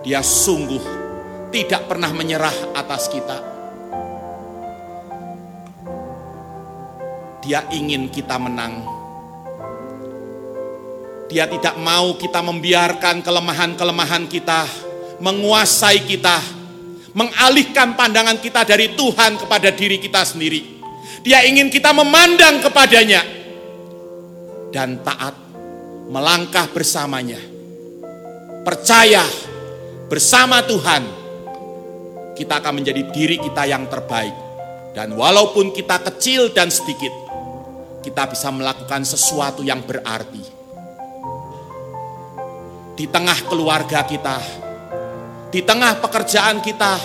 Dia 0.03 0.23
sungguh 0.23 0.96
tidak 1.53 1.87
pernah 1.87 2.11
menyerah 2.11 2.75
atas 2.75 3.07
kita. 3.11 3.37
Dia 7.47 7.63
ingin 7.71 8.11
kita 8.11 8.35
menang 8.35 8.97
dia 11.27 11.43
tidak 11.43 11.75
mau 11.83 12.15
kita 12.15 12.39
membiarkan 12.39 13.19
kelemahan-kelemahan 13.19 14.31
kita 14.31 14.63
menguasai 15.19 16.07
kita, 16.07 16.39
mengalihkan 17.11 17.99
pandangan 17.99 18.39
kita 18.39 18.63
dari 18.63 18.95
Tuhan 18.95 19.35
kepada 19.35 19.67
diri 19.75 19.99
kita 19.99 20.23
sendiri. 20.23 20.79
Dia 21.27 21.43
ingin 21.43 21.67
kita 21.67 21.91
memandang 21.91 22.63
kepadanya 22.63 23.21
dan 24.71 25.03
taat 25.03 25.35
melangkah 26.07 26.71
bersamanya. 26.71 27.43
Percaya 28.63 29.27
bersama 30.07 30.63
Tuhan, 30.63 31.03
kita 32.37 32.61
akan 32.61 32.79
menjadi 32.79 33.01
diri 33.09 33.41
kita 33.41 33.65
yang 33.65 33.89
terbaik. 33.89 34.45
Dan 34.93 35.17
walaupun 35.17 35.73
kita 35.73 35.97
kecil 36.05 36.53
dan 36.53 36.69
sedikit, 36.69 37.11
kita 38.05 38.29
bisa 38.29 38.53
melakukan 38.53 39.01
sesuatu 39.01 39.65
yang 39.65 39.81
berarti 39.81 40.57
di 42.97 43.05
tengah 43.05 43.37
keluarga 43.45 44.01
kita, 44.09 44.37
di 45.53 45.61
tengah 45.61 46.01
pekerjaan 46.01 46.65
kita, 46.65 46.97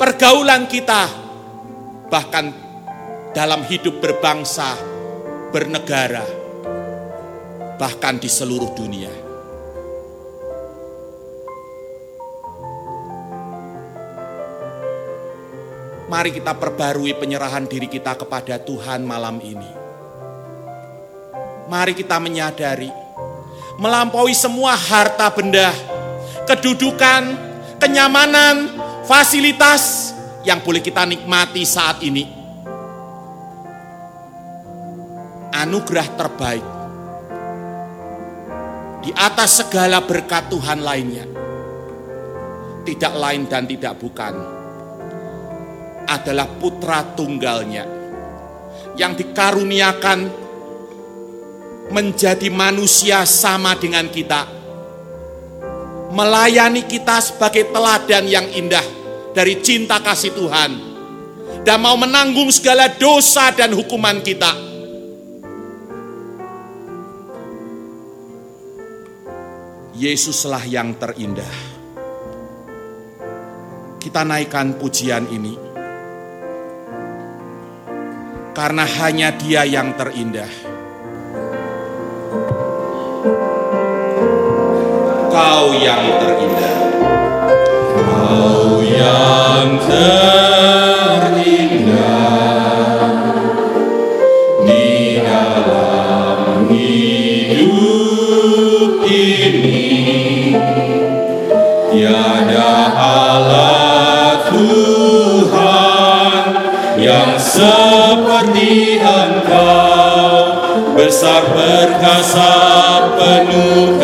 pergaulan 0.00 0.64
kita, 0.64 1.04
bahkan 2.08 2.48
dalam 3.36 3.60
hidup 3.68 4.00
berbangsa, 4.00 4.72
bernegara, 5.52 6.24
bahkan 7.76 8.16
di 8.16 8.28
seluruh 8.32 8.72
dunia. 8.72 9.21
Mari 16.12 16.28
kita 16.28 16.52
perbarui 16.52 17.16
penyerahan 17.16 17.64
diri 17.64 17.88
kita 17.88 18.12
kepada 18.20 18.60
Tuhan 18.60 19.00
malam 19.00 19.40
ini. 19.40 19.70
Mari 21.72 21.96
kita 21.96 22.20
menyadari, 22.20 22.92
melampaui 23.80 24.36
semua 24.36 24.76
harta 24.76 25.32
benda, 25.32 25.72
kedudukan, 26.44 27.32
kenyamanan, 27.80 28.76
fasilitas 29.08 30.12
yang 30.44 30.60
boleh 30.60 30.84
kita 30.84 31.08
nikmati 31.08 31.64
saat 31.64 32.04
ini. 32.04 32.28
Anugerah 35.56 36.08
terbaik 36.12 36.66
di 39.00 39.16
atas 39.16 39.64
segala 39.64 40.04
berkat 40.04 40.52
Tuhan 40.52 40.84
lainnya, 40.84 41.24
tidak 42.84 43.16
lain 43.16 43.48
dan 43.48 43.64
tidak 43.64 43.96
bukan 43.96 44.51
adalah 46.12 46.48
putra 46.48 47.00
tunggalnya 47.16 48.02
yang 48.96 49.16
dikaruniakan 49.16 50.42
menjadi 51.92 52.48
manusia 52.48 53.24
sama 53.28 53.76
dengan 53.76 54.08
kita. 54.08 54.48
Melayani 56.12 56.84
kita 56.84 57.20
sebagai 57.24 57.72
teladan 57.72 58.28
yang 58.28 58.44
indah 58.52 58.84
dari 59.32 59.60
cinta 59.64 60.00
kasih 60.00 60.32
Tuhan. 60.36 60.92
Dan 61.62 61.78
mau 61.78 61.94
menanggung 61.94 62.50
segala 62.50 62.90
dosa 62.90 63.54
dan 63.54 63.70
hukuman 63.72 64.18
kita. 64.20 64.50
Yesuslah 69.94 70.66
yang 70.66 70.98
terindah. 70.98 71.54
Kita 74.02 74.26
naikkan 74.26 74.74
pujian 74.82 75.30
ini 75.30 75.71
karena 78.52 78.84
hanya 78.84 79.32
Dia 79.32 79.64
yang 79.64 79.96
terindah. 79.96 80.52
Kau 85.32 85.72
yang 85.72 86.04
terindah, 86.20 86.76
Kau 88.04 88.84
yang 88.84 89.68
terindah 89.80 91.01
seperti 108.12 109.00
Engkau 109.00 110.60
besar 110.92 111.48
perkasa 111.48 112.52
penuh 113.16 113.96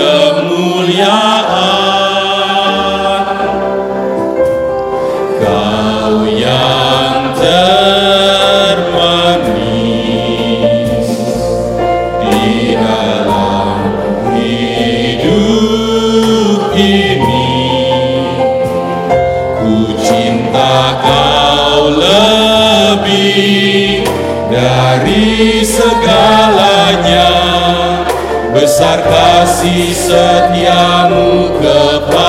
besar 28.89 29.05
kasih 29.05 29.93
setiamu 29.93 31.53
kepadaku 31.61 32.28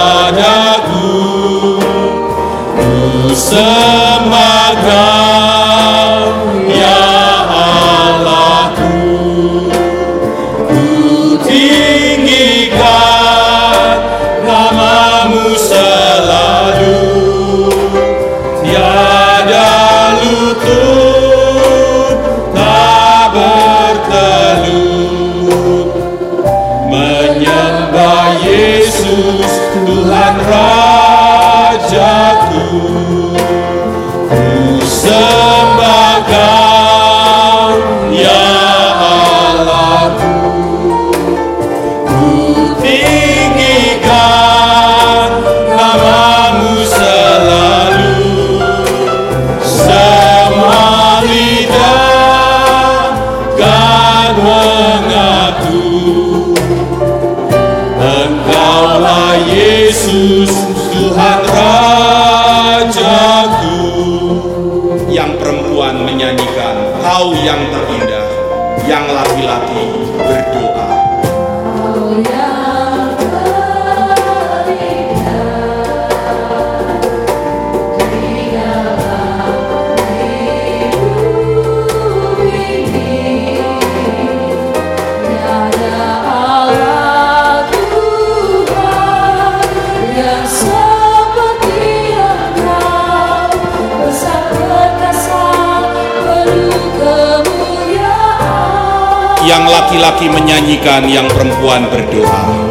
laki-laki 99.89 100.29
menyanyikan, 100.29 101.09
yang 101.09 101.25
perempuan 101.33 101.89
berdoa. 101.89 102.68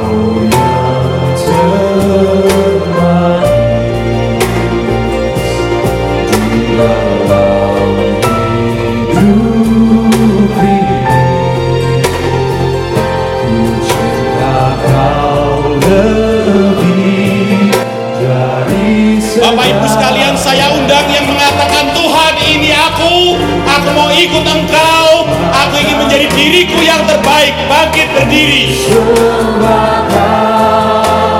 Berdiri. 28.38 28.62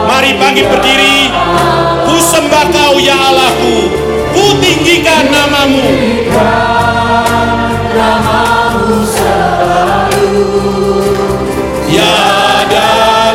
Mari 0.09 0.31
bangkit 0.35 0.67
berdiri, 0.67 1.31
ku 2.03 2.15
sembah 2.19 2.67
kau 2.75 2.99
ya 2.99 3.15
Allahku, 3.15 3.77
ku 4.35 4.45
tinggikan 4.59 5.31
namamu. 5.31 5.87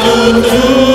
Lutut 0.04 0.93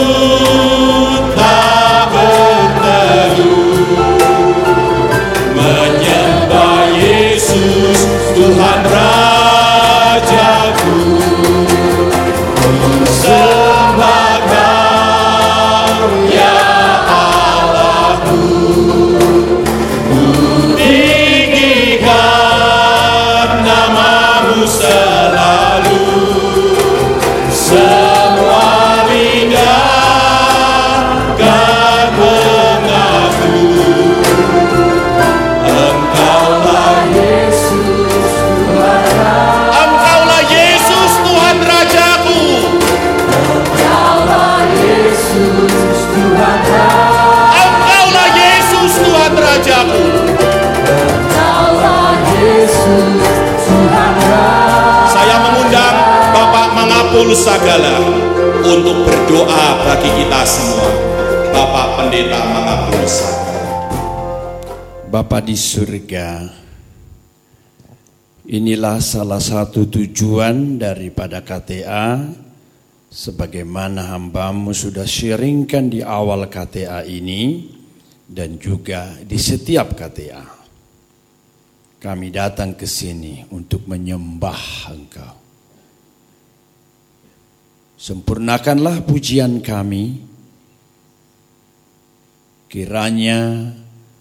Sagala 57.48 57.96
untuk 58.60 59.08
berdoa 59.08 59.80
bagi 59.80 60.10
kita 60.20 60.44
semua. 60.44 60.92
Bapak 61.48 61.86
Pendeta 61.96 62.44
Mangapul 62.44 63.08
Bapa 65.08 65.38
di 65.40 65.56
surga, 65.56 66.44
inilah 68.52 69.00
salah 69.00 69.40
satu 69.40 69.88
tujuan 69.88 70.76
daripada 70.76 71.40
KTA 71.40 72.28
sebagaimana 73.08 74.12
hambamu 74.12 74.76
sudah 74.76 75.08
sharingkan 75.08 75.88
di 75.88 76.04
awal 76.04 76.52
KTA 76.52 77.08
ini 77.08 77.64
dan 78.28 78.60
juga 78.60 79.16
di 79.24 79.40
setiap 79.40 79.96
KTA. 79.96 80.44
Kami 81.96 82.28
datang 82.28 82.76
ke 82.76 82.84
sini 82.84 83.40
untuk 83.48 83.88
menyembah 83.88 84.92
Engkau. 84.92 85.47
Sempurnakanlah 87.98 89.02
pujian 89.02 89.58
kami, 89.58 90.22
kiranya 92.70 93.74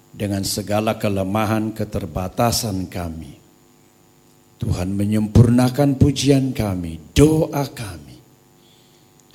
dengan 0.09 0.41
segala 0.41 0.97
kelemahan 0.97 1.77
keterbatasan 1.77 2.89
kami. 2.89 3.37
Tuhan 4.57 4.97
menyempurnakan 4.97 5.93
pujian 6.01 6.57
kami, 6.57 7.13
doa 7.13 7.69
kami, 7.69 8.17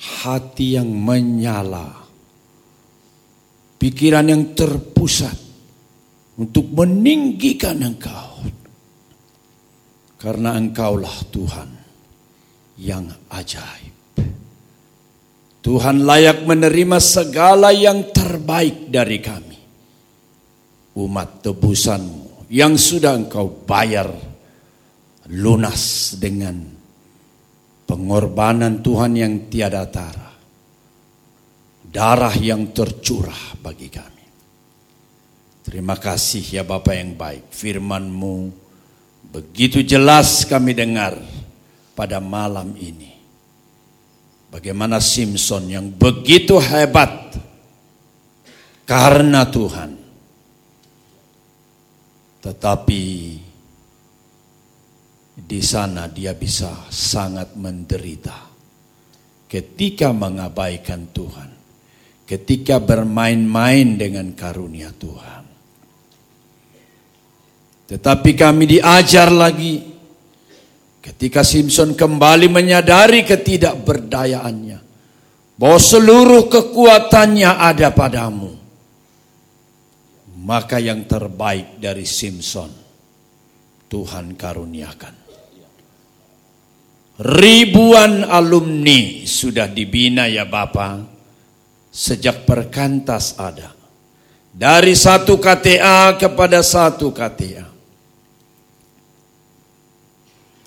hati 0.03 0.75
yang 0.75 0.91
menyala, 0.91 2.03
pikiran 3.79 4.27
yang 4.27 4.51
terpusat 4.51 5.39
untuk 6.35 6.67
meninggikan 6.75 7.79
Engkau. 7.79 8.43
Karena 10.19 10.59
Engkaulah 10.59 11.17
Tuhan 11.31 11.69
yang 12.83 13.07
ajaib. 13.31 14.02
Tuhan 15.63 16.03
layak 16.03 16.43
menerima 16.43 16.99
segala 16.99 17.71
yang 17.71 18.11
terbaik 18.11 18.91
dari 18.91 19.19
kami 19.23 19.53
umat 20.99 21.41
tebusanmu 21.41 22.51
yang 22.53 22.77
sudah 22.77 23.17
engkau 23.17 23.65
bayar 23.65 24.11
lunas 25.31 26.13
dengan 26.19 26.61
pengorbanan 27.87 28.83
Tuhan 28.83 29.13
yang 29.17 29.33
tiada 29.49 29.87
tara. 29.89 30.31
Darah 31.93 32.33
yang 32.33 32.73
tercurah 32.73 33.53
bagi 33.61 33.85
kami. 33.85 34.25
Terima 35.61 35.93
kasih 35.93 36.41
ya 36.41 36.63
Bapak 36.65 36.95
yang 36.97 37.13
baik. 37.13 37.53
Firmanmu 37.53 38.35
begitu 39.29 39.85
jelas 39.85 40.41
kami 40.49 40.73
dengar 40.73 41.13
pada 41.93 42.17
malam 42.17 42.73
ini. 42.81 43.12
Bagaimana 44.53 45.01
Simpson 45.01 45.65
yang 45.65 45.89
begitu 45.89 46.61
hebat? 46.61 47.33
Karena 48.85 49.49
Tuhan. 49.49 49.91
Tetapi 52.37 53.03
di 55.33 55.61
sana 55.65 56.05
dia 56.05 56.37
bisa 56.37 56.85
sangat 56.93 57.57
menderita. 57.57 58.53
Ketika 59.49 60.13
mengabaikan 60.13 61.09
Tuhan, 61.09 61.49
ketika 62.29 62.77
bermain-main 62.77 63.97
dengan 63.97 64.37
karunia 64.37 64.93
Tuhan. 64.93 65.43
Tetapi 67.89 68.31
kami 68.37 68.77
diajar 68.77 69.29
lagi 69.33 69.92
ketika 71.03 71.43
Simpson 71.43 71.99
kembali 71.99 72.47
menyadari 72.47 73.27
ketidakberdayaannya 73.27 74.79
bahwa 75.59 75.79
seluruh 75.79 76.47
kekuatannya 76.47 77.59
ada 77.59 77.91
padamu 77.91 78.63
maka 80.43 80.79
yang 80.79 81.03
terbaik 81.07 81.79
dari 81.79 82.03
Simpson 82.03 82.83
Tuhan 83.87 84.35
karuniakan. 84.35 85.15
Ribuan 87.23 88.25
alumni 88.25 89.21
sudah 89.23 89.69
dibina 89.69 90.25
ya 90.25 90.49
Bapak 90.49 91.05
sejak 91.93 92.43
perkantas 92.43 93.37
ada. 93.37 93.69
Dari 94.53 94.93
satu 94.97 95.37
KTA 95.37 96.17
kepada 96.17 96.65
satu 96.65 97.13
KTA. 97.13 97.72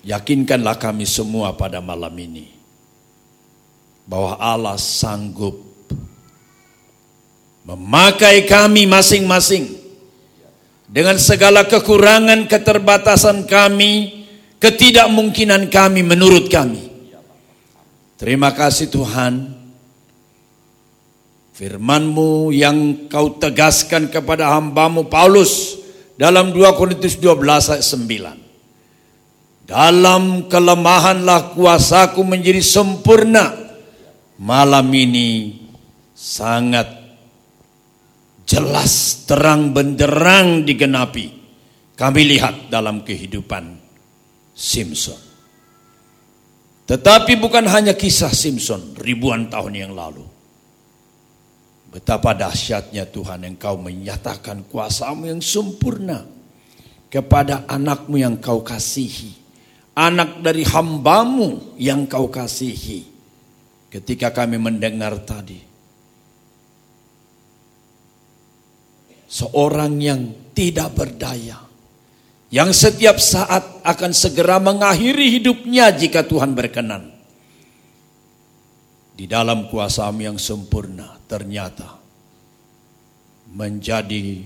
Yakinkanlah 0.07 0.79
kami 0.79 1.03
semua 1.03 1.51
pada 1.51 1.83
malam 1.83 2.15
ini 2.15 2.47
bahwa 4.07 4.39
Allah 4.39 4.79
sanggup 4.79 5.59
memakai 7.67 8.47
kami 8.47 8.87
masing-masing 8.87 9.67
dengan 10.87 11.19
segala 11.19 11.67
kekurangan, 11.67 12.47
keterbatasan 12.47 13.43
kami, 13.43 14.23
ketidakmungkinan 14.63 15.67
kami 15.67 16.07
menurut 16.07 16.47
kami. 16.47 16.87
Terima 18.15 18.55
kasih 18.55 18.87
Tuhan. 18.87 19.59
Firmanmu 21.51 22.55
yang 22.55 23.11
kau 23.11 23.35
tegaskan 23.35 24.07
kepada 24.07 24.55
hambamu 24.55 25.11
Paulus 25.11 25.75
dalam 26.15 26.55
2 26.55 26.79
Korintus 26.79 27.19
12 27.19 27.75
ayat 27.75 27.83
9. 27.83 28.46
Dalam 29.67 30.47
kelemahanlah 30.47 31.51
kuasaku 31.51 32.23
menjadi 32.23 32.63
sempurna. 32.63 33.51
Malam 34.39 34.87
ini 34.95 35.59
sangat 36.15 36.87
jelas 38.47 39.27
terang 39.27 39.75
benderang 39.75 40.63
digenapi. 40.63 41.35
Kami 41.99 42.21
lihat 42.23 42.71
dalam 42.71 43.03
kehidupan 43.03 43.75
Simpson. 44.55 45.19
Tetapi 46.87 47.35
bukan 47.35 47.67
hanya 47.67 47.91
kisah 47.91 48.31
Simpson 48.31 48.95
ribuan 48.95 49.51
tahun 49.51 49.73
yang 49.75 49.91
lalu. 49.91 50.23
Betapa 51.91 52.31
dahsyatnya 52.31 53.03
Tuhan 53.11 53.43
yang 53.43 53.59
kau 53.59 53.75
menyatakan 53.75 54.63
kuasamu 54.71 55.27
yang 55.27 55.43
sempurna 55.43 56.23
kepada 57.11 57.67
anakmu 57.67 58.15
yang 58.15 58.39
kau 58.39 58.63
kasihi. 58.63 59.46
Anak 59.97 60.45
dari 60.45 60.61
hambamu 60.61 61.73
yang 61.81 62.05
kau 62.05 62.29
kasihi. 62.29 63.01
Ketika 63.89 64.29
kami 64.29 64.61
mendengar 64.61 65.17
tadi, 65.25 65.57
seorang 69.25 69.97
yang 69.97 70.53
tidak 70.53 70.93
berdaya, 70.93 71.59
yang 72.53 72.71
setiap 72.71 73.19
saat 73.19 73.83
akan 73.83 74.11
segera 74.15 74.61
mengakhiri 74.61 75.39
hidupnya 75.39 75.91
jika 75.91 76.23
Tuhan 76.23 76.55
berkenan. 76.55 77.17
Di 79.17 79.25
dalam 79.25 79.65
kuasamu 79.67 80.29
yang 80.29 80.37
sempurna 80.37 81.17
ternyata 81.25 81.97
menjadi 83.49 84.45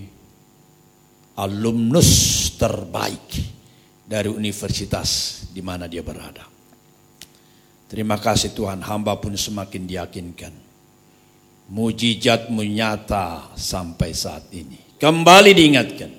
alumnus 1.36 2.10
terbaik 2.56 3.60
dari 4.12 4.28
universitas 4.28 5.40
di 5.48 5.64
mana 5.64 5.88
dia 5.88 6.04
berada. 6.04 6.44
Terima 7.88 8.20
kasih 8.20 8.52
Tuhan, 8.52 8.84
hamba 8.84 9.16
pun 9.16 9.32
semakin 9.32 9.88
diyakinkan 9.88 10.52
mujizatmu 11.72 12.60
nyata 12.60 13.56
sampai 13.56 14.12
saat 14.12 14.52
ini. 14.52 14.76
Kembali 15.00 15.56
diingatkan, 15.56 16.12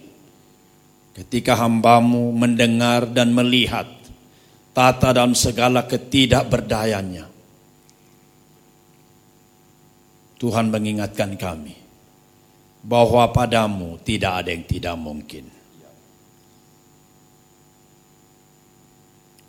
ketika 1.14 1.54
hambamu 1.62 2.34
mendengar 2.34 3.06
dan 3.06 3.30
melihat 3.30 3.86
tata 4.74 5.14
dalam 5.14 5.38
segala 5.38 5.86
ketidakberdayanya, 5.86 7.30
Tuhan 10.42 10.68
mengingatkan 10.74 11.38
kami 11.38 11.78
bahwa 12.84 13.30
padamu 13.32 13.96
tidak 14.04 14.44
ada 14.44 14.50
yang 14.52 14.66
tidak 14.68 14.96
mungkin. 15.00 15.53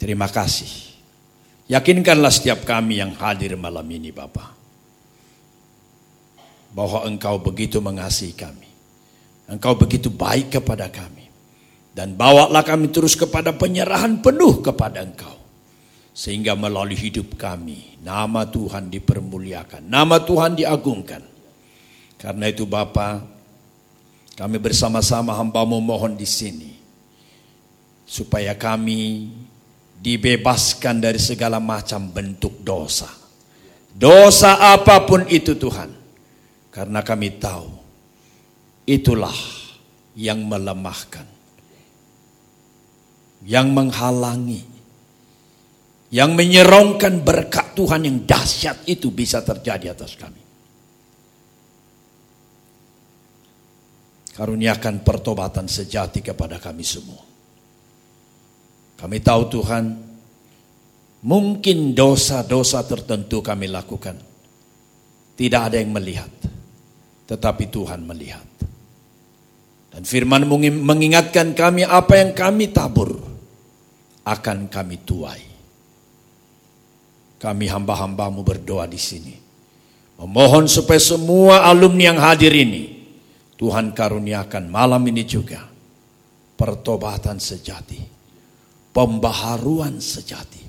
Terima 0.05 0.28
kasih. 0.28 0.68
Yakinkanlah 1.64 2.28
setiap 2.28 2.68
kami 2.68 3.00
yang 3.00 3.16
hadir 3.16 3.57
malam 3.57 3.88
ini 3.88 4.12
Bapak 4.12 4.52
bahwa 6.76 7.09
engkau 7.09 7.40
begitu 7.40 7.80
mengasihi 7.80 8.36
kami. 8.36 8.68
Engkau 9.48 9.72
begitu 9.72 10.12
baik 10.12 10.61
kepada 10.61 10.92
kami. 10.92 11.24
Dan 11.96 12.20
bawalah 12.20 12.61
kami 12.61 12.92
terus 12.92 13.16
kepada 13.16 13.57
penyerahan 13.57 14.20
penuh 14.20 14.61
kepada 14.61 15.00
engkau. 15.00 15.40
Sehingga 16.12 16.52
melalui 16.52 17.00
hidup 17.00 17.40
kami, 17.40 17.96
nama 18.05 18.44
Tuhan 18.44 18.92
dipermuliakan. 18.92 19.88
Nama 19.88 20.20
Tuhan 20.20 20.52
diagungkan. 20.52 21.24
Karena 22.20 22.52
itu 22.52 22.68
Bapa, 22.68 23.24
kami 24.36 24.61
bersama-sama 24.61 25.32
hambamu 25.32 25.80
mohon 25.80 26.12
di 26.12 26.28
sini. 26.28 26.76
Supaya 28.05 28.52
kami 28.52 29.32
dibebaskan 30.05 31.00
dari 31.00 31.16
segala 31.16 31.57
macam 31.57 32.12
bentuk 32.12 32.61
dosa. 32.61 33.09
Dosa 33.88 34.76
apa 34.76 35.09
pun 35.09 35.24
itu 35.32 35.57
Tuhan. 35.57 35.88
Karena 36.68 37.00
kami 37.00 37.40
tahu 37.40 37.68
itulah 38.84 39.32
yang 40.12 40.44
melemahkan. 40.44 41.24
Yang 43.48 43.66
menghalangi. 43.72 44.62
Yang 46.12 46.30
menyerongkan 46.36 47.24
berkat 47.24 47.72
Tuhan 47.72 48.05
yang 48.05 48.28
dahsyat 48.28 48.84
itu 48.84 49.09
bisa 49.09 49.40
terjadi 49.40 49.96
atas 49.96 50.20
kami. 50.20 50.42
Karuniakan 54.34 55.00
pertobatan 55.07 55.70
sejati 55.70 56.20
kepada 56.20 56.59
kami 56.59 56.82
semua. 56.82 57.34
Kami 59.05 59.20
tahu 59.20 59.42
Tuhan, 59.52 59.84
mungkin 61.28 61.92
dosa-dosa 61.92 62.88
tertentu 62.88 63.44
kami 63.44 63.68
lakukan. 63.68 64.16
Tidak 65.36 65.61
ada 65.61 65.76
yang 65.76 65.92
melihat, 65.92 66.32
tetapi 67.28 67.68
Tuhan 67.68 68.00
melihat. 68.00 68.48
Dan 69.92 70.09
firman 70.09 70.48
mengingatkan 70.80 71.52
kami 71.52 71.84
apa 71.84 72.16
yang 72.16 72.32
kami 72.32 72.72
tabur 72.72 73.12
akan 74.24 74.72
kami 74.72 74.96
tuai. 75.05 75.44
Kami 77.36 77.64
hamba-hambamu 77.68 78.40
berdoa 78.40 78.88
di 78.88 78.96
sini. 78.96 79.36
Memohon 80.16 80.64
supaya 80.64 80.96
semua 80.96 81.68
alumni 81.68 82.09
yang 82.09 82.20
hadir 82.24 82.57
ini 82.57 83.05
Tuhan 83.61 83.92
karuniakan 83.92 84.72
malam 84.72 85.05
ini 85.05 85.28
juga 85.28 85.61
pertobatan 86.57 87.36
sejati, 87.36 88.14
pembaharuan 88.95 89.99
sejati. 89.99 90.62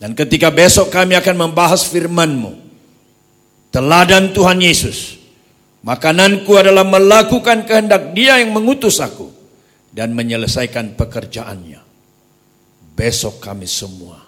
Dan 0.00 0.16
ketika 0.16 0.48
besok 0.48 0.88
kami 0.88 1.12
akan 1.12 1.36
membahas 1.36 1.84
firman-Mu, 1.84 2.56
teladan 3.68 4.32
Tuhan 4.32 4.56
Yesus, 4.64 5.20
makananku 5.84 6.48
adalah 6.56 6.88
melakukan 6.88 7.68
kehendak 7.68 8.16
Dia 8.16 8.40
yang 8.40 8.56
mengutus 8.56 8.96
aku 8.96 9.28
dan 9.92 10.16
menyelesaikan 10.16 10.96
pekerjaannya. 10.96 11.84
Besok 12.96 13.44
kami 13.44 13.68
semua 13.68 14.24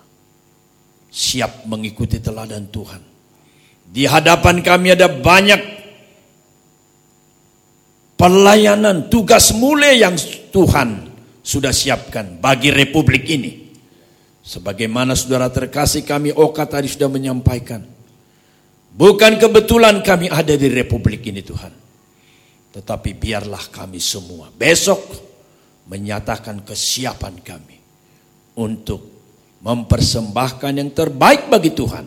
siap 1.13 1.65
mengikuti 1.65 2.21
teladan 2.21 2.69
Tuhan. 2.69 3.01
Di 3.93 4.09
hadapan 4.09 4.65
kami 4.65 4.97
ada 4.97 5.09
banyak 5.09 5.61
pelayanan 8.17 9.13
tugas 9.13 9.53
mulia 9.53 9.93
yang 9.93 10.17
Tuhan 10.49 11.12
sudah 11.43 11.75
siapkan 11.75 12.39
bagi 12.39 12.71
republik 12.71 13.27
ini. 13.27 13.75
Sebagaimana 14.43 15.15
saudara 15.15 15.51
terkasih 15.51 16.03
kami 16.03 16.35
Oka 16.35 16.67
tadi 16.67 16.91
sudah 16.91 17.11
menyampaikan. 17.11 17.83
Bukan 18.93 19.39
kebetulan 19.39 20.03
kami 20.03 20.31
ada 20.31 20.55
di 20.55 20.69
republik 20.71 21.27
ini 21.27 21.43
Tuhan. 21.43 21.75
Tetapi 22.73 23.11
biarlah 23.19 23.69
kami 23.69 24.01
semua 24.01 24.49
besok 24.49 25.03
menyatakan 25.87 26.65
kesiapan 26.65 27.35
kami 27.45 27.79
untuk 28.57 29.01
mempersembahkan 29.63 30.73
yang 30.75 30.91
terbaik 30.91 31.47
bagi 31.53 31.71
Tuhan 31.71 32.07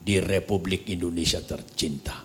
di 0.00 0.18
Republik 0.18 0.90
Indonesia 0.90 1.38
tercinta. 1.44 2.24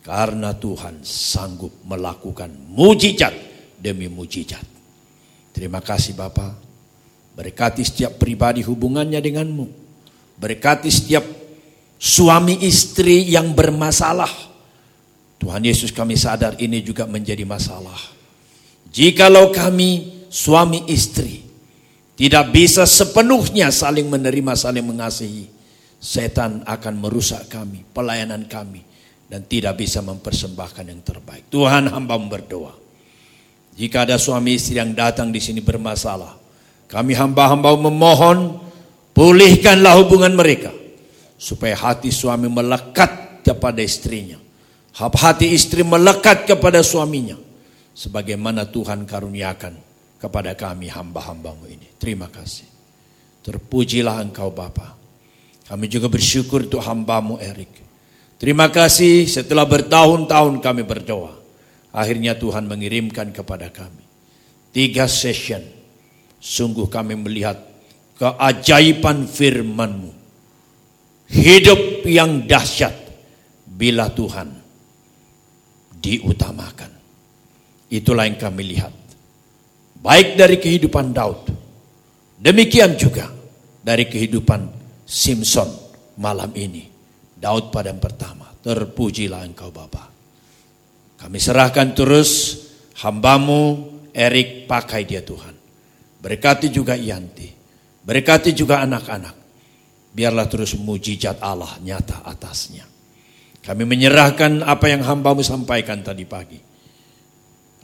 Karena 0.00 0.54
Tuhan 0.54 1.02
sanggup 1.02 1.82
melakukan 1.82 2.54
mujizat 2.70 3.34
demi 3.74 4.06
mujizat. 4.06 4.75
Terima 5.56 5.80
kasih 5.80 6.12
Bapak. 6.12 6.52
Berkati 7.32 7.80
setiap 7.80 8.20
pribadi 8.20 8.60
hubungannya 8.60 9.16
denganmu. 9.16 9.66
Berkati 10.36 10.92
setiap 10.92 11.24
suami 11.96 12.60
istri 12.60 13.24
yang 13.32 13.56
bermasalah. 13.56 14.28
Tuhan 15.40 15.64
Yesus 15.64 15.96
kami 15.96 16.12
sadar 16.20 16.60
ini 16.60 16.84
juga 16.84 17.08
menjadi 17.08 17.48
masalah. 17.48 17.96
Jikalau 18.92 19.48
kami 19.48 20.24
suami 20.28 20.84
istri 20.92 21.40
tidak 22.20 22.52
bisa 22.52 22.84
sepenuhnya 22.84 23.72
saling 23.72 24.08
menerima, 24.08 24.52
saling 24.56 24.84
mengasihi, 24.84 25.48
setan 25.96 26.64
akan 26.64 26.94
merusak 27.00 27.48
kami, 27.48 27.84
pelayanan 27.96 28.44
kami 28.44 28.84
dan 29.28 29.44
tidak 29.44 29.80
bisa 29.80 30.00
mempersembahkan 30.00 30.84
yang 30.84 31.00
terbaik. 31.00 31.48
Tuhan 31.48 31.88
hamba 31.92 32.16
berdoa. 32.20 32.85
Jika 33.76 34.08
ada 34.08 34.16
suami 34.16 34.56
istri 34.56 34.80
yang 34.80 34.96
datang 34.96 35.28
di 35.28 35.36
sini 35.36 35.60
bermasalah, 35.60 36.32
kami 36.88 37.12
hamba-hamba 37.12 37.76
memohon 37.76 38.56
pulihkanlah 39.12 40.00
hubungan 40.00 40.32
mereka 40.32 40.72
supaya 41.36 41.76
hati 41.76 42.08
suami 42.08 42.48
melekat 42.48 43.44
kepada 43.44 43.84
istrinya. 43.84 44.40
Hati 44.96 45.52
istri 45.52 45.84
melekat 45.84 46.48
kepada 46.48 46.80
suaminya. 46.80 47.36
Sebagaimana 47.92 48.64
Tuhan 48.68 49.04
karuniakan 49.04 49.76
kepada 50.16 50.56
kami 50.56 50.88
hamba-hambamu 50.88 51.68
ini. 51.68 51.88
Terima 52.00 52.32
kasih. 52.32 52.64
Terpujilah 53.44 54.24
engkau 54.24 54.48
Bapa. 54.52 54.96
Kami 55.68 55.84
juga 55.92 56.08
bersyukur 56.08 56.64
untuk 56.64 56.80
hambamu 56.80 57.36
Erik. 57.36 57.68
Terima 58.40 58.72
kasih 58.72 59.28
setelah 59.28 59.68
bertahun-tahun 59.68 60.64
kami 60.64 60.82
berdoa. 60.84 61.35
Akhirnya 61.94 62.38
Tuhan 62.38 62.66
mengirimkan 62.66 63.30
kepada 63.34 63.70
kami. 63.70 64.04
Tiga 64.70 65.10
session. 65.10 65.62
Sungguh 66.38 66.86
kami 66.86 67.16
melihat 67.16 67.56
keajaiban 68.20 69.26
firman-Mu. 69.26 70.12
Hidup 71.26 72.06
yang 72.06 72.46
dahsyat 72.46 72.94
bila 73.66 74.06
Tuhan 74.14 74.48
diutamakan. 75.98 76.92
Itulah 77.90 78.30
yang 78.30 78.38
kami 78.38 78.62
lihat. 78.76 78.94
Baik 79.98 80.38
dari 80.38 80.56
kehidupan 80.62 81.10
Daud. 81.10 81.50
Demikian 82.38 82.94
juga 82.94 83.26
dari 83.82 84.06
kehidupan 84.06 84.70
Simpson 85.06 85.66
malam 86.18 86.50
ini 86.54 86.86
Daud 87.36 87.70
pada 87.70 87.90
yang 87.90 88.02
pertama. 88.02 88.50
Terpujilah 88.62 89.46
engkau 89.46 89.70
Bapa. 89.70 90.15
Kami 91.16 91.38
serahkan 91.40 91.96
terus 91.96 92.62
hambamu 93.00 93.92
Erik 94.16 94.64
pakai 94.64 95.04
dia 95.04 95.20
Tuhan. 95.20 95.52
Berkati 96.20 96.72
juga 96.72 96.96
Yanti. 96.96 97.52
Berkati 98.04 98.56
juga 98.56 98.80
anak-anak. 98.80 99.34
Biarlah 100.16 100.48
terus 100.48 100.72
mujizat 100.76 101.40
Allah 101.44 101.76
nyata 101.84 102.24
atasnya. 102.24 102.88
Kami 103.60 103.82
menyerahkan 103.84 104.64
apa 104.64 104.86
yang 104.88 105.04
hambamu 105.04 105.44
sampaikan 105.44 106.00
tadi 106.00 106.24
pagi. 106.24 106.60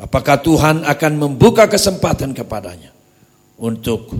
Apakah 0.00 0.40
Tuhan 0.40 0.88
akan 0.88 1.12
membuka 1.14 1.68
kesempatan 1.68 2.32
kepadanya 2.32 2.90
untuk 3.60 4.10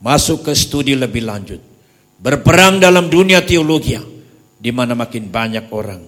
masuk 0.00 0.46
ke 0.46 0.52
studi 0.54 0.94
lebih 0.94 1.26
lanjut. 1.26 1.60
Berperang 2.18 2.82
dalam 2.82 3.06
dunia 3.10 3.42
teologi 3.42 3.94
di 4.58 4.70
mana 4.74 4.94
makin 4.98 5.30
banyak 5.30 5.70
orang 5.70 6.02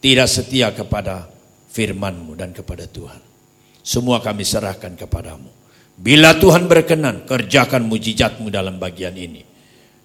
tidak 0.00 0.28
setia 0.28 0.72
kepada 0.72 1.33
firman-Mu 1.74 2.38
dan 2.38 2.54
kepada 2.54 2.86
Tuhan. 2.86 3.18
Semua 3.82 4.22
kami 4.22 4.46
serahkan 4.46 4.94
kepadamu. 4.94 5.50
Bila 5.98 6.38
Tuhan 6.38 6.70
berkenan, 6.70 7.26
kerjakan 7.26 7.90
mujizat-Mu 7.90 8.48
dalam 8.48 8.78
bagian 8.78 9.12
ini. 9.18 9.42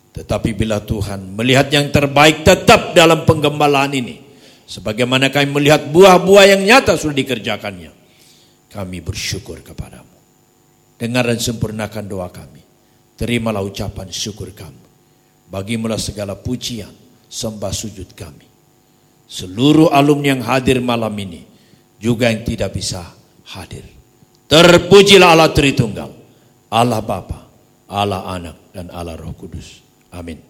Tetapi 0.09 0.57
bila 0.57 0.81
Tuhan 0.81 1.37
melihat 1.37 1.69
yang 1.69 1.93
terbaik 1.93 2.41
tetap 2.41 2.97
dalam 2.97 3.23
penggembalaan 3.23 3.93
ini. 3.93 4.17
Sebagaimana 4.65 5.29
kami 5.29 5.49
melihat 5.49 5.85
buah-buah 5.89 6.57
yang 6.57 6.61
nyata 6.65 6.97
sudah 6.97 7.15
dikerjakannya. 7.15 7.93
Kami 8.69 8.97
bersyukur 9.01 9.61
kepadamu. 9.65 10.13
Dengar 10.99 11.25
dan 11.25 11.39
sempurnakan 11.41 12.05
doa 12.05 12.29
kami. 12.29 12.61
Terimalah 13.17 13.65
ucapan 13.65 14.13
syukur 14.13 14.53
kami. 14.53 14.85
Bagimulah 15.49 15.97
segala 15.97 16.37
pujian, 16.37 16.93
sembah 17.25 17.73
sujud 17.73 18.13
kami. 18.13 18.45
Seluruh 19.25 19.89
alumni 19.89 20.37
yang 20.37 20.45
hadir 20.45 20.77
malam 20.81 21.13
ini 21.17 21.48
juga 21.99 22.31
yang 22.31 22.41
tidak 22.47 22.73
bisa 22.73 23.03
hadir. 23.53 23.85
Terpujilah 24.49 25.37
Allah 25.37 25.53
Tritunggal, 25.53 26.09
Allah 26.73 27.01
Bapa, 27.05 27.45
Allah 27.85 28.25
Anak 28.33 28.73
dan 28.73 28.89
Allah 28.89 29.13
Roh 29.13 29.37
Kudus. 29.37 29.83
Amin. 30.09 30.48